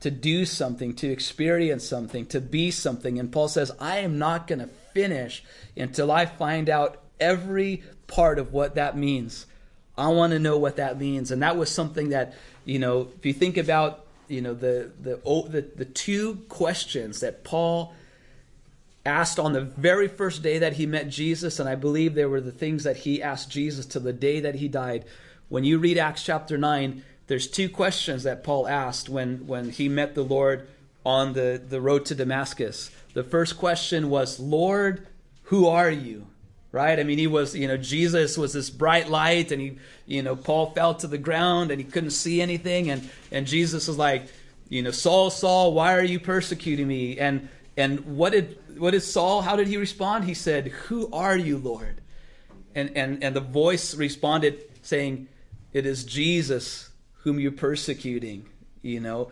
to 0.00 0.10
do 0.10 0.46
something, 0.46 0.94
to 0.94 1.10
experience 1.10 1.86
something, 1.86 2.24
to 2.28 2.40
be 2.40 2.70
something. 2.70 3.18
And 3.18 3.30
Paul 3.30 3.48
says, 3.48 3.72
I 3.78 3.98
am 3.98 4.18
not 4.18 4.46
going 4.46 4.60
to 4.60 4.70
finish 4.94 5.44
until 5.76 6.10
I 6.10 6.24
find 6.24 6.70
out 6.70 7.02
every 7.20 7.82
part 8.06 8.38
of 8.38 8.54
what 8.54 8.76
that 8.76 8.96
means. 8.96 9.44
I 9.98 10.08
want 10.08 10.32
to 10.32 10.38
know 10.38 10.56
what 10.56 10.76
that 10.76 10.98
means. 10.98 11.30
And 11.30 11.42
that 11.42 11.58
was 11.58 11.70
something 11.70 12.08
that, 12.08 12.32
you 12.64 12.78
know, 12.78 13.08
if 13.18 13.26
you 13.26 13.34
think 13.34 13.58
about, 13.58 14.06
you 14.28 14.40
know, 14.40 14.54
the 14.54 14.92
the 14.98 15.20
the, 15.50 15.70
the 15.76 15.84
two 15.84 16.36
questions 16.48 17.20
that 17.20 17.44
Paul 17.44 17.92
asked 19.06 19.38
on 19.38 19.54
the 19.54 19.62
very 19.62 20.08
first 20.08 20.42
day 20.42 20.58
that 20.58 20.74
he 20.74 20.84
met 20.84 21.08
Jesus, 21.08 21.58
and 21.58 21.68
I 21.68 21.76
believe 21.76 22.14
there 22.14 22.28
were 22.28 22.40
the 22.40 22.52
things 22.52 22.84
that 22.84 22.98
he 22.98 23.22
asked 23.22 23.50
Jesus 23.50 23.86
to 23.86 24.00
the 24.00 24.12
day 24.12 24.40
that 24.40 24.56
he 24.56 24.68
died. 24.68 25.04
When 25.48 25.64
you 25.64 25.78
read 25.78 25.96
Acts 25.96 26.24
chapter 26.24 26.58
9, 26.58 27.02
there's 27.28 27.48
two 27.48 27.68
questions 27.68 28.24
that 28.24 28.44
Paul 28.44 28.68
asked 28.68 29.08
when, 29.08 29.46
when 29.46 29.70
he 29.70 29.88
met 29.88 30.14
the 30.14 30.22
Lord 30.22 30.68
on 31.04 31.32
the, 31.32 31.62
the 31.66 31.80
road 31.80 32.04
to 32.06 32.14
Damascus. 32.14 32.90
The 33.14 33.24
first 33.24 33.56
question 33.56 34.10
was, 34.10 34.38
Lord, 34.38 35.06
who 35.44 35.68
are 35.68 35.90
you? 35.90 36.26
Right? 36.72 36.98
I 36.98 37.04
mean, 37.04 37.18
he 37.18 37.26
was, 37.26 37.56
you 37.56 37.68
know, 37.68 37.76
Jesus 37.78 38.36
was 38.36 38.52
this 38.52 38.68
bright 38.68 39.08
light, 39.08 39.50
and 39.50 39.62
he, 39.62 39.78
you 40.04 40.22
know, 40.22 40.36
Paul 40.36 40.72
fell 40.72 40.94
to 40.96 41.06
the 41.06 41.16
ground 41.16 41.70
and 41.70 41.80
he 41.80 41.86
couldn't 41.86 42.10
see 42.10 42.42
anything, 42.42 42.90
and, 42.90 43.08
and 43.32 43.46
Jesus 43.46 43.88
was 43.88 43.96
like, 43.96 44.26
you 44.68 44.82
know, 44.82 44.90
Saul, 44.90 45.30
Saul, 45.30 45.72
why 45.72 45.94
are 45.94 46.02
you 46.02 46.18
persecuting 46.18 46.88
me? 46.88 47.18
And 47.18 47.48
and 47.76 48.00
what 48.16 48.32
did 48.32 48.58
what 48.78 48.92
did 48.92 49.02
Saul? 49.02 49.42
How 49.42 49.56
did 49.56 49.68
he 49.68 49.76
respond? 49.76 50.24
He 50.24 50.34
said, 50.34 50.68
"Who 50.88 51.10
are 51.12 51.36
you, 51.36 51.58
Lord?" 51.58 52.00
And 52.74 52.96
and 52.96 53.22
and 53.22 53.36
the 53.36 53.40
voice 53.40 53.94
responded, 53.94 54.62
saying, 54.82 55.28
"It 55.72 55.86
is 55.86 56.04
Jesus 56.04 56.90
whom 57.18 57.38
you're 57.38 57.52
persecuting." 57.52 58.48
You 58.82 59.00
know, 59.00 59.30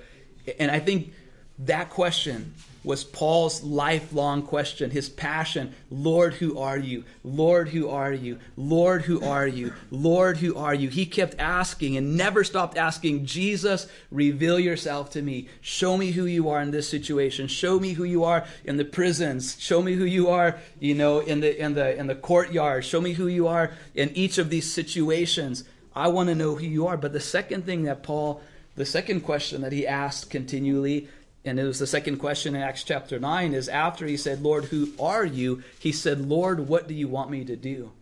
and 0.58 0.70
I 0.70 0.78
think 0.78 1.14
that 1.60 1.90
question 1.90 2.54
was 2.84 3.02
Paul's 3.02 3.62
lifelong 3.62 4.42
question, 4.42 4.90
his 4.90 5.08
passion. 5.08 5.74
Lord, 5.90 6.34
who 6.34 6.58
are 6.58 6.76
you? 6.76 7.04
Lord, 7.24 7.70
who 7.70 7.88
are 7.88 8.12
you? 8.12 8.38
Lord, 8.56 9.02
who 9.02 9.24
are 9.24 9.46
you? 9.46 9.72
Lord, 9.90 10.36
who 10.36 10.54
are 10.54 10.74
you? 10.74 10.90
He 10.90 11.06
kept 11.06 11.34
asking 11.38 11.96
and 11.96 12.16
never 12.16 12.44
stopped 12.44 12.76
asking, 12.76 13.24
Jesus, 13.24 13.88
reveal 14.10 14.60
yourself 14.60 15.10
to 15.10 15.22
me. 15.22 15.48
Show 15.62 15.96
me 15.96 16.10
who 16.10 16.26
you 16.26 16.50
are 16.50 16.60
in 16.60 16.70
this 16.70 16.88
situation. 16.88 17.48
Show 17.48 17.80
me 17.80 17.94
who 17.94 18.04
you 18.04 18.22
are 18.22 18.46
in 18.64 18.76
the 18.76 18.84
prisons. 18.84 19.56
Show 19.58 19.80
me 19.80 19.94
who 19.94 20.04
you 20.04 20.28
are, 20.28 20.58
you 20.78 20.94
know, 20.94 21.20
in 21.20 21.40
the 21.40 21.58
in 21.58 21.74
the 21.74 21.96
in 21.96 22.06
the 22.06 22.14
courtyard. 22.14 22.84
Show 22.84 23.00
me 23.00 23.14
who 23.14 23.26
you 23.26 23.48
are 23.48 23.72
in 23.94 24.10
each 24.10 24.36
of 24.36 24.50
these 24.50 24.70
situations. 24.70 25.64
I 25.96 26.08
want 26.08 26.28
to 26.28 26.34
know 26.34 26.56
who 26.56 26.66
you 26.66 26.86
are. 26.86 26.98
But 26.98 27.14
the 27.14 27.20
second 27.20 27.64
thing 27.64 27.84
that 27.84 28.02
Paul 28.02 28.42
the 28.76 28.84
second 28.84 29.20
question 29.20 29.62
that 29.62 29.72
he 29.72 29.86
asked 29.86 30.30
continually 30.30 31.08
and 31.44 31.58
it 31.58 31.64
was 31.64 31.78
the 31.78 31.86
second 31.86 32.18
question 32.18 32.54
in 32.54 32.62
Acts 32.62 32.84
chapter 32.84 33.18
9 33.18 33.52
is 33.52 33.68
after 33.68 34.06
he 34.06 34.16
said, 34.16 34.42
Lord, 34.42 34.66
who 34.66 34.92
are 34.98 35.24
you? 35.24 35.62
He 35.78 35.92
said, 35.92 36.20
Lord, 36.20 36.68
what 36.68 36.88
do 36.88 36.94
you 36.94 37.06
want 37.06 37.30
me 37.30 37.44
to 37.44 37.56
do? 37.56 37.92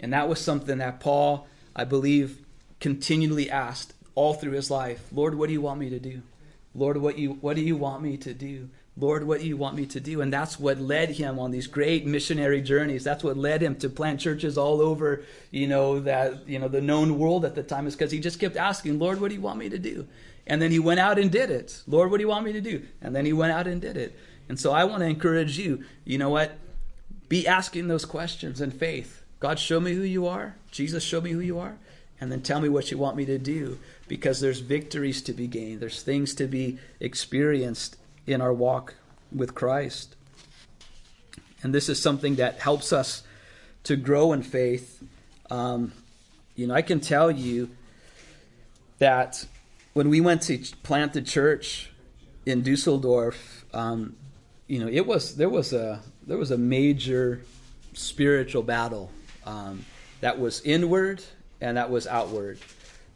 And 0.00 0.12
that 0.12 0.28
was 0.28 0.40
something 0.40 0.78
that 0.78 1.00
Paul, 1.00 1.46
I 1.76 1.84
believe, 1.84 2.40
continually 2.80 3.50
asked 3.50 3.92
all 4.14 4.34
through 4.34 4.52
his 4.52 4.70
life. 4.70 5.06
Lord, 5.12 5.34
what 5.34 5.48
do 5.48 5.52
you 5.52 5.60
want 5.60 5.80
me 5.80 5.90
to 5.90 5.98
do? 5.98 6.22
Lord, 6.74 6.96
what 6.96 7.18
you 7.18 7.32
what 7.40 7.56
do 7.56 7.62
you 7.62 7.76
want 7.76 8.02
me 8.02 8.16
to 8.18 8.32
do? 8.32 8.70
Lord, 8.96 9.24
what 9.24 9.40
do 9.40 9.46
you 9.46 9.56
want 9.56 9.76
me 9.76 9.86
to 9.86 10.00
do? 10.00 10.20
And 10.20 10.32
that's 10.32 10.58
what 10.58 10.80
led 10.80 11.10
him 11.10 11.38
on 11.38 11.52
these 11.52 11.68
great 11.68 12.04
missionary 12.04 12.60
journeys. 12.60 13.04
That's 13.04 13.22
what 13.22 13.36
led 13.36 13.62
him 13.62 13.76
to 13.76 13.88
plant 13.88 14.20
churches 14.20 14.58
all 14.58 14.80
over, 14.80 15.22
you 15.52 15.68
know, 15.68 16.00
that 16.00 16.48
you 16.48 16.58
know, 16.58 16.68
the 16.68 16.80
known 16.80 17.18
world 17.18 17.44
at 17.44 17.54
the 17.54 17.62
time 17.62 17.86
is 17.86 17.94
because 17.94 18.10
he 18.10 18.18
just 18.18 18.40
kept 18.40 18.56
asking, 18.56 18.98
Lord, 18.98 19.20
what 19.20 19.28
do 19.28 19.34
you 19.34 19.40
want 19.40 19.58
me 19.58 19.68
to 19.68 19.78
do? 19.78 20.08
And 20.48 20.60
then 20.60 20.70
he 20.70 20.78
went 20.78 20.98
out 20.98 21.18
and 21.18 21.30
did 21.30 21.50
it. 21.50 21.82
Lord, 21.86 22.10
what 22.10 22.16
do 22.16 22.22
you 22.22 22.28
want 22.28 22.46
me 22.46 22.52
to 22.54 22.60
do? 22.60 22.82
And 23.02 23.14
then 23.14 23.26
he 23.26 23.32
went 23.32 23.52
out 23.52 23.66
and 23.66 23.80
did 23.80 23.96
it. 23.96 24.18
And 24.48 24.58
so 24.58 24.72
I 24.72 24.84
want 24.84 25.00
to 25.00 25.06
encourage 25.06 25.58
you, 25.58 25.84
you 26.04 26.16
know 26.16 26.30
what? 26.30 26.56
Be 27.28 27.46
asking 27.46 27.88
those 27.88 28.06
questions 28.06 28.62
in 28.62 28.70
faith. 28.70 29.22
God, 29.40 29.58
show 29.58 29.78
me 29.78 29.92
who 29.92 30.02
you 30.02 30.26
are. 30.26 30.56
Jesus, 30.70 31.04
show 31.04 31.20
me 31.20 31.32
who 31.32 31.40
you 31.40 31.58
are. 31.58 31.76
And 32.20 32.32
then 32.32 32.40
tell 32.40 32.60
me 32.60 32.68
what 32.68 32.90
you 32.90 32.98
want 32.98 33.16
me 33.16 33.26
to 33.26 33.38
do 33.38 33.78
because 34.08 34.40
there's 34.40 34.60
victories 34.60 35.22
to 35.22 35.32
be 35.32 35.46
gained, 35.46 35.80
there's 35.80 36.02
things 36.02 36.34
to 36.36 36.46
be 36.46 36.78
experienced 36.98 37.96
in 38.26 38.40
our 38.40 38.52
walk 38.52 38.94
with 39.30 39.54
Christ. 39.54 40.16
And 41.62 41.74
this 41.74 41.88
is 41.88 42.00
something 42.00 42.36
that 42.36 42.58
helps 42.58 42.92
us 42.92 43.22
to 43.84 43.96
grow 43.96 44.32
in 44.32 44.42
faith. 44.42 45.02
Um, 45.50 45.92
you 46.56 46.66
know, 46.66 46.74
I 46.74 46.82
can 46.82 47.00
tell 47.00 47.30
you 47.30 47.70
that 48.98 49.44
when 49.98 50.10
we 50.10 50.20
went 50.20 50.42
to 50.42 50.56
plant 50.84 51.12
the 51.12 51.20
church 51.20 51.90
in 52.46 52.62
Dusseldorf, 52.62 53.64
um, 53.74 54.14
you 54.68 54.78
know, 54.78 54.86
it 54.86 55.04
was 55.04 55.34
there 55.34 55.48
was 55.48 55.72
a 55.72 56.00
there 56.24 56.38
was 56.38 56.52
a 56.52 56.56
major 56.56 57.42
spiritual 57.94 58.62
battle 58.62 59.10
um, 59.44 59.84
that 60.20 60.38
was 60.38 60.60
inward 60.60 61.20
and 61.60 61.76
that 61.76 61.90
was 61.90 62.06
outward. 62.06 62.60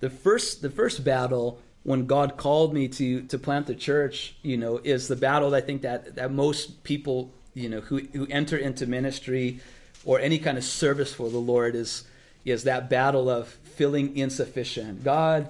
The 0.00 0.10
first 0.10 0.60
the 0.60 0.70
first 0.70 1.04
battle 1.04 1.60
when 1.84 2.06
God 2.06 2.36
called 2.36 2.74
me 2.74 2.88
to 2.88 3.22
to 3.28 3.38
plant 3.38 3.68
the 3.68 3.76
church, 3.76 4.34
you 4.42 4.56
know, 4.56 4.80
is 4.82 5.06
the 5.06 5.14
battle 5.14 5.50
that 5.50 5.62
I 5.62 5.64
think 5.64 5.82
that 5.82 6.16
that 6.16 6.32
most 6.32 6.82
people 6.82 7.30
you 7.54 7.68
know 7.68 7.80
who 7.80 8.00
who 8.12 8.26
enter 8.28 8.56
into 8.56 8.88
ministry 8.88 9.60
or 10.04 10.18
any 10.18 10.40
kind 10.40 10.58
of 10.58 10.64
service 10.64 11.14
for 11.14 11.30
the 11.30 11.38
Lord 11.38 11.76
is 11.76 12.02
is 12.44 12.64
that 12.64 12.90
battle 12.90 13.30
of 13.30 13.46
feeling 13.76 14.16
insufficient. 14.16 15.04
God, 15.04 15.48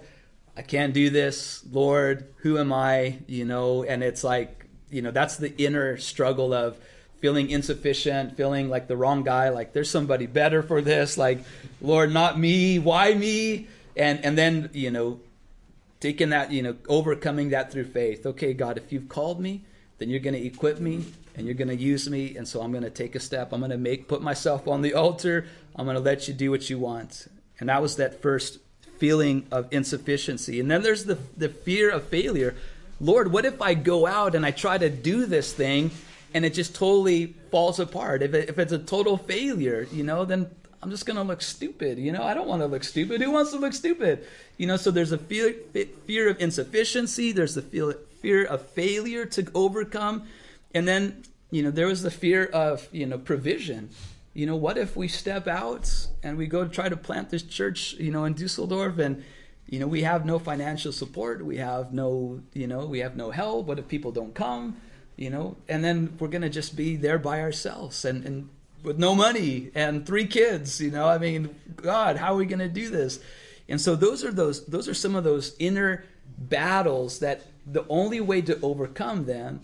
I 0.56 0.62
can't 0.62 0.92
do 0.92 1.10
this, 1.10 1.64
Lord, 1.70 2.32
who 2.38 2.58
am 2.58 2.72
I? 2.72 3.18
You 3.26 3.44
know, 3.44 3.84
and 3.84 4.02
it's 4.02 4.22
like, 4.22 4.66
you 4.90 5.00
know, 5.00 5.10
that's 5.10 5.36
the 5.36 5.56
inner 5.62 5.96
struggle 5.96 6.52
of, 6.52 6.78
feeling 7.22 7.50
insufficient, 7.50 8.36
feeling 8.36 8.68
like 8.68 8.88
the 8.88 8.96
wrong 8.96 9.22
guy, 9.22 9.48
like 9.48 9.72
there's 9.72 9.88
somebody 9.88 10.26
better 10.26 10.60
for 10.60 10.82
this, 10.82 11.16
like 11.16 11.44
Lord, 11.80 12.12
not 12.12 12.36
me, 12.36 12.80
why 12.80 13.14
me? 13.14 13.68
And 13.96 14.24
and 14.24 14.36
then, 14.36 14.70
you 14.72 14.90
know, 14.90 15.20
taking 16.00 16.30
that, 16.30 16.50
you 16.50 16.62
know, 16.62 16.76
overcoming 16.88 17.50
that 17.50 17.70
through 17.70 17.84
faith. 17.84 18.26
Okay, 18.26 18.52
God, 18.52 18.76
if 18.76 18.92
you've 18.92 19.08
called 19.08 19.40
me, 19.40 19.62
then 19.98 20.10
you're 20.10 20.18
going 20.18 20.34
to 20.34 20.44
equip 20.44 20.80
me 20.80 21.04
and 21.36 21.46
you're 21.46 21.54
going 21.54 21.68
to 21.68 21.76
use 21.76 22.10
me, 22.10 22.36
and 22.36 22.46
so 22.46 22.60
I'm 22.60 22.72
going 22.72 22.84
to 22.84 22.90
take 22.90 23.14
a 23.14 23.20
step. 23.20 23.52
I'm 23.52 23.60
going 23.60 23.70
to 23.70 23.78
make 23.78 24.08
put 24.08 24.20
myself 24.20 24.66
on 24.66 24.82
the 24.82 24.92
altar. 24.92 25.46
I'm 25.76 25.86
going 25.86 25.96
to 25.96 26.02
let 26.02 26.28
you 26.28 26.34
do 26.34 26.50
what 26.50 26.68
you 26.68 26.78
want. 26.78 27.28
And 27.60 27.68
that 27.68 27.80
was 27.80 27.96
that 27.96 28.20
first 28.20 28.58
feeling 29.02 29.44
of 29.50 29.66
insufficiency. 29.72 30.60
And 30.60 30.70
then 30.70 30.82
there's 30.82 31.06
the 31.06 31.18
the 31.36 31.48
fear 31.48 31.90
of 31.90 32.04
failure. 32.04 32.54
Lord, 33.00 33.32
what 33.32 33.44
if 33.44 33.60
I 33.60 33.74
go 33.74 34.06
out 34.06 34.36
and 34.36 34.46
I 34.46 34.52
try 34.52 34.78
to 34.78 34.88
do 34.88 35.26
this 35.26 35.52
thing 35.52 35.90
and 36.32 36.44
it 36.44 36.54
just 36.54 36.72
totally 36.76 37.34
falls 37.50 37.80
apart? 37.80 38.22
If, 38.22 38.32
it, 38.32 38.48
if 38.48 38.60
it's 38.60 38.70
a 38.70 38.78
total 38.78 39.16
failure, 39.16 39.88
you 39.90 40.04
know, 40.04 40.24
then 40.24 40.48
I'm 40.80 40.90
just 40.90 41.04
going 41.04 41.16
to 41.16 41.24
look 41.24 41.42
stupid. 41.42 41.98
You 41.98 42.12
know, 42.12 42.22
I 42.22 42.32
don't 42.32 42.46
want 42.46 42.62
to 42.62 42.66
look 42.66 42.84
stupid. 42.84 43.20
Who 43.20 43.32
wants 43.32 43.50
to 43.50 43.58
look 43.58 43.72
stupid? 43.72 44.24
You 44.56 44.68
know, 44.68 44.76
so 44.76 44.92
there's 44.92 45.10
a 45.10 45.18
fear, 45.18 45.52
fear 46.06 46.28
of 46.28 46.40
insufficiency, 46.40 47.32
there's 47.32 47.56
the 47.56 47.96
fear 48.22 48.44
of 48.44 48.62
failure 48.68 49.26
to 49.26 49.50
overcome. 49.52 50.28
And 50.76 50.86
then, 50.86 51.24
you 51.50 51.64
know, 51.64 51.72
there 51.72 51.88
was 51.88 52.02
the 52.02 52.10
fear 52.12 52.44
of, 52.44 52.86
you 52.92 53.06
know, 53.06 53.18
provision. 53.18 53.90
You 54.34 54.46
know, 54.46 54.56
what 54.56 54.78
if 54.78 54.96
we 54.96 55.08
step 55.08 55.46
out 55.46 56.08
and 56.22 56.38
we 56.38 56.46
go 56.46 56.64
to 56.64 56.70
try 56.70 56.88
to 56.88 56.96
plant 56.96 57.30
this 57.30 57.42
church, 57.42 57.94
you 57.94 58.10
know, 58.10 58.24
in 58.24 58.32
Dusseldorf 58.34 58.98
and 58.98 59.22
you 59.72 59.78
know, 59.78 59.86
we 59.86 60.02
have 60.02 60.26
no 60.26 60.38
financial 60.38 60.92
support. 60.92 61.42
We 61.42 61.56
have 61.56 61.94
no, 61.94 62.42
you 62.52 62.66
know, 62.66 62.84
we 62.84 62.98
have 62.98 63.16
no 63.16 63.30
help. 63.30 63.66
What 63.66 63.78
if 63.78 63.88
people 63.88 64.12
don't 64.12 64.34
come? 64.34 64.76
You 65.16 65.30
know, 65.30 65.56
and 65.66 65.82
then 65.82 66.16
we're 66.18 66.28
to 66.42 66.50
just 66.50 66.76
be 66.76 66.96
there 66.96 67.18
by 67.18 67.40
ourselves 67.40 68.04
and, 68.04 68.22
and 68.24 68.50
with 68.82 68.98
no 68.98 69.14
money 69.14 69.70
and 69.74 70.06
three 70.06 70.26
kids. 70.26 70.80
You 70.80 70.90
know, 70.90 71.08
I 71.08 71.16
mean, 71.16 71.54
God, 71.76 72.16
how 72.16 72.34
are 72.34 72.36
we 72.36 72.46
to 72.58 72.68
do 72.68 72.90
this? 72.90 73.18
And 73.66 73.80
so 73.80 73.94
those 73.96 74.24
are 74.24 74.32
those 74.32 74.66
those 74.66 74.88
are 74.88 74.94
some 74.94 75.14
of 75.14 75.24
those 75.24 75.54
inner 75.58 76.04
battles 76.38 77.20
that 77.20 77.42
the 77.66 77.86
only 77.88 78.20
way 78.20 78.42
to 78.42 78.60
overcome 78.60 79.24
them 79.24 79.60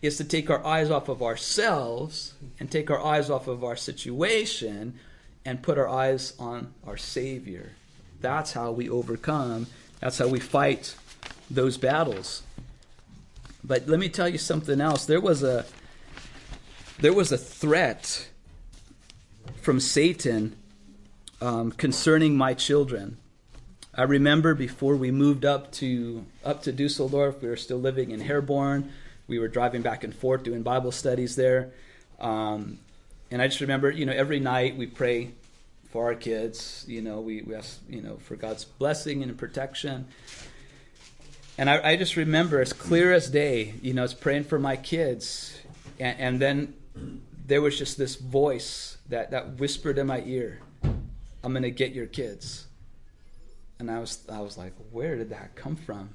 is 0.00 0.16
to 0.16 0.24
take 0.24 0.50
our 0.50 0.64
eyes 0.64 0.90
off 0.90 1.08
of 1.08 1.22
ourselves 1.22 2.34
and 2.60 2.70
take 2.70 2.90
our 2.90 3.02
eyes 3.02 3.30
off 3.30 3.48
of 3.48 3.64
our 3.64 3.76
situation 3.76 4.98
and 5.44 5.62
put 5.62 5.78
our 5.78 5.88
eyes 5.88 6.34
on 6.38 6.72
our 6.86 6.96
Savior. 6.96 7.72
That's 8.20 8.52
how 8.52 8.70
we 8.72 8.88
overcome. 8.88 9.66
That's 10.00 10.18
how 10.18 10.28
we 10.28 10.40
fight 10.40 10.94
those 11.50 11.76
battles. 11.76 12.42
But 13.64 13.88
let 13.88 13.98
me 13.98 14.08
tell 14.08 14.28
you 14.28 14.38
something 14.38 14.80
else. 14.80 15.04
There 15.04 15.20
was 15.20 15.42
a 15.42 15.64
there 17.00 17.12
was 17.12 17.30
a 17.30 17.38
threat 17.38 18.28
from 19.62 19.78
Satan 19.78 20.56
um, 21.40 21.70
concerning 21.72 22.36
my 22.36 22.54
children. 22.54 23.18
I 23.94 24.02
remember 24.02 24.54
before 24.54 24.96
we 24.96 25.10
moved 25.10 25.44
up 25.44 25.72
to 25.72 26.24
up 26.44 26.62
to 26.62 26.72
Dusseldorf, 26.72 27.42
we 27.42 27.48
were 27.48 27.56
still 27.56 27.78
living 27.78 28.10
in 28.10 28.20
Herborn. 28.20 28.92
We 29.28 29.38
were 29.38 29.48
driving 29.48 29.82
back 29.82 30.02
and 30.02 30.14
forth 30.14 30.42
doing 30.42 30.62
Bible 30.62 30.90
studies 30.90 31.36
there, 31.36 31.70
um, 32.18 32.78
and 33.30 33.42
I 33.42 33.48
just 33.48 33.60
remember, 33.60 33.90
you 33.90 34.06
know, 34.06 34.12
every 34.12 34.40
night 34.40 34.76
we 34.76 34.86
pray 34.86 35.32
for 35.90 36.06
our 36.06 36.14
kids. 36.14 36.84
You 36.88 37.02
know, 37.02 37.20
we, 37.20 37.42
we 37.42 37.54
ask, 37.54 37.80
you 37.88 38.00
know, 38.00 38.16
for 38.16 38.36
God's 38.36 38.64
blessing 38.64 39.22
and 39.22 39.36
protection. 39.36 40.06
And 41.58 41.68
I, 41.68 41.90
I 41.90 41.96
just 41.96 42.16
remember 42.16 42.60
as 42.60 42.72
clear 42.72 43.12
as 43.12 43.28
day, 43.28 43.74
you 43.82 43.92
know, 43.92 44.02
I 44.02 44.04
was 44.04 44.14
praying 44.14 44.44
for 44.44 44.58
my 44.58 44.76
kids. 44.76 45.58
And, 45.98 46.18
and 46.18 46.40
then 46.40 46.74
there 47.46 47.60
was 47.60 47.76
just 47.76 47.98
this 47.98 48.16
voice 48.16 48.98
that, 49.08 49.30
that 49.32 49.58
whispered 49.58 49.98
in 49.98 50.06
my 50.06 50.22
ear, 50.24 50.60
I'm 50.82 51.52
going 51.52 51.62
to 51.62 51.70
get 51.70 51.92
your 51.92 52.06
kids. 52.06 52.66
And 53.78 53.90
I 53.90 53.98
was, 53.98 54.20
I 54.30 54.40
was 54.40 54.56
like, 54.56 54.72
where 54.90 55.16
did 55.16 55.30
that 55.30 55.54
come 55.54 55.76
from? 55.76 56.10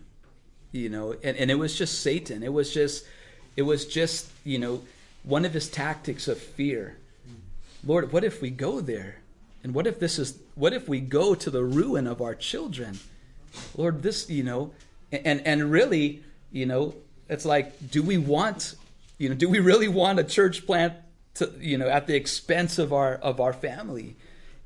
You 0.74 0.90
know, 0.90 1.16
and, 1.24 1.38
and 1.38 1.50
it 1.50 1.56
was 1.56 1.78
just 1.78 2.02
Satan. 2.02 2.44
It 2.44 2.52
was 2.52 2.74
just, 2.74 3.06
it 3.56 3.62
was 3.62 3.86
just, 3.86 4.30
you 4.44 4.60
know, 4.60 4.82
one 5.24 5.46
of 5.46 5.54
his 5.54 5.70
tactics 5.70 6.28
of 6.28 6.38
fear. 6.38 6.98
Lord, 7.86 8.12
what 8.12 8.24
if 8.24 8.42
we 8.42 8.50
go 8.50 8.82
there? 8.82 9.18
And 9.64 9.74
what 9.74 9.88
if 9.88 10.00
this 10.00 10.20
is 10.20 10.38
what 10.56 10.74
if 10.74 10.90
we 10.90 11.00
go 11.00 11.36
to 11.36 11.50
the 11.50 11.64
ruin 11.64 12.08
of 12.08 12.22
our 12.22 12.36
children? 12.36 13.00
Lord, 13.78 14.04
this, 14.04 14.30
you 14.30 14.44
know, 14.44 14.72
and 15.12 15.42
and 15.46 15.72
really, 15.72 16.24
you 16.52 16.66
know, 16.66 16.96
it's 17.30 17.46
like 17.46 17.92
do 17.92 18.04
we 18.04 18.18
want, 18.18 18.76
you 19.18 19.30
know, 19.30 19.36
do 19.36 19.48
we 19.48 19.60
really 19.60 19.88
want 19.88 20.20
a 20.20 20.24
church 20.24 20.66
plant 20.66 20.94
to, 21.36 21.52
you 21.60 21.78
know, 21.78 21.88
at 21.88 22.08
the 22.08 22.16
expense 22.16 22.78
of 22.78 22.92
our 22.92 23.16
of 23.16 23.40
our 23.40 23.54
family? 23.54 24.16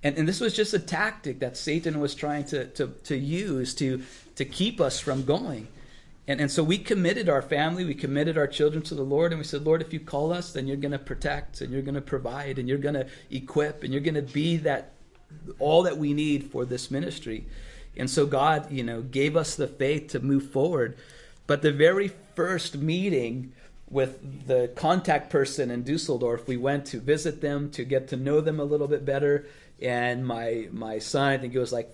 And 0.03 0.17
and 0.17 0.27
this 0.27 0.39
was 0.39 0.55
just 0.55 0.73
a 0.73 0.79
tactic 0.79 1.39
that 1.39 1.57
Satan 1.57 1.99
was 1.99 2.15
trying 2.15 2.45
to 2.45 2.65
to 2.67 2.87
to 3.03 3.15
use 3.15 3.75
to 3.75 4.01
to 4.35 4.45
keep 4.45 4.81
us 4.81 4.99
from 4.99 5.25
going. 5.25 5.67
And, 6.27 6.41
and 6.41 6.51
so 6.51 6.61
we 6.63 6.77
committed 6.77 7.29
our 7.29 7.41
family, 7.41 7.85
we 7.85 7.95
committed 7.95 8.37
our 8.37 8.47
children 8.47 8.83
to 8.83 8.95
the 8.95 9.03
Lord, 9.03 9.31
and 9.31 9.39
we 9.39 9.45
said, 9.45 9.63
Lord, 9.63 9.81
if 9.81 9.93
you 9.93 9.99
call 9.99 10.33
us, 10.33 10.51
then 10.51 10.67
you're 10.67 10.77
going 10.77 10.91
to 10.91 10.99
protect 10.99 11.61
and 11.61 11.71
you're 11.71 11.81
going 11.81 11.95
to 11.95 12.01
provide 12.01 12.59
and 12.59 12.67
you're 12.67 12.77
going 12.77 12.95
to 12.95 13.07
equip 13.31 13.83
and 13.83 13.93
you're 13.93 14.01
going 14.01 14.15
to 14.15 14.21
be 14.21 14.57
that 14.57 14.93
all 15.59 15.83
that 15.83 15.97
we 15.97 16.13
need 16.13 16.51
for 16.51 16.65
this 16.65 16.91
ministry. 16.91 17.45
And 17.95 18.09
so 18.09 18.25
God, 18.25 18.71
you 18.71 18.83
know, 18.83 19.01
gave 19.01 19.35
us 19.35 19.55
the 19.55 19.67
faith 19.67 20.09
to 20.09 20.19
move 20.19 20.51
forward. 20.51 20.97
But 21.47 21.61
the 21.61 21.71
very 21.71 22.09
first 22.35 22.77
meeting 22.77 23.53
with 23.89 24.47
the 24.47 24.69
contact 24.75 25.29
person 25.29 25.71
in 25.71 25.83
Dusseldorf, 25.83 26.47
we 26.47 26.57
went 26.57 26.85
to 26.87 26.99
visit 26.99 27.41
them 27.41 27.71
to 27.71 27.85
get 27.85 28.09
to 28.09 28.17
know 28.17 28.41
them 28.41 28.59
a 28.59 28.65
little 28.65 28.87
bit 28.87 29.05
better. 29.05 29.45
And 29.81 30.27
my 30.27 30.67
my 30.71 30.99
son, 30.99 31.31
I 31.31 31.37
think 31.37 31.53
he 31.53 31.59
was 31.59 31.71
like 31.71 31.89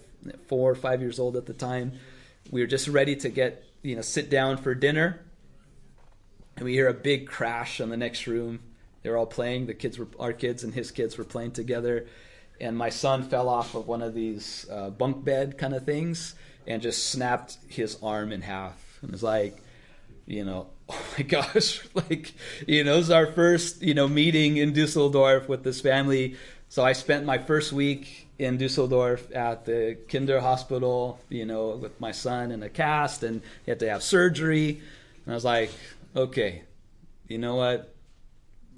four 0.48 0.72
or 0.72 0.76
five 0.76 1.02
years 1.02 1.20
old 1.20 1.38
at 1.38 1.46
the 1.46 1.54
time. 1.54 1.94
We 2.50 2.62
were 2.62 2.68
just 2.68 2.88
ready 2.88 3.16
to 3.18 3.30
get 3.30 3.64
you 3.84 3.96
know, 3.96 4.02
sit 4.02 4.30
down 4.30 4.58
for 4.58 4.74
dinner, 4.74 5.20
and 6.56 6.66
we 6.66 6.74
hear 6.74 6.88
a 6.88 6.94
big 6.94 7.28
crash 7.28 7.80
in 7.80 7.90
the 7.90 7.98
next 7.98 8.26
room. 8.26 8.60
They're 9.04 9.18
all 9.18 9.28
playing. 9.28 9.68
The 9.68 9.74
kids 9.74 10.00
were 10.00 10.08
our 10.20 10.34
kids 10.34 10.64
and 10.64 10.74
his 10.74 10.90
kids 10.90 11.18
were 11.18 11.26
playing 11.26 11.52
together, 11.52 12.08
and 12.60 12.78
my 12.78 12.90
son 12.90 13.24
fell 13.24 13.50
off 13.50 13.76
of 13.76 13.88
one 13.88 14.02
of 14.02 14.14
these 14.14 14.66
uh, 14.72 14.90
bunk 14.90 15.24
bed 15.24 15.58
kind 15.58 15.76
of 15.76 15.86
things 15.86 16.36
and 16.66 16.82
just 16.82 17.10
snapped 17.10 17.58
his 17.68 17.98
arm 18.02 18.32
in 18.32 18.42
half. 18.42 19.00
And 19.02 19.14
it's 19.14 19.24
like, 19.24 19.62
you 20.26 20.46
know, 20.46 20.68
oh 20.90 21.06
my 21.18 21.24
gosh, 21.24 21.86
like 21.94 22.34
you 22.66 22.86
know, 22.86 22.94
it 22.94 22.98
was 22.98 23.12
our 23.12 23.28
first 23.28 23.82
you 23.82 23.94
know 23.94 24.08
meeting 24.08 24.58
in 24.58 24.74
Dusseldorf 24.74 25.50
with 25.50 25.64
this 25.64 25.82
family. 25.82 26.38
So 26.70 26.84
I 26.84 26.94
spent 26.94 27.26
my 27.26 27.38
first 27.38 27.74
week 27.74 28.23
in 28.44 28.58
Dusseldorf 28.58 29.34
at 29.36 29.66
the 29.66 29.98
Kinder 30.10 30.40
Hospital, 30.40 31.20
you 31.30 31.46
know, 31.46 31.70
with 31.72 32.00
my 32.00 32.12
son 32.12 32.52
in 32.52 32.62
a 32.64 32.70
cast, 32.70 33.24
and 33.24 33.42
he 33.66 33.72
had 33.72 33.80
to 33.80 33.90
have 33.90 34.04
surgery. 34.04 34.82
And 35.26 35.34
I 35.34 35.36
was 35.36 35.46
like, 35.46 35.72
okay, 36.16 36.64
you 37.28 37.38
know 37.38 37.56
what, 37.56 37.94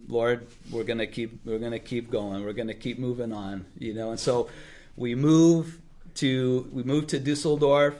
Lord, 0.07 0.47
we're 0.71 0.83
gonna 0.83 1.07
keep 1.07 1.45
we're 1.45 1.59
gonna 1.59 1.79
keep 1.79 2.11
going. 2.11 2.43
We're 2.43 2.53
gonna 2.53 2.73
keep 2.73 2.99
moving 2.99 3.33
on, 3.33 3.65
you 3.77 3.93
know. 3.93 4.11
And 4.11 4.19
so 4.19 4.49
we 4.95 5.15
move 5.15 5.79
to 6.15 6.69
we 6.71 6.83
moved 6.83 7.09
to 7.09 7.19
Dusseldorf, 7.19 7.95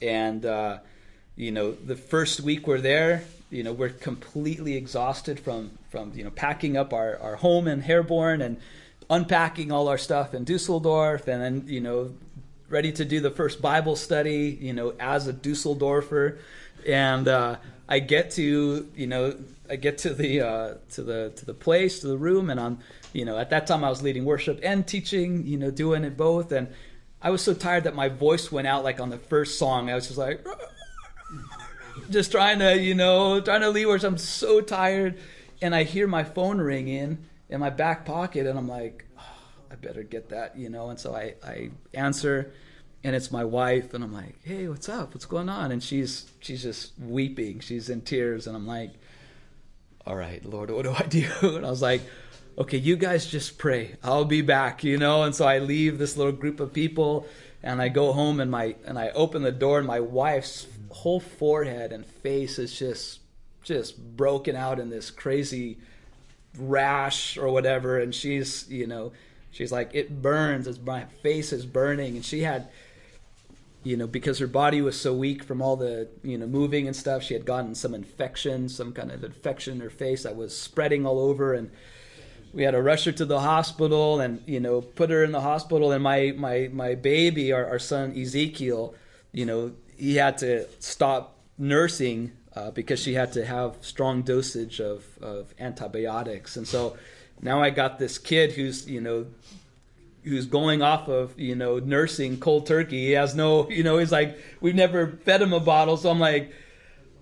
and 0.00 0.44
uh, 0.46 0.78
you 1.36 1.52
know, 1.52 1.72
the 1.72 1.96
first 1.96 2.40
week 2.40 2.66
we're 2.66 2.80
there, 2.80 3.24
you 3.50 3.62
know, 3.62 3.72
we're 3.72 3.90
completely 3.90 4.76
exhausted 4.76 5.38
from 5.38 5.72
from 5.90 6.12
you 6.14 6.24
know 6.24 6.30
packing 6.30 6.76
up 6.76 6.92
our 6.92 7.18
our 7.18 7.36
home 7.36 7.68
in 7.68 7.82
Herborn 7.82 8.40
and 8.40 8.56
unpacking 9.10 9.70
all 9.72 9.88
our 9.88 9.98
stuff 9.98 10.34
in 10.34 10.44
Dusseldorf 10.44 11.28
and 11.28 11.42
then, 11.42 11.64
you 11.66 11.80
know, 11.80 12.14
ready 12.68 12.92
to 12.92 13.04
do 13.04 13.20
the 13.20 13.30
first 13.30 13.60
Bible 13.60 13.96
study, 13.96 14.58
you 14.60 14.72
know, 14.72 14.94
as 14.98 15.28
a 15.28 15.32
Dusseldorfer. 15.32 16.38
And 16.86 17.28
uh, 17.28 17.56
I 17.88 17.98
get 18.00 18.32
to, 18.32 18.88
you 18.94 19.06
know, 19.06 19.36
I 19.68 19.76
get 19.76 19.98
to 19.98 20.12
the 20.12 20.40
uh, 20.40 20.74
to 20.92 21.02
the 21.02 21.32
to 21.36 21.46
the 21.46 21.54
place, 21.54 22.00
to 22.00 22.08
the 22.08 22.18
room, 22.18 22.50
and 22.50 22.60
I'm, 22.60 22.78
you 23.12 23.24
know, 23.24 23.38
at 23.38 23.50
that 23.50 23.66
time 23.66 23.84
I 23.84 23.88
was 23.88 24.02
leading 24.02 24.24
worship 24.24 24.60
and 24.62 24.86
teaching, 24.86 25.46
you 25.46 25.56
know, 25.56 25.70
doing 25.70 26.04
it 26.04 26.16
both. 26.16 26.52
And 26.52 26.68
I 27.22 27.30
was 27.30 27.42
so 27.42 27.54
tired 27.54 27.84
that 27.84 27.94
my 27.94 28.08
voice 28.08 28.52
went 28.52 28.66
out 28.66 28.84
like 28.84 29.00
on 29.00 29.10
the 29.10 29.18
first 29.18 29.58
song. 29.58 29.90
I 29.90 29.94
was 29.94 30.06
just 30.06 30.18
like, 30.18 30.46
just 32.10 32.30
trying 32.30 32.58
to, 32.58 32.78
you 32.78 32.94
know, 32.94 33.40
trying 33.40 33.62
to 33.62 33.70
lead 33.70 33.86
worship. 33.86 34.08
I'm 34.08 34.18
so 34.18 34.60
tired, 34.60 35.18
and 35.62 35.74
I 35.74 35.84
hear 35.84 36.06
my 36.06 36.24
phone 36.24 36.58
ring 36.58 36.88
in 36.88 37.24
in 37.54 37.60
my 37.60 37.70
back 37.70 38.04
pocket, 38.04 38.46
and 38.46 38.58
I'm 38.58 38.68
like, 38.68 39.04
oh, 39.16 39.22
I 39.70 39.76
better 39.76 40.02
get 40.02 40.30
that, 40.30 40.58
you 40.58 40.68
know. 40.68 40.90
And 40.90 40.98
so 40.98 41.14
I, 41.14 41.34
I 41.42 41.70
answer, 41.94 42.52
and 43.04 43.14
it's 43.14 43.30
my 43.30 43.44
wife, 43.44 43.94
and 43.94 44.02
I'm 44.02 44.12
like, 44.12 44.34
Hey, 44.42 44.68
what's 44.68 44.88
up? 44.88 45.14
What's 45.14 45.24
going 45.24 45.48
on? 45.48 45.70
And 45.70 45.82
she's 45.82 46.30
she's 46.40 46.62
just 46.62 46.92
weeping. 46.98 47.60
She's 47.60 47.88
in 47.88 48.00
tears, 48.02 48.46
and 48.46 48.56
I'm 48.56 48.66
like, 48.66 48.90
All 50.04 50.16
right, 50.16 50.44
Lord, 50.44 50.70
what 50.70 50.82
do 50.82 50.92
I 50.92 51.06
do? 51.06 51.30
And 51.42 51.64
I 51.64 51.70
was 51.70 51.80
like, 51.80 52.02
Okay, 52.58 52.78
you 52.78 52.96
guys 52.96 53.26
just 53.26 53.56
pray. 53.56 53.96
I'll 54.02 54.24
be 54.24 54.42
back, 54.42 54.84
you 54.84 54.98
know. 54.98 55.22
And 55.22 55.34
so 55.34 55.46
I 55.46 55.60
leave 55.60 55.98
this 55.98 56.16
little 56.16 56.32
group 56.32 56.58
of 56.58 56.72
people, 56.72 57.26
and 57.62 57.80
I 57.80 57.88
go 57.88 58.12
home, 58.12 58.40
and 58.40 58.50
my 58.50 58.74
and 58.84 58.98
I 58.98 59.10
open 59.10 59.42
the 59.42 59.52
door, 59.52 59.78
and 59.78 59.86
my 59.86 60.00
wife's 60.00 60.66
whole 60.90 61.20
forehead 61.20 61.92
and 61.92 62.04
face 62.04 62.58
is 62.58 62.76
just 62.76 63.20
just 63.62 64.16
broken 64.16 64.56
out 64.56 64.78
in 64.80 64.90
this 64.90 65.10
crazy 65.10 65.78
rash 66.58 67.36
or 67.36 67.48
whatever, 67.48 67.98
and 67.98 68.14
she's 68.14 68.68
you 68.68 68.86
know 68.86 69.12
she's 69.50 69.72
like 69.72 69.90
it 69.94 70.22
burns, 70.22 70.66
as 70.66 70.80
my 70.80 71.04
face 71.22 71.52
is 71.52 71.66
burning, 71.66 72.16
and 72.16 72.24
she 72.24 72.42
had 72.42 72.68
you 73.82 73.96
know 73.96 74.06
because 74.06 74.38
her 74.38 74.46
body 74.46 74.80
was 74.80 74.98
so 74.98 75.14
weak 75.14 75.44
from 75.44 75.60
all 75.60 75.76
the 75.76 76.08
you 76.22 76.38
know 76.38 76.46
moving 76.46 76.86
and 76.86 76.96
stuff, 76.96 77.22
she 77.22 77.34
had 77.34 77.44
gotten 77.44 77.74
some 77.74 77.94
infection, 77.94 78.68
some 78.68 78.92
kind 78.92 79.10
of 79.10 79.24
infection 79.24 79.74
in 79.74 79.80
her 79.80 79.90
face 79.90 80.22
that 80.22 80.36
was 80.36 80.56
spreading 80.56 81.06
all 81.06 81.18
over. 81.18 81.54
And 81.54 81.70
we 82.52 82.62
had 82.62 82.70
to 82.70 82.82
rush 82.82 83.04
her 83.04 83.12
to 83.12 83.24
the 83.24 83.40
hospital 83.40 84.20
and 84.20 84.42
you 84.46 84.60
know 84.60 84.80
put 84.80 85.10
her 85.10 85.24
in 85.24 85.32
the 85.32 85.40
hospital. 85.40 85.92
And 85.92 86.02
my 86.02 86.32
my 86.36 86.70
my 86.72 86.94
baby 86.94 87.52
our, 87.52 87.66
our 87.66 87.78
son 87.78 88.16
ezekiel 88.16 88.94
you 89.32 89.44
know 89.44 89.72
he 89.96 90.16
had 90.16 90.38
to 90.38 90.66
stop 90.80 91.38
nursing 91.58 92.32
uh, 92.56 92.70
because 92.70 93.00
she 93.00 93.14
had 93.14 93.32
to 93.32 93.44
have 93.44 93.76
strong 93.80 94.22
dosage 94.22 94.80
of, 94.80 95.04
of 95.20 95.54
antibiotics. 95.58 96.56
And 96.56 96.66
so 96.66 96.96
now 97.42 97.60
i 97.60 97.68
got 97.68 97.98
this 97.98 98.16
kid 98.16 98.52
who's 98.52 98.88
you 98.88 99.00
know 99.00 99.26
who's 100.22 100.46
going 100.46 100.82
off 100.82 101.08
of 101.08 101.38
you 101.38 101.54
know 101.54 101.78
nursing 101.78 102.38
cold 102.38 102.66
turkey. 102.66 103.06
He 103.06 103.12
has 103.12 103.34
no 103.34 103.68
you 103.68 103.82
know 103.82 103.98
he's 103.98 104.12
like 104.12 104.38
we've 104.60 104.74
never 104.74 105.08
fed 105.08 105.42
him 105.42 105.52
a 105.52 105.60
bottle. 105.60 105.96
So 105.96 106.10
i'm 106.10 106.20
like 106.20 106.52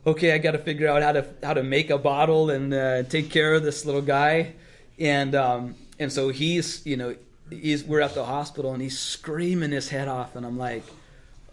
okay 0.05 0.33
i 0.33 0.39
got 0.39 0.53
to 0.53 0.59
figure 0.59 0.89
out 0.89 1.03
how 1.03 1.12
to 1.12 1.26
how 1.43 1.55
to 1.55 1.62
make 1.62 1.91
a 1.91 1.99
bottle 1.99 2.51
and 2.51 2.74
uh, 2.74 3.03
take 3.05 3.30
care 3.30 3.55
of 3.55 3.62
this 3.62 3.85
little 3.85 4.03
guy. 4.03 4.55
And 4.99 5.35
um, 5.35 5.74
and 5.99 6.12
so 6.12 6.28
he's 6.28 6.85
you 6.87 6.97
know 6.97 7.16
he's 7.51 7.85
we're 7.85 8.01
at 8.01 8.14
the 8.14 8.24
hospital 8.24 8.72
and 8.72 8.83
he's 8.83 8.99
screaming 8.99 9.70
his 9.70 9.89
head 9.89 10.09
off, 10.09 10.37
and 10.37 10.47
I'm 10.47 10.59
like, 10.59 10.85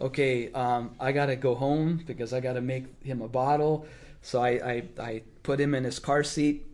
okay, 0.00 0.52
um, 0.52 0.94
I 0.98 1.12
gotta 1.12 1.36
go 1.36 1.54
home 1.54 2.02
because 2.06 2.32
I 2.32 2.40
gotta 2.40 2.60
make 2.60 2.84
him 3.02 3.22
a 3.22 3.28
bottle. 3.28 3.86
So 4.22 4.42
I 4.42 4.48
I, 4.48 4.82
I 4.98 5.22
put 5.42 5.60
him 5.60 5.74
in 5.74 5.84
his 5.84 5.98
car 5.98 6.22
seat, 6.24 6.66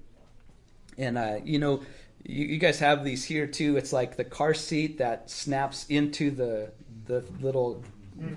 and 0.98 1.18
uh, 1.18 1.38
you 1.44 1.58
know. 1.58 1.82
You, 2.28 2.44
you 2.46 2.58
guys 2.58 2.80
have 2.80 3.04
these 3.04 3.22
here 3.22 3.46
too. 3.46 3.76
It's 3.76 3.92
like 3.92 4.16
the 4.16 4.24
car 4.24 4.52
seat 4.52 4.98
that 4.98 5.30
snaps 5.30 5.86
into 5.88 6.32
the 6.32 6.72
the 7.06 7.24
little 7.40 7.84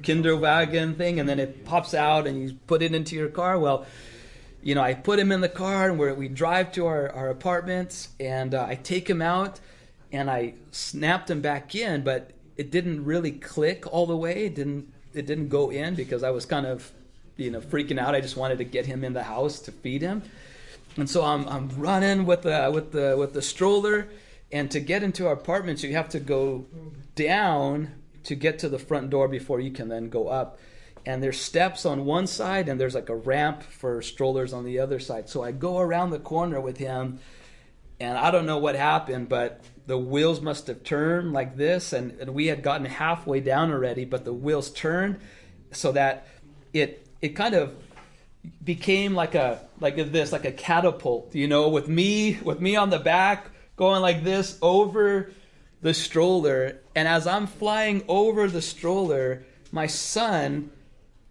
Kinderwagen 0.02 0.96
thing, 0.96 1.20
and 1.20 1.28
then 1.28 1.40
it 1.40 1.66
pops 1.66 1.96
out, 1.96 2.28
and 2.28 2.40
you 2.40 2.56
put 2.68 2.84
it 2.84 2.94
into 2.94 3.16
your 3.16 3.30
car. 3.30 3.58
Well, 3.58 3.88
you 4.62 4.76
know, 4.76 4.82
I 4.82 4.94
put 4.94 5.20
him 5.20 5.32
in 5.32 5.42
the 5.42 5.50
car 5.50 5.90
and 5.90 6.18
we 6.18 6.28
drive 6.28 6.72
to 6.74 6.86
our, 6.86 7.10
our 7.12 7.30
apartments 7.30 8.10
and 8.20 8.54
uh, 8.54 8.66
I 8.68 8.76
take 8.76 9.10
him 9.10 9.22
out 9.22 9.60
and 10.12 10.30
I 10.30 10.56
snapped 10.72 11.30
him 11.30 11.42
back 11.42 11.76
in, 11.76 12.04
but 12.04 12.32
it 12.60 12.72
didn't 12.72 13.05
really 13.05 13.32
click 13.32 13.88
all 13.88 14.05
the 14.05 14.18
way. 14.18 14.43
It 14.43 14.53
didn't 14.53 14.91
it 15.14 15.26
didn't 15.26 15.47
go 15.47 15.70
in 15.70 15.95
because 15.95 16.24
I 16.24 16.32
was 16.32 16.45
kind 16.45 16.66
of 16.66 16.91
you 17.38 17.49
know 17.51 17.62
freaking 17.62 17.97
out. 17.97 18.16
I 18.16 18.20
just 18.20 18.36
wanted 18.36 18.57
to 18.57 18.66
get 18.66 18.86
him 18.86 19.05
in 19.05 19.14
the 19.14 19.24
house 19.24 19.62
to 19.62 19.72
feed 19.72 20.01
him, 20.01 20.24
and 20.97 21.10
so 21.10 21.24
I'm 21.24 21.47
I'm 21.47 21.70
running 21.78 22.26
with 22.26 22.41
the 22.41 22.70
with 22.74 22.91
the 22.91 23.16
with 23.18 23.32
the 23.34 23.41
stroller. 23.41 24.10
And 24.51 24.70
to 24.72 24.82
get 24.82 25.03
into 25.03 25.26
our 25.28 25.34
apartments, 25.34 25.84
you 25.84 25.93
have 25.93 26.10
to 26.10 26.20
go 26.20 26.66
down 27.16 27.91
to 28.24 28.36
get 28.36 28.60
to 28.60 28.68
the 28.68 28.80
front 28.80 29.10
door 29.10 29.30
before 29.30 29.62
you 29.62 29.72
can 29.72 29.88
then 29.88 30.10
go 30.10 30.28
up 30.28 30.60
and 31.05 31.24
there's 31.24 31.39
steps 31.39 31.86
on 31.86 32.03
one 32.03 32.28
side 32.28 32.68
and 32.68 32.80
there's 32.80 32.95
like 32.95 33.10
a 33.10 33.16
ramp 33.16 33.64
for 33.64 34.01
strollers 34.01 34.53
on 34.53 34.66
the 34.66 34.80
other 34.80 34.99
side. 34.99 35.30
So 35.30 35.43
I 35.43 35.51
go 35.51 35.80
around 35.80 36.10
the 36.10 36.20
corner 36.20 36.60
with 36.60 36.78
him 36.78 37.20
and 38.00 38.18
I 38.18 38.32
don't 38.32 38.45
know 38.45 38.58
what 38.58 38.76
happened, 38.76 39.30
but 39.30 39.62
the 39.86 39.97
wheels 39.97 40.41
must 40.41 40.68
have 40.68 40.84
turned 40.84 41.34
like 41.34 41.58
this 41.58 41.93
and, 41.93 42.12
and 42.20 42.34
we 42.34 42.47
had 42.47 42.62
gotten 42.62 42.86
halfway 42.86 43.39
down 43.39 43.72
already, 43.72 44.06
but 44.06 44.24
the 44.24 44.34
wheels 44.34 44.72
turned 44.72 45.20
so 45.72 45.91
that 45.91 46.28
it 46.74 47.08
it 47.22 47.30
kind 47.30 47.56
of 47.56 47.76
became 48.64 49.14
like 49.14 49.36
a 49.36 49.68
like 49.80 49.95
this 50.12 50.32
like 50.32 50.45
a 50.45 50.52
catapult, 50.52 51.36
you 51.36 51.47
know, 51.47 51.70
with 51.70 51.88
me 51.88 52.39
with 52.43 52.62
me 52.62 52.76
on 52.76 52.89
the 52.89 53.00
back 53.00 53.50
going 53.76 54.02
like 54.02 54.24
this 54.24 54.58
over 54.62 55.32
the 55.82 55.93
stroller. 55.93 56.80
And 56.95 57.08
as 57.08 57.28
I'm 57.28 57.47
flying 57.47 58.04
over 58.08 58.47
the 58.47 58.62
stroller, 58.62 59.43
my 59.72 59.88
son 59.88 60.72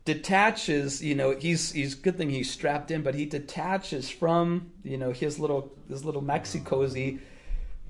detaches 0.08 1.02
you 1.02 1.14
know 1.14 1.36
he's 1.36 1.72
he's 1.72 1.94
good 1.94 2.16
thing 2.16 2.30
he's 2.30 2.50
strapped 2.50 2.90
in 2.90 3.02
but 3.02 3.14
he 3.14 3.26
detaches 3.26 4.08
from 4.08 4.72
you 4.82 4.96
know 4.96 5.12
his 5.12 5.38
little 5.38 5.70
his 5.86 6.02
little 6.02 6.22
Maxi-Cosi 6.22 7.18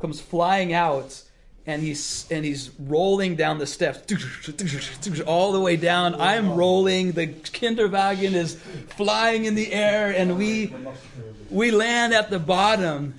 comes 0.00 0.20
flying 0.20 0.72
out 0.72 1.22
and 1.64 1.80
he's 1.80 2.26
and 2.32 2.44
he's 2.44 2.70
rolling 2.80 3.36
down 3.36 3.58
the 3.58 3.66
steps. 3.66 4.00
All 5.26 5.52
the 5.52 5.60
way 5.60 5.76
down. 5.76 6.20
I'm 6.20 6.54
rolling. 6.54 7.12
The 7.12 7.28
kinderwagen 7.28 8.32
is 8.32 8.54
flying 8.96 9.44
in 9.44 9.54
the 9.54 9.72
air 9.72 10.10
and 10.10 10.36
we 10.36 10.74
we 11.50 11.70
land 11.70 12.14
at 12.14 12.30
the 12.30 12.40
bottom 12.40 13.14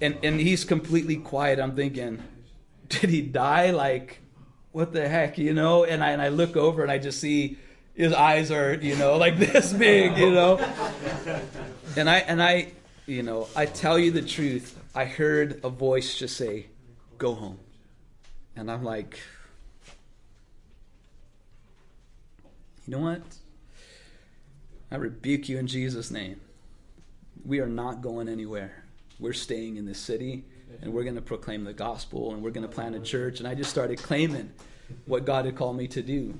and 0.00 0.16
and 0.22 0.38
he's 0.38 0.64
completely 0.64 1.16
quiet. 1.16 1.58
I'm 1.58 1.74
thinking 1.74 2.22
did 2.88 3.10
he 3.10 3.20
die? 3.22 3.72
Like 3.72 4.20
what 4.70 4.92
the 4.92 5.08
heck 5.08 5.38
you 5.38 5.54
know? 5.54 5.82
And 5.82 6.04
i 6.04 6.10
and 6.10 6.22
i 6.22 6.28
look 6.28 6.56
over 6.56 6.82
and 6.82 6.92
i 6.92 6.98
just 6.98 7.18
see 7.20 7.58
his 7.98 8.12
eyes 8.12 8.52
are, 8.52 8.74
you 8.74 8.94
know, 8.94 9.16
like 9.16 9.38
this 9.38 9.72
big, 9.72 10.16
you 10.16 10.30
know. 10.30 10.56
And 11.96 12.08
I 12.08 12.18
and 12.18 12.40
I, 12.40 12.68
you 13.06 13.24
know, 13.24 13.48
I 13.56 13.66
tell 13.66 13.98
you 13.98 14.12
the 14.12 14.22
truth. 14.22 14.78
I 14.94 15.04
heard 15.04 15.60
a 15.64 15.68
voice 15.68 16.16
just 16.16 16.36
say, 16.36 16.66
"Go 17.18 17.34
home," 17.34 17.58
and 18.54 18.70
I'm 18.70 18.84
like, 18.84 19.18
you 22.86 22.96
know 22.96 23.00
what? 23.00 23.22
I 24.92 24.96
rebuke 24.96 25.48
you 25.48 25.58
in 25.58 25.66
Jesus' 25.66 26.10
name. 26.12 26.40
We 27.44 27.58
are 27.58 27.66
not 27.66 28.00
going 28.00 28.28
anywhere. 28.28 28.84
We're 29.18 29.32
staying 29.32 29.76
in 29.76 29.86
this 29.86 29.98
city 29.98 30.44
and 30.80 30.92
we're 30.92 31.02
going 31.02 31.16
to 31.16 31.22
proclaim 31.22 31.64
the 31.64 31.72
gospel 31.72 32.32
and 32.32 32.42
we're 32.42 32.50
going 32.50 32.66
to 32.66 32.72
plant 32.72 32.94
a 32.94 33.00
church. 33.00 33.40
And 33.40 33.48
I 33.48 33.54
just 33.54 33.70
started 33.70 33.98
claiming 33.98 34.52
what 35.06 35.24
God 35.24 35.44
had 35.44 35.56
called 35.56 35.76
me 35.76 35.88
to 35.88 36.02
do 36.02 36.38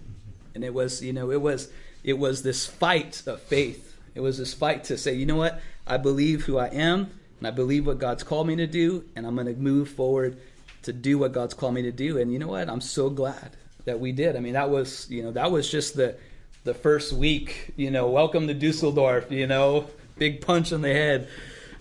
and 0.55 0.65
it 0.65 0.75
was 0.75 1.03
you 1.03 1.13
know 1.13 1.31
it 1.31 1.41
was 1.41 1.69
it 2.05 2.19
was 2.19 2.43
this 2.43 2.67
fight 2.67 3.23
of 3.27 3.41
faith. 3.43 3.97
It 4.15 4.21
was 4.21 4.39
this 4.39 4.55
fight 4.55 4.85
to 4.85 4.97
say 4.97 5.15
you 5.15 5.27
know 5.27 5.37
what? 5.37 5.61
I 5.87 5.97
believe 5.97 6.45
who 6.45 6.59
i 6.59 6.67
am 6.67 7.11
and 7.39 7.47
i 7.47 7.51
believe 7.51 7.87
what 7.87 7.99
god's 7.99 8.23
called 8.23 8.47
me 8.47 8.57
to 8.57 8.67
do 8.67 9.05
and 9.17 9.27
i'm 9.27 9.35
going 9.35 9.47
to 9.47 9.55
move 9.55 9.89
forward 9.89 10.37
to 10.83 10.93
do 10.93 11.19
what 11.19 11.33
god's 11.33 11.55
called 11.55 11.75
me 11.75 11.83
to 11.83 11.93
do. 11.93 12.19
And 12.19 12.33
you 12.33 12.39
know 12.39 12.49
what? 12.49 12.69
I'm 12.69 12.81
so 12.81 13.11
glad 13.11 13.57
that 13.85 14.01
we 14.01 14.13
did. 14.13 14.37
I 14.37 14.41
mean 14.41 14.55
that 14.55 14.71
was 14.71 15.09
you 15.11 15.23
know 15.23 15.33
that 15.33 15.51
was 15.51 15.71
just 15.71 15.97
the 15.97 16.17
the 16.65 16.75
first 16.75 17.13
week 17.13 17.73
you 17.77 17.91
know 17.91 18.09
welcome 18.11 18.47
to 18.49 18.55
dusseldorf 18.55 19.31
you 19.31 19.47
know 19.47 19.87
big 20.17 20.41
punch 20.41 20.73
in 20.73 20.83
the 20.83 20.93
head. 20.93 21.29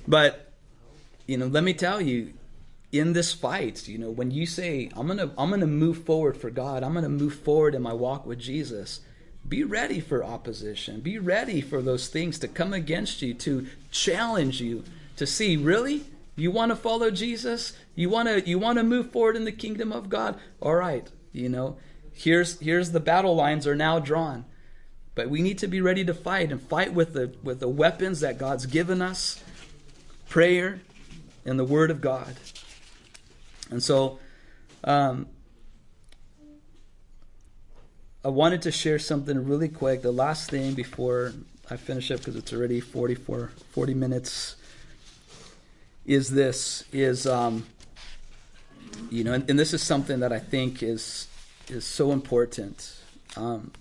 But 0.07 0.51
you 1.25 1.37
know 1.37 1.47
let 1.47 1.63
me 1.63 1.73
tell 1.73 2.01
you 2.01 2.33
in 2.91 3.13
this 3.13 3.33
fight, 3.33 3.87
you 3.87 3.97
know, 3.97 4.09
when 4.09 4.31
you 4.31 4.45
say, 4.45 4.89
I'm 4.95 5.07
gonna 5.07 5.31
I'm 5.37 5.49
gonna 5.49 5.67
move 5.67 6.05
forward 6.05 6.37
for 6.37 6.49
God, 6.49 6.83
I'm 6.83 6.93
gonna 6.93 7.09
move 7.09 7.35
forward 7.35 7.75
in 7.75 7.81
my 7.81 7.93
walk 7.93 8.25
with 8.25 8.39
Jesus, 8.39 9.01
be 9.47 9.63
ready 9.63 9.99
for 9.99 10.23
opposition. 10.23 10.99
Be 10.99 11.17
ready 11.17 11.61
for 11.61 11.81
those 11.81 12.07
things 12.07 12.39
to 12.39 12.47
come 12.47 12.73
against 12.73 13.21
you, 13.21 13.33
to 13.35 13.67
challenge 13.91 14.61
you, 14.61 14.83
to 15.15 15.25
see, 15.25 15.55
really? 15.55 16.03
You 16.35 16.51
want 16.51 16.71
to 16.71 16.75
follow 16.75 17.09
Jesus? 17.11 17.73
You 17.95 18.09
want 18.09 18.27
to 18.27 18.47
you 18.47 18.59
want 18.59 18.77
to 18.77 18.83
move 18.83 19.11
forward 19.11 19.35
in 19.35 19.45
the 19.45 19.51
kingdom 19.51 19.91
of 19.91 20.09
God? 20.09 20.39
All 20.61 20.75
right, 20.75 21.09
you 21.31 21.49
know, 21.49 21.77
here's 22.13 22.59
here's 22.59 22.91
the 22.91 22.99
battle 22.99 23.35
lines 23.35 23.65
are 23.67 23.75
now 23.75 23.99
drawn. 23.99 24.45
But 25.15 25.29
we 25.29 25.41
need 25.41 25.57
to 25.59 25.67
be 25.67 25.81
ready 25.81 26.05
to 26.05 26.13
fight 26.13 26.51
and 26.51 26.61
fight 26.61 26.93
with 26.93 27.13
the 27.13 27.33
with 27.41 27.59
the 27.59 27.67
weapons 27.67 28.19
that 28.19 28.37
God's 28.37 28.65
given 28.65 29.01
us. 29.01 29.43
Prayer 30.29 30.81
and 31.45 31.57
the 31.57 31.65
word 31.65 31.89
of 31.89 32.01
God. 32.01 32.35
And 33.69 33.81
so, 33.83 34.19
um, 34.83 35.27
I 38.23 38.29
wanted 38.29 38.63
to 38.63 38.71
share 38.71 38.99
something 38.99 39.45
really 39.45 39.69
quick. 39.69 40.01
The 40.01 40.11
last 40.11 40.49
thing 40.49 40.73
before 40.73 41.33
I 41.69 41.77
finish 41.77 42.11
up, 42.11 42.19
because 42.19 42.35
it's 42.35 42.51
already 42.51 42.79
44, 42.79 43.51
40 43.71 43.93
minutes, 43.93 44.55
is 46.05 46.29
this: 46.29 46.83
is 46.91 47.25
um, 47.25 47.65
you 49.09 49.23
know, 49.23 49.33
and, 49.33 49.49
and, 49.49 49.59
this 49.59 49.73
is 49.73 49.81
something 49.81 50.19
that 50.21 50.33
I 50.33 50.39
think 50.39 50.83
is 50.83 51.27
is 51.69 51.85
so 51.85 52.11
important. 52.11 52.99
Um, 53.35 53.71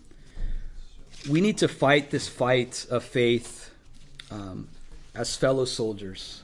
we 1.28 1.40
need 1.40 1.58
to 1.58 1.68
fight 1.68 2.10
this 2.10 2.28
fight 2.28 2.86
of 2.90 3.02
faith 3.04 3.70
um, 4.30 4.68
as 5.14 5.34
fellow 5.36 5.64
soldiers 5.64 6.42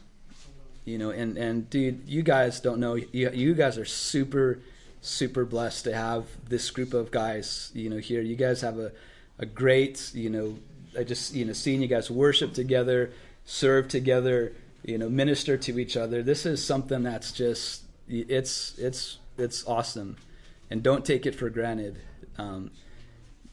you 0.84 0.98
know 0.98 1.10
and 1.10 1.36
and 1.36 1.70
dude 1.70 2.02
you 2.06 2.22
guys 2.22 2.60
don't 2.60 2.80
know 2.80 2.94
you, 2.94 3.30
you 3.32 3.54
guys 3.54 3.78
are 3.78 3.84
super 3.84 4.58
super 5.00 5.44
blessed 5.44 5.84
to 5.84 5.94
have 5.94 6.26
this 6.48 6.70
group 6.70 6.94
of 6.94 7.10
guys 7.10 7.70
you 7.74 7.90
know 7.90 7.98
here. 7.98 8.20
You 8.20 8.36
guys 8.36 8.60
have 8.60 8.78
a, 8.78 8.92
a 9.38 9.46
great 9.46 10.12
you 10.14 10.30
know 10.30 10.58
i 10.98 11.02
just 11.02 11.34
you 11.34 11.44
know 11.44 11.52
seeing 11.52 11.80
you 11.80 11.88
guys 11.88 12.10
worship 12.10 12.52
together 12.52 13.12
serve 13.44 13.88
together 13.88 14.52
you 14.84 14.98
know 14.98 15.08
minister 15.08 15.56
to 15.56 15.78
each 15.78 15.96
other. 15.96 16.22
This 16.22 16.46
is 16.46 16.64
something 16.64 17.02
that's 17.02 17.32
just 17.32 17.82
it's 18.08 18.78
it's 18.78 19.18
it's 19.38 19.66
awesome. 19.66 20.16
And 20.70 20.82
don't 20.82 21.04
take 21.04 21.26
it 21.26 21.34
for 21.34 21.50
granted. 21.50 21.98
Um, 22.38 22.70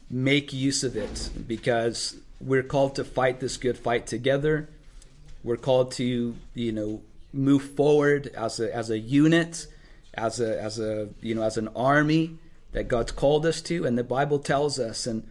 make 0.08 0.52
use 0.52 0.82
of 0.82 0.96
it 0.96 1.30
because 1.46 2.16
we're 2.40 2.62
called 2.62 2.96
to 2.96 3.04
fight 3.04 3.40
this 3.40 3.56
good 3.56 3.76
fight 3.78 4.06
together. 4.06 4.68
We're 5.44 5.56
called 5.56 5.92
to 5.92 6.36
you 6.54 6.72
know 6.72 7.02
move 7.32 7.62
forward 7.62 8.28
as 8.28 8.60
a 8.60 8.74
as 8.74 8.90
a 8.90 8.98
unit, 8.98 9.66
as 10.14 10.40
a 10.40 10.60
as 10.60 10.78
a 10.78 11.08
you 11.20 11.34
know 11.34 11.42
as 11.42 11.56
an 11.56 11.68
army 11.76 12.38
that 12.72 12.88
God's 12.88 13.12
called 13.12 13.46
us 13.46 13.60
to, 13.62 13.84
and 13.84 13.98
the 13.98 14.04
Bible 14.04 14.38
tells 14.38 14.78
us 14.78 15.06
and 15.06 15.28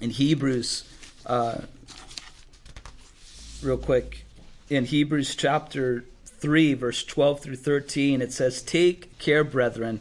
in 0.00 0.10
Hebrews, 0.10 0.84
uh, 1.26 1.58
real 3.62 3.78
quick, 3.78 4.26
in 4.68 4.84
Hebrews 4.84 5.36
chapter 5.36 6.04
3, 6.26 6.74
verse 6.74 7.04
12 7.04 7.40
through 7.40 7.56
13, 7.56 8.20
it 8.20 8.32
says, 8.32 8.62
Take 8.62 9.18
care, 9.18 9.44
brethren, 9.44 10.00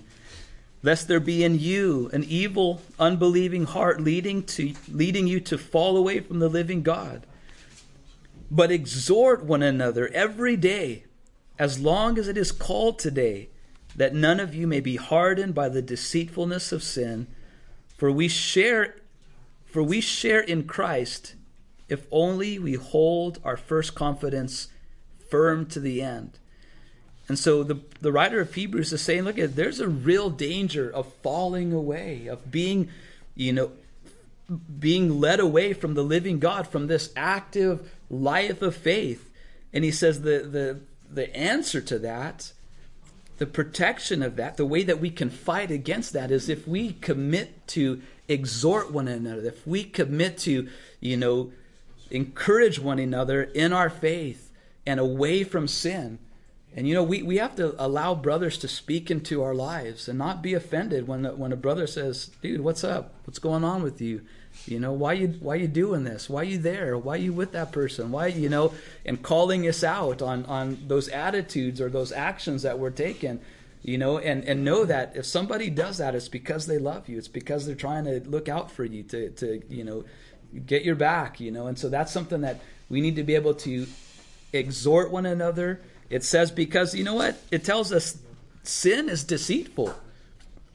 lest 0.81 1.07
there 1.07 1.19
be 1.19 1.43
in 1.43 1.59
you 1.59 2.09
an 2.13 2.23
evil, 2.23 2.81
unbelieving 2.99 3.65
heart 3.65 4.01
leading, 4.01 4.43
to, 4.43 4.73
leading 4.91 5.27
you 5.27 5.39
to 5.41 5.57
fall 5.57 5.95
away 5.95 6.19
from 6.19 6.39
the 6.39 6.49
living 6.49 6.81
God. 6.81 7.25
But 8.51 8.71
exhort 8.71 9.43
one 9.43 9.63
another 9.63 10.09
every 10.13 10.55
day, 10.55 11.05
as 11.57 11.79
long 11.79 12.17
as 12.17 12.27
it 12.27 12.37
is 12.37 12.51
called 12.51 12.99
today, 12.99 13.49
that 13.95 14.13
none 14.13 14.39
of 14.39 14.55
you 14.55 14.67
may 14.67 14.79
be 14.79 14.95
hardened 14.95 15.53
by 15.53 15.69
the 15.69 15.81
deceitfulness 15.81 16.71
of 16.71 16.83
sin. 16.83 17.27
For 17.97 18.11
we 18.11 18.27
share 18.27 18.95
for 19.65 19.81
we 19.81 20.01
share 20.01 20.41
in 20.41 20.65
Christ 20.65 21.33
if 21.89 22.05
only 22.11 22.59
we 22.59 22.73
hold 22.73 23.39
our 23.43 23.57
first 23.57 23.95
confidence 23.95 24.67
firm 25.29 25.65
to 25.67 25.79
the 25.79 26.01
end. 26.01 26.37
And 27.27 27.39
so 27.39 27.63
the, 27.63 27.79
the 28.01 28.11
writer 28.11 28.39
of 28.39 28.53
Hebrews 28.53 28.93
is 28.93 29.01
saying, 29.01 29.23
look, 29.23 29.35
there's 29.37 29.79
a 29.79 29.87
real 29.87 30.29
danger 30.29 30.91
of 30.91 31.11
falling 31.23 31.73
away, 31.73 32.27
of 32.27 32.51
being, 32.51 32.89
you 33.33 33.53
know, 33.53 33.71
being 34.79 35.19
led 35.19 35.39
away 35.39 35.73
from 35.73 35.93
the 35.93 36.03
living 36.03 36.37
God, 36.37 36.67
from 36.67 36.87
this 36.87 37.11
active 37.15 37.91
life 38.09 38.61
of 38.61 38.75
faith. 38.75 39.29
And 39.71 39.83
he 39.83 39.91
says 39.91 40.21
the 40.21 40.39
the 40.39 40.79
the 41.09 41.35
answer 41.35 41.81
to 41.81 41.99
that, 41.99 42.53
the 43.37 43.45
protection 43.45 44.23
of 44.23 44.35
that, 44.35 44.57
the 44.57 44.65
way 44.65 44.83
that 44.83 44.99
we 44.99 45.09
can 45.09 45.29
fight 45.29 45.71
against 45.71 46.13
that 46.13 46.31
is 46.31 46.49
if 46.49 46.67
we 46.67 46.93
commit 46.93 47.67
to 47.67 48.01
exhort 48.27 48.91
one 48.91 49.07
another, 49.07 49.45
if 49.47 49.65
we 49.65 49.83
commit 49.83 50.37
to, 50.39 50.67
you 50.99 51.17
know, 51.17 51.51
encourage 52.09 52.79
one 52.79 52.99
another 52.99 53.43
in 53.43 53.73
our 53.73 53.89
faith 53.89 54.51
and 54.85 54.99
away 54.99 55.43
from 55.43 55.67
sin. 55.67 56.19
And 56.75 56.87
you 56.87 56.93
know, 56.93 57.03
we, 57.03 57.21
we 57.21 57.37
have 57.37 57.55
to 57.57 57.75
allow 57.83 58.15
brothers 58.15 58.57
to 58.59 58.67
speak 58.67 59.11
into 59.11 59.43
our 59.43 59.53
lives 59.53 60.07
and 60.07 60.17
not 60.17 60.41
be 60.41 60.53
offended 60.53 61.07
when 61.07 61.25
when 61.37 61.51
a 61.51 61.57
brother 61.57 61.85
says, 61.85 62.31
"Dude, 62.41 62.61
what's 62.61 62.83
up? 62.83 63.13
What's 63.25 63.39
going 63.39 63.63
on 63.63 63.83
with 63.83 64.01
you? 64.01 64.21
You 64.65 64.79
know, 64.79 64.93
why 64.93 65.13
you 65.13 65.27
why 65.39 65.55
you 65.55 65.67
doing 65.67 66.03
this? 66.03 66.29
Why 66.29 66.43
you 66.43 66.57
there? 66.57 66.97
Why 66.97 67.17
you 67.17 67.33
with 67.33 67.51
that 67.51 67.71
person? 67.71 68.11
Why 68.11 68.27
you 68.27 68.49
know?" 68.49 68.73
And 69.05 69.21
calling 69.21 69.67
us 69.67 69.83
out 69.83 70.21
on 70.21 70.45
on 70.45 70.85
those 70.87 71.09
attitudes 71.09 71.81
or 71.81 71.89
those 71.89 72.11
actions 72.11 72.63
that 72.63 72.79
we're 72.79 72.91
taking 72.91 73.39
you 73.83 73.97
know 73.97 74.17
and 74.17 74.43
and 74.45 74.63
know 74.63 74.85
that 74.85 75.15
if 75.15 75.25
somebody 75.25 75.69
does 75.69 75.97
that 75.97 76.15
it's 76.15 76.29
because 76.29 76.65
they 76.65 76.77
love 76.77 77.09
you 77.09 77.17
it's 77.17 77.27
because 77.27 77.65
they're 77.65 77.75
trying 77.75 78.05
to 78.05 78.21
look 78.21 78.47
out 78.49 78.71
for 78.71 78.85
you 78.85 79.03
to 79.03 79.29
to 79.31 79.61
you 79.69 79.83
know 79.83 80.03
get 80.65 80.83
your 80.83 80.95
back 80.95 81.39
you 81.39 81.51
know 81.51 81.67
and 81.67 81.77
so 81.77 81.89
that's 81.89 82.11
something 82.11 82.41
that 82.41 82.61
we 82.89 83.01
need 83.01 83.15
to 83.17 83.23
be 83.23 83.35
able 83.35 83.53
to 83.53 83.85
exhort 84.53 85.11
one 85.11 85.25
another 85.25 85.81
it 86.09 86.23
says 86.23 86.49
because 86.49 86.95
you 86.95 87.03
know 87.03 87.15
what 87.15 87.37
it 87.51 87.63
tells 87.63 87.91
us 87.91 88.17
sin 88.63 89.09
is 89.09 89.23
deceitful 89.23 89.93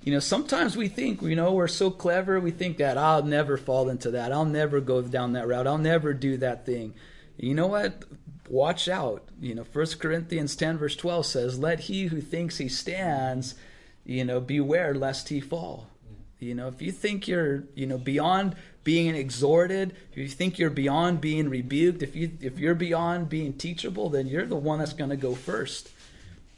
you 0.09 0.15
know 0.15 0.21
sometimes 0.21 0.77
we 0.77 0.89
think 0.89 1.21
you 1.23 1.37
know 1.37 1.53
we're 1.53 1.69
so 1.69 1.91
clever 1.91 2.41
we 2.41 2.51
think 2.51 2.79
that 2.79 2.97
i'll 2.97 3.23
never 3.23 3.57
fall 3.57 3.89
into 3.89 4.11
that 4.13 4.33
i'll 4.33 4.45
never 4.45 4.81
go 4.81 5.03
down 5.03 5.35
that 5.35 5.47
route 5.47 5.67
i'll 5.67 5.77
never 5.77 6.15
do 6.15 6.37
that 6.39 6.65
thing 6.65 6.95
you 7.37 7.55
know 7.55 7.67
what 7.67 8.05
watch 8.49 8.89
out. 8.89 9.29
You 9.41 9.55
know, 9.55 9.65
1 9.71 9.87
Corinthians 9.99 10.57
10, 10.57 10.79
verse 10.79 10.97
12 10.97 11.27
says, 11.27 11.59
Let 11.59 11.81
he 11.81 12.07
who 12.07 12.21
thinks 12.21 12.59
he 12.59 12.69
stands, 12.69 13.55
you 14.05 14.25
know, 14.25 14.41
beware 14.41 14.95
lest 14.95 15.29
he 15.29 15.41
fall. 15.41 15.89
You 16.39 16.55
know, 16.55 16.69
if 16.69 16.81
you 16.81 16.93
think 16.93 17.27
you're, 17.27 17.65
you 17.75 17.87
know, 17.87 17.99
beyond 17.99 18.55
being 18.85 19.15
exhorted, 19.15 19.95
if 20.13 20.19
you 20.19 20.29
think 20.29 20.59
you're 20.59 20.71
beyond 20.71 21.21
being 21.21 21.49
rebuked, 21.49 22.03
if 22.03 22.15
you 22.15 22.31
if 22.41 22.61
you're 22.61 22.77
beyond 22.77 23.29
being 23.29 23.55
teachable, 23.55 24.09
then 24.09 24.29
you're 24.29 24.47
the 24.47 24.57
one 24.57 24.79
that's 24.79 24.93
going 24.93 25.11
to 25.11 25.17
go 25.17 25.35
first. 25.35 25.91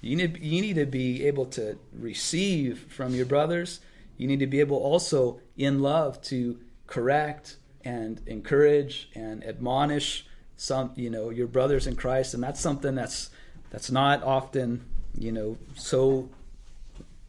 You 0.01 0.16
need 0.16 0.38
you 0.38 0.62
need 0.62 0.74
to 0.74 0.86
be 0.86 1.26
able 1.26 1.46
to 1.46 1.78
receive 1.92 2.86
from 2.88 3.14
your 3.14 3.26
brothers. 3.26 3.80
You 4.16 4.26
need 4.26 4.40
to 4.40 4.46
be 4.46 4.61
able 4.61 4.78
also 4.78 5.40
in 5.57 5.80
love 5.80 6.22
to 6.22 6.59
correct 6.86 7.57
and 7.84 8.20
encourage 8.26 9.11
and 9.14 9.44
admonish 9.44 10.26
some 10.57 10.92
you 10.96 11.11
know 11.11 11.30
your 11.30 11.46
brothers 11.46 11.86
in 11.86 11.96
Christ, 11.96 12.34
and 12.34 12.42
that's 12.42 12.61
something 12.61 12.94
that's 12.94 13.30
that's 13.70 13.90
not 13.90 14.22
often 14.22 14.84
you 15.16 15.32
know 15.32 15.59
so 15.76 16.30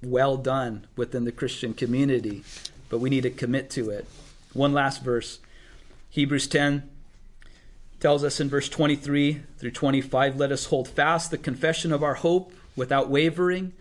well 0.02 0.38
done 0.38 0.88
within 0.96 1.26
the 1.26 1.32
Christian 1.32 1.74
community, 1.74 2.44
but 2.90 3.00
we 3.00 3.10
need 3.10 3.24
to 3.24 3.30
commit 3.30 3.70
to 3.72 3.90
it. 3.90 4.08
One 4.54 4.74
last 4.74 5.04
verse, 5.04 5.40
Hebrews 6.10 6.48
10 6.48 6.90
tells 8.00 8.24
us 8.24 8.40
in 8.40 8.50
verse 8.50 8.68
23 8.68 9.44
through 9.60 9.72
25 9.72 10.38
let 10.38 10.52
us 10.52 10.66
hold 10.66 10.88
fast 10.88 11.30
the 11.30 11.38
confession 11.38 11.92
of 11.92 12.02
our 12.02 12.16
hope 12.16 12.52
without 12.76 13.10
wavering 13.10 13.74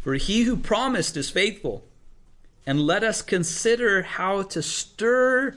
for 0.00 0.14
he 0.14 0.42
who 0.42 0.56
promised 0.56 1.16
is 1.16 1.30
faithful 1.30 1.84
and 2.66 2.80
let 2.80 3.04
us 3.04 3.22
consider 3.22 4.02
how 4.02 4.42
to 4.42 4.62
stir 4.62 5.56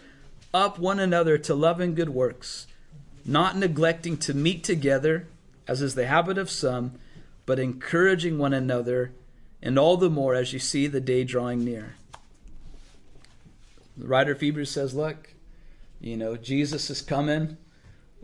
up 0.54 0.78
one 0.78 1.00
another 1.00 1.38
to 1.38 1.56
love 1.56 1.80
and 1.80 1.96
good 1.96 2.10
works 2.10 2.68
not 3.26 3.58
neglecting 3.58 4.18
to 4.18 4.34
meet 4.34 4.64
together, 4.64 5.28
as 5.68 5.82
is 5.82 5.96
the 5.96 6.08
habit 6.08 6.38
of 6.38 6.50
some, 6.50 7.00
but 7.46 7.60
encouraging 7.60 8.38
one 8.38 8.54
another, 8.54 9.12
and 9.62 9.80
all 9.80 9.98
the 9.98 10.10
more 10.10 10.36
as 10.36 10.54
you 10.54 10.60
see 10.60 10.88
the 10.88 11.00
day 11.00 11.24
drawing 11.24 11.64
near. 11.64 11.96
The 13.98 14.08
writer 14.08 14.32
of 14.32 14.42
Hebrews 14.42 14.72
says, 14.72 14.94
Look, 14.94 15.34
you 16.02 16.18
know, 16.18 16.36
Jesus 16.36 16.90
is 16.90 17.02
coming. 17.02 17.58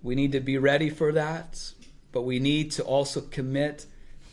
We 0.02 0.16
need 0.16 0.32
to 0.34 0.40
be 0.40 0.58
ready 0.58 0.90
for 0.90 1.12
that, 1.12 1.74
but 2.12 2.24
we 2.24 2.40
need 2.40 2.72
to 2.72 2.84
also 2.84 3.22
commit 3.22 3.86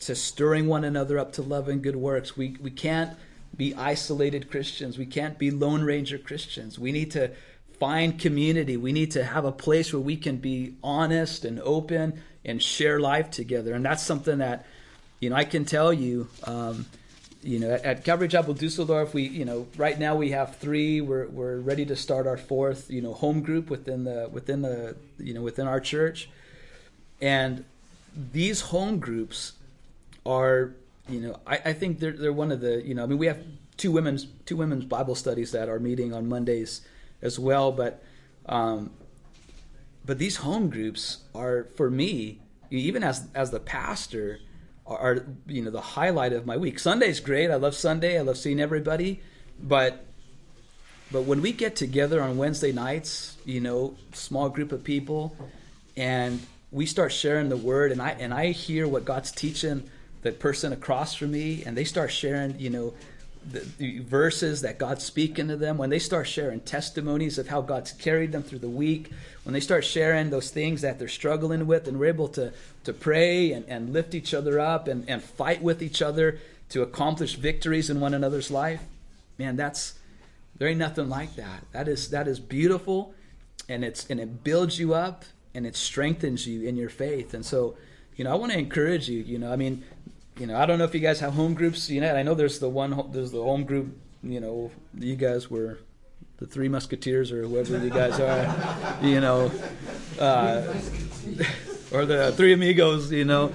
to 0.06 0.14
stirring 0.14 0.68
one 0.68 0.84
another 0.84 1.18
up 1.18 1.32
to 1.32 1.42
love 1.42 1.68
and 1.68 1.82
good 1.82 1.96
works. 1.96 2.36
We, 2.36 2.56
we 2.62 2.70
can't 2.70 3.16
be 3.56 3.74
isolated 3.74 4.50
Christians. 4.50 4.96
We 4.96 5.06
can't 5.06 5.36
be 5.36 5.50
Lone 5.50 5.82
Ranger 5.82 6.16
Christians. 6.16 6.78
We 6.78 6.92
need 6.92 7.10
to 7.12 7.32
find 7.80 8.16
community. 8.16 8.76
We 8.76 8.92
need 8.92 9.10
to 9.12 9.24
have 9.24 9.44
a 9.44 9.50
place 9.50 9.92
where 9.92 10.00
we 10.00 10.16
can 10.16 10.36
be 10.36 10.76
honest 10.82 11.44
and 11.44 11.60
open 11.60 12.22
and 12.44 12.62
share 12.62 13.00
life 13.00 13.30
together. 13.32 13.74
And 13.74 13.84
that's 13.84 14.02
something 14.02 14.38
that, 14.38 14.64
you 15.18 15.30
know, 15.30 15.36
I 15.36 15.44
can 15.44 15.64
tell 15.64 15.92
you, 15.92 16.28
um, 16.44 16.86
you 17.42 17.58
know, 17.58 17.72
at, 17.72 17.84
at 17.84 18.04
Calvary 18.04 18.28
Chapel 18.28 18.54
Dusseldorf, 18.54 19.12
we, 19.12 19.24
you 19.24 19.44
know, 19.44 19.66
right 19.76 19.98
now 19.98 20.14
we 20.14 20.30
have 20.30 20.56
three. 20.56 21.00
We're 21.00 21.26
we're 21.26 21.58
ready 21.58 21.84
to 21.86 21.96
start 21.96 22.28
our 22.28 22.36
fourth, 22.36 22.90
you 22.90 23.02
know, 23.02 23.12
home 23.12 23.40
group 23.42 23.70
within 23.70 24.04
the 24.04 24.28
within 24.32 24.62
the 24.62 24.96
you 25.18 25.34
know 25.34 25.42
within 25.42 25.66
our 25.66 25.80
church, 25.80 26.28
and 27.20 27.64
these 28.32 28.62
home 28.62 28.98
groups 28.98 29.52
are, 30.26 30.74
you 31.08 31.20
know, 31.20 31.40
I, 31.46 31.60
I 31.66 31.72
think 31.72 32.00
they're 32.00 32.12
they're 32.12 32.32
one 32.32 32.52
of 32.52 32.60
the, 32.60 32.82
you 32.84 32.94
know, 32.94 33.04
I 33.04 33.06
mean, 33.06 33.18
we 33.18 33.26
have 33.26 33.38
two 33.76 33.92
women's 33.92 34.26
two 34.44 34.56
women's 34.56 34.84
Bible 34.84 35.14
studies 35.14 35.52
that 35.52 35.68
are 35.68 35.78
meeting 35.78 36.12
on 36.12 36.28
Mondays 36.28 36.82
as 37.22 37.38
well. 37.38 37.72
But 37.72 38.02
um, 38.46 38.90
but 40.04 40.18
these 40.18 40.36
home 40.36 40.70
groups 40.70 41.18
are 41.34 41.68
for 41.76 41.90
me, 41.90 42.40
even 42.70 43.02
as 43.02 43.28
as 43.34 43.50
the 43.50 43.60
pastor, 43.60 44.40
are 44.86 45.24
you 45.46 45.62
know 45.62 45.70
the 45.70 45.80
highlight 45.80 46.32
of 46.32 46.46
my 46.46 46.56
week. 46.56 46.78
Sunday's 46.78 47.20
great. 47.20 47.50
I 47.50 47.56
love 47.56 47.74
Sunday. 47.74 48.18
I 48.18 48.22
love 48.22 48.36
seeing 48.36 48.60
everybody, 48.60 49.20
but 49.62 50.04
but 51.10 51.22
when 51.22 51.40
we 51.40 51.52
get 51.52 51.76
together 51.76 52.20
on 52.20 52.36
Wednesday 52.36 52.72
nights, 52.72 53.36
you 53.44 53.60
know, 53.60 53.96
small 54.12 54.48
group 54.48 54.72
of 54.72 54.82
people, 54.82 55.36
and 55.96 56.40
we 56.72 56.84
start 56.84 57.12
sharing 57.12 57.48
the 57.48 57.56
word, 57.56 57.92
and 57.92 58.02
I 58.02 58.10
and 58.10 58.34
I 58.34 58.50
hear 58.50 58.88
what 58.88 59.04
God's 59.04 59.30
teaching 59.30 59.88
the 60.26 60.32
person 60.32 60.72
across 60.72 61.14
from 61.14 61.30
me, 61.30 61.62
and 61.64 61.76
they 61.76 61.84
start 61.84 62.10
sharing, 62.10 62.58
you 62.58 62.70
know, 62.70 62.94
the, 63.48 63.60
the, 63.78 64.00
verses 64.00 64.62
that 64.62 64.76
God's 64.76 65.04
speaking 65.04 65.46
to 65.48 65.56
them, 65.56 65.78
when 65.78 65.88
they 65.88 66.00
start 66.00 66.26
sharing 66.26 66.58
testimonies 66.58 67.38
of 67.38 67.46
how 67.46 67.60
God's 67.60 67.92
carried 67.92 68.32
them 68.32 68.42
through 68.42 68.58
the 68.58 68.68
week, 68.68 69.12
when 69.44 69.52
they 69.52 69.60
start 69.60 69.84
sharing 69.84 70.30
those 70.30 70.50
things 70.50 70.80
that 70.80 70.98
they're 70.98 71.06
struggling 71.06 71.68
with, 71.68 71.86
and 71.86 72.00
we're 72.00 72.06
able 72.06 72.26
to, 72.30 72.52
to 72.82 72.92
pray 72.92 73.52
and, 73.52 73.64
and 73.68 73.92
lift 73.92 74.16
each 74.16 74.34
other 74.34 74.58
up 74.58 74.88
and, 74.88 75.08
and 75.08 75.22
fight 75.22 75.62
with 75.62 75.80
each 75.80 76.02
other 76.02 76.40
to 76.70 76.82
accomplish 76.82 77.36
victories 77.36 77.88
in 77.88 78.00
one 78.00 78.14
another's 78.14 78.50
life, 78.50 78.82
man, 79.38 79.54
that's 79.54 79.94
there 80.58 80.68
ain't 80.68 80.78
nothing 80.78 81.08
like 81.08 81.36
that. 81.36 81.64
That 81.72 81.86
is 81.86 82.10
that 82.10 82.26
is 82.26 82.40
beautiful 82.40 83.14
and 83.68 83.84
it's 83.84 84.08
and 84.10 84.18
it 84.18 84.42
builds 84.42 84.78
you 84.78 84.94
up 84.94 85.24
and 85.54 85.66
it 85.66 85.76
strengthens 85.76 86.46
you 86.46 86.66
in 86.66 86.76
your 86.76 86.88
faith. 86.88 87.34
And 87.34 87.44
so, 87.44 87.76
you 88.16 88.24
know, 88.24 88.32
I 88.32 88.34
want 88.34 88.52
to 88.52 88.58
encourage 88.58 89.08
you, 89.08 89.20
you 89.20 89.38
know, 89.38 89.52
I 89.52 89.56
mean, 89.56 89.84
you 90.38 90.46
know, 90.46 90.56
I 90.56 90.66
don't 90.66 90.78
know 90.78 90.84
if 90.84 90.94
you 90.94 91.00
guys 91.00 91.20
have 91.20 91.34
home 91.34 91.54
groups. 91.54 91.88
You 91.88 92.00
know, 92.00 92.14
I 92.14 92.22
know 92.22 92.34
there's 92.34 92.58
the 92.58 92.68
one, 92.68 93.10
there's 93.12 93.32
the 93.32 93.42
home 93.42 93.64
group. 93.64 93.96
You 94.22 94.40
know, 94.40 94.70
you 94.94 95.16
guys 95.16 95.50
were 95.50 95.78
the 96.38 96.46
Three 96.46 96.68
Musketeers 96.68 97.32
or 97.32 97.42
whoever 97.42 97.78
you 97.78 97.90
guys 97.90 98.20
are. 98.20 99.04
You 99.04 99.20
know, 99.20 99.50
uh, 100.20 100.74
or 101.92 102.04
the 102.04 102.32
Three 102.36 102.52
Amigos, 102.52 103.10
you 103.12 103.24
know. 103.24 103.52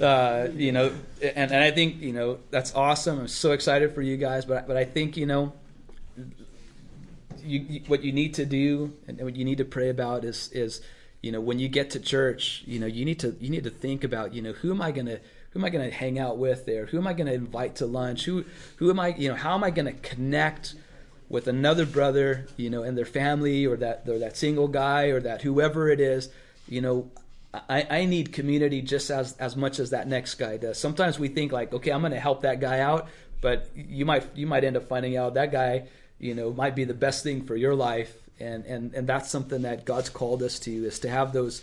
Uh, 0.00 0.48
you 0.54 0.72
know, 0.72 0.92
and, 1.22 1.50
and 1.50 1.64
I 1.64 1.70
think 1.70 2.00
you 2.02 2.12
know 2.12 2.38
that's 2.50 2.74
awesome. 2.74 3.20
I'm 3.20 3.28
so 3.28 3.52
excited 3.52 3.94
for 3.94 4.02
you 4.02 4.16
guys, 4.16 4.44
but 4.44 4.68
but 4.68 4.76
I 4.76 4.84
think 4.84 5.16
you 5.16 5.26
know, 5.26 5.54
you, 7.38 7.60
you, 7.60 7.80
what 7.86 8.04
you 8.04 8.12
need 8.12 8.34
to 8.34 8.44
do 8.44 8.92
and 9.08 9.20
what 9.22 9.36
you 9.36 9.44
need 9.44 9.58
to 9.58 9.64
pray 9.64 9.88
about 9.88 10.24
is 10.24 10.50
is 10.52 10.82
you 11.22 11.32
know 11.32 11.40
when 11.40 11.58
you 11.58 11.68
get 11.68 11.90
to 11.90 12.00
church, 12.00 12.62
you 12.66 12.78
know 12.78 12.86
you 12.86 13.04
need 13.04 13.18
to 13.20 13.36
you 13.40 13.48
need 13.48 13.64
to 13.64 13.70
think 13.70 14.04
about 14.04 14.34
you 14.34 14.42
know 14.42 14.52
who 14.52 14.70
am 14.70 14.82
I 14.82 14.92
gonna 14.92 15.18
who 15.56 15.62
am 15.62 15.64
I 15.64 15.70
gonna 15.70 15.90
hang 15.90 16.18
out 16.18 16.36
with 16.36 16.66
there? 16.66 16.84
Who 16.84 16.98
am 16.98 17.06
I 17.06 17.14
gonna 17.14 17.32
invite 17.32 17.76
to 17.76 17.86
lunch? 17.86 18.26
Who 18.26 18.44
who 18.76 18.90
am 18.90 19.00
I 19.00 19.14
you 19.16 19.30
know 19.30 19.34
how 19.34 19.54
am 19.54 19.64
I 19.64 19.70
gonna 19.70 19.92
connect? 19.92 20.74
with 21.28 21.48
another 21.48 21.84
brother, 21.84 22.46
you 22.56 22.70
know, 22.70 22.84
and 22.84 22.96
their 22.96 23.04
family, 23.04 23.66
or 23.66 23.76
that 23.78 24.08
or 24.08 24.20
that 24.20 24.36
single 24.36 24.68
guy, 24.68 25.06
or 25.06 25.18
that 25.18 25.42
whoever 25.42 25.88
it 25.88 25.98
is, 25.98 26.28
you 26.68 26.80
know, 26.80 27.10
I, 27.68 27.86
I 27.90 28.04
need 28.04 28.32
community 28.32 28.82
just 28.82 29.10
as 29.10 29.36
as 29.38 29.56
much 29.56 29.78
as 29.78 29.90
that 29.90 30.06
next 30.06 30.34
guy 30.34 30.56
does. 30.56 30.78
Sometimes 30.78 31.18
we 31.18 31.28
think 31.28 31.52
like, 31.52 31.72
okay, 31.72 31.90
I'm 31.90 32.00
going 32.00 32.12
to 32.12 32.20
help 32.20 32.42
that 32.42 32.60
guy 32.60 32.80
out, 32.80 33.08
but 33.40 33.68
you 33.74 34.04
might 34.04 34.24
you 34.36 34.46
might 34.46 34.64
end 34.64 34.76
up 34.76 34.88
finding 34.88 35.16
out 35.16 35.34
that 35.34 35.50
guy, 35.50 35.88
you 36.18 36.34
know, 36.34 36.52
might 36.52 36.76
be 36.76 36.84
the 36.84 36.94
best 36.94 37.22
thing 37.22 37.44
for 37.44 37.56
your 37.56 37.74
life, 37.74 38.14
and 38.38 38.64
and 38.64 38.94
and 38.94 39.06
that's 39.06 39.30
something 39.30 39.62
that 39.62 39.84
God's 39.84 40.10
called 40.10 40.42
us 40.42 40.58
to 40.60 40.70
is 40.70 41.00
to 41.00 41.10
have 41.10 41.32
those 41.32 41.62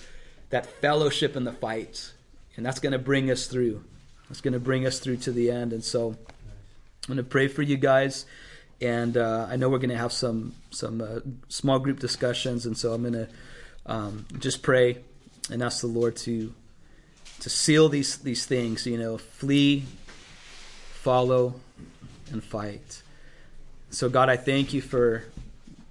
that 0.50 0.66
fellowship 0.66 1.36
in 1.36 1.46
the 1.46 1.54
fight, 1.54 2.12
and 2.56 2.66
that's 2.66 2.80
going 2.80 2.93
to 2.93 2.99
bring 2.99 3.30
us 3.30 3.47
through. 3.47 3.84
That's 4.30 4.41
going 4.41 4.54
to 4.54 4.60
bring 4.60 4.86
us 4.86 4.99
through 4.99 5.18
to 5.18 5.32
the 5.32 5.51
end, 5.51 5.74
and 5.74 5.84
so 5.84 6.10
I'm 6.10 7.08
going 7.08 7.18
to 7.18 7.24
pray 7.24 7.47
for 7.47 7.62
you 7.62 7.78
guys 7.78 8.26
and 8.84 9.16
uh, 9.16 9.47
I 9.49 9.56
know 9.56 9.70
we're 9.70 9.80
going 9.80 9.89
to 9.91 9.97
have 9.97 10.12
some 10.12 10.54
some 10.70 11.01
uh, 11.01 11.20
small 11.47 11.80
group 11.80 11.99
discussions, 11.99 12.66
and 12.66 12.78
so 12.78 12.93
I'm 12.93 13.01
going 13.01 13.14
to 13.14 13.28
um, 13.86 14.26
just 14.39 14.62
pray 14.62 14.97
and 15.49 15.64
ask 15.64 15.82
the 15.82 15.88
Lord 15.88 16.16
to 16.18 16.54
to 17.39 17.49
seal 17.49 17.89
these 17.89 18.18
these 18.18 18.45
things. 18.45 18.86
You 18.86 18.97
know, 18.97 19.18
flee, 19.18 19.86
follow, 20.91 21.56
and 22.32 22.43
fight. 22.43 23.01
So 23.89 24.10
God, 24.10 24.30
I 24.30 24.36
thank 24.36 24.74
you 24.74 24.82
for 24.82 25.24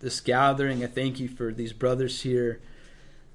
this 0.01 0.21
gathering. 0.21 0.85
I 0.85 0.89
thank 0.89 1.19
you 1.19 1.29
for 1.29 1.53
these 1.53 1.73
brothers 1.73 2.23
here. 2.23 2.61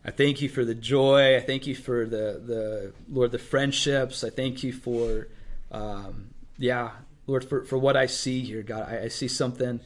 I 0.07 0.11
thank 0.11 0.41
you 0.41 0.47
for 0.47 0.63
the 0.63 0.75
joy. 0.75 1.35
I 1.35 1.41
thank 1.41 1.67
you 1.67 1.75
for 1.75 2.05
the 2.05 2.41
the 2.43 2.93
Lord 3.11 3.31
the 3.31 3.39
friendships. 3.39 4.23
I 4.23 4.29
thank 4.29 4.63
you 4.63 4.71
for 4.71 5.27
um, 5.71 6.29
yeah 6.57 6.91
Lord, 7.27 7.43
for, 7.43 7.63
for 7.65 7.77
what 7.77 7.97
I 7.97 8.05
see 8.05 8.41
here, 8.41 8.63
God, 8.63 8.87
I, 8.89 9.03
I 9.03 9.07
see 9.09 9.27
something 9.27 9.81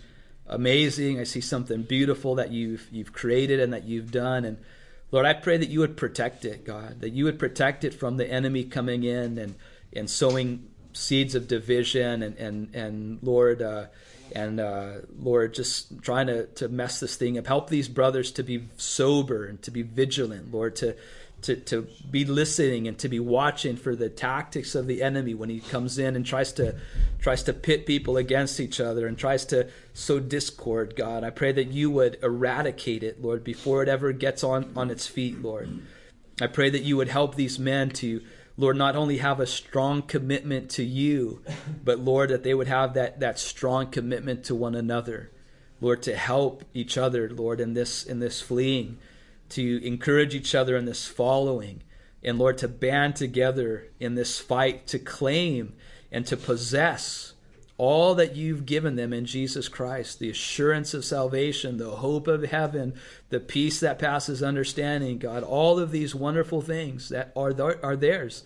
amazing. 0.47 1.19
I 1.19 1.23
see 1.23 1.41
something 1.41 1.81
beautiful 1.81 2.35
that 2.35 2.51
you've 2.51 2.87
you've 2.91 3.11
created 3.11 3.59
and 3.59 3.73
that 3.73 3.83
you've 3.83 4.11
done. 4.11 4.45
And 4.45 4.57
Lord, 5.11 5.25
I 5.25 5.33
pray 5.33 5.57
that 5.57 5.69
you 5.69 5.79
would 5.79 5.97
protect 5.97 6.45
it, 6.45 6.63
God, 6.63 7.01
that 7.01 7.09
you 7.09 7.25
would 7.25 7.39
protect 7.39 7.83
it 7.83 7.93
from 7.93 8.17
the 8.17 8.31
enemy 8.31 8.63
coming 8.63 9.03
in 9.03 9.39
and 9.39 9.55
and 9.93 10.09
sowing 10.09 10.69
seeds 10.93 11.33
of 11.33 11.47
division 11.47 12.21
and 12.21 12.37
and 12.37 12.75
and 12.75 13.19
Lord. 13.23 13.61
Uh, 13.61 13.85
and 14.35 14.59
uh, 14.59 14.93
Lord, 15.19 15.53
just 15.53 16.01
trying 16.01 16.27
to, 16.27 16.45
to 16.45 16.69
mess 16.69 16.99
this 16.99 17.15
thing 17.15 17.37
up. 17.37 17.47
Help 17.47 17.69
these 17.69 17.87
brothers 17.87 18.31
to 18.33 18.43
be 18.43 18.67
sober 18.77 19.45
and 19.45 19.61
to 19.63 19.71
be 19.71 19.81
vigilant, 19.81 20.51
Lord, 20.51 20.75
to 20.77 20.95
to, 21.43 21.55
to 21.55 21.87
be 22.09 22.25
listening 22.25 22.87
and 22.87 22.97
to 22.99 23.09
be 23.09 23.19
watching 23.19 23.75
for 23.75 23.95
the 23.95 24.09
tactics 24.09 24.75
of 24.75 24.87
the 24.87 25.01
enemy 25.01 25.33
when 25.33 25.49
he 25.49 25.59
comes 25.59 25.97
in 25.97 26.15
and 26.15 26.25
tries 26.25 26.53
to 26.53 26.75
tries 27.19 27.43
to 27.43 27.53
pit 27.53 27.85
people 27.85 28.17
against 28.17 28.59
each 28.59 28.79
other 28.79 29.07
and 29.07 29.17
tries 29.17 29.45
to 29.45 29.67
sow 29.93 30.19
discord 30.19 30.95
god 30.95 31.23
i 31.23 31.29
pray 31.29 31.51
that 31.51 31.67
you 31.67 31.89
would 31.89 32.17
eradicate 32.21 33.03
it 33.03 33.21
lord 33.21 33.43
before 33.43 33.81
it 33.83 33.89
ever 33.89 34.11
gets 34.11 34.43
on 34.43 34.71
on 34.75 34.89
its 34.91 35.07
feet 35.07 35.41
lord 35.41 35.81
i 36.41 36.47
pray 36.47 36.69
that 36.69 36.83
you 36.83 36.97
would 36.97 37.09
help 37.09 37.35
these 37.35 37.57
men 37.57 37.89
to 37.89 38.21
lord 38.57 38.75
not 38.75 38.95
only 38.95 39.17
have 39.17 39.39
a 39.39 39.47
strong 39.47 40.01
commitment 40.01 40.69
to 40.69 40.83
you 40.83 41.41
but 41.83 41.99
lord 41.99 42.29
that 42.29 42.43
they 42.43 42.53
would 42.53 42.67
have 42.67 42.93
that 42.93 43.19
that 43.19 43.39
strong 43.39 43.87
commitment 43.89 44.43
to 44.43 44.55
one 44.55 44.75
another. 44.75 45.31
Lord 45.79 46.03
to 46.03 46.15
help 46.15 46.63
each 46.75 46.95
other 46.95 47.29
lord 47.29 47.59
in 47.59 47.73
this 47.73 48.03
in 48.03 48.19
this 48.19 48.39
fleeing 48.39 48.99
to 49.51 49.85
encourage 49.85 50.33
each 50.33 50.55
other 50.55 50.77
in 50.77 50.85
this 50.85 51.05
following, 51.05 51.83
and 52.23 52.39
Lord, 52.39 52.57
to 52.59 52.67
band 52.67 53.15
together 53.15 53.89
in 53.99 54.15
this 54.15 54.39
fight 54.39 54.87
to 54.87 54.99
claim 54.99 55.73
and 56.11 56.25
to 56.27 56.37
possess 56.37 57.33
all 57.81 58.13
that 58.13 58.35
you've 58.35 58.67
given 58.67 58.95
them 58.95 59.11
in 59.11 59.25
Jesus 59.25 59.67
Christ 59.67 60.19
the 60.19 60.29
assurance 60.29 60.93
of 60.93 61.03
salvation, 61.03 61.77
the 61.77 61.89
hope 61.89 62.27
of 62.27 62.43
heaven, 62.43 62.93
the 63.29 63.39
peace 63.39 63.79
that 63.79 63.97
passes 63.97 64.43
understanding, 64.43 65.17
God, 65.17 65.41
all 65.41 65.79
of 65.79 65.89
these 65.89 66.13
wonderful 66.13 66.61
things 66.61 67.09
that 67.09 67.31
are, 67.35 67.55
are 67.81 67.95
theirs. 67.95 68.43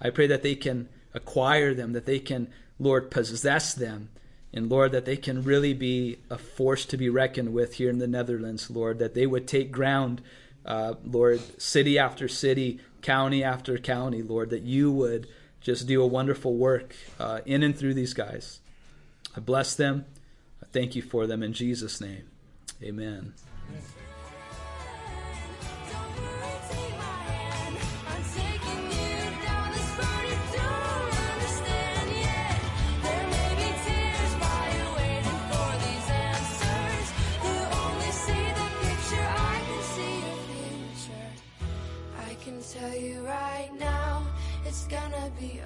I 0.00 0.10
pray 0.10 0.28
that 0.28 0.44
they 0.44 0.54
can 0.54 0.88
acquire 1.12 1.74
them, 1.74 1.92
that 1.94 2.06
they 2.06 2.20
can, 2.20 2.52
Lord, 2.78 3.10
possess 3.10 3.74
them 3.74 4.10
and 4.52 4.70
Lord, 4.70 4.92
that 4.92 5.06
they 5.06 5.16
can 5.16 5.42
really 5.42 5.74
be 5.74 6.18
a 6.30 6.38
force 6.38 6.86
to 6.86 6.96
be 6.96 7.08
reckoned 7.08 7.52
with 7.52 7.74
here 7.74 7.90
in 7.90 7.98
the 7.98 8.06
Netherlands, 8.06 8.70
Lord, 8.70 9.00
that 9.00 9.12
they 9.12 9.26
would 9.26 9.48
take 9.48 9.72
ground, 9.72 10.22
uh, 10.64 10.94
Lord, 11.04 11.40
city 11.60 11.98
after 11.98 12.28
city, 12.28 12.78
county 13.02 13.42
after 13.42 13.76
county, 13.76 14.22
Lord, 14.22 14.50
that 14.50 14.62
you 14.62 14.92
would 14.92 15.26
just 15.60 15.88
do 15.88 16.00
a 16.00 16.06
wonderful 16.06 16.54
work 16.54 16.94
uh, 17.18 17.40
in 17.44 17.64
and 17.64 17.76
through 17.76 17.94
these 17.94 18.14
guys. 18.14 18.60
I 19.38 19.40
bless 19.40 19.76
them. 19.76 20.04
I 20.60 20.66
thank 20.72 20.96
you 20.96 21.02
for 21.02 21.28
them 21.28 21.44
in 21.44 21.52
Jesus' 21.52 22.00
name. 22.00 22.24
Amen. 22.82 23.34
tell 42.74 42.96
you 42.96 43.24
right 43.24 43.70
now, 43.78 44.26
it's 44.66 44.86
gonna 44.88 45.30
be. 45.40 45.58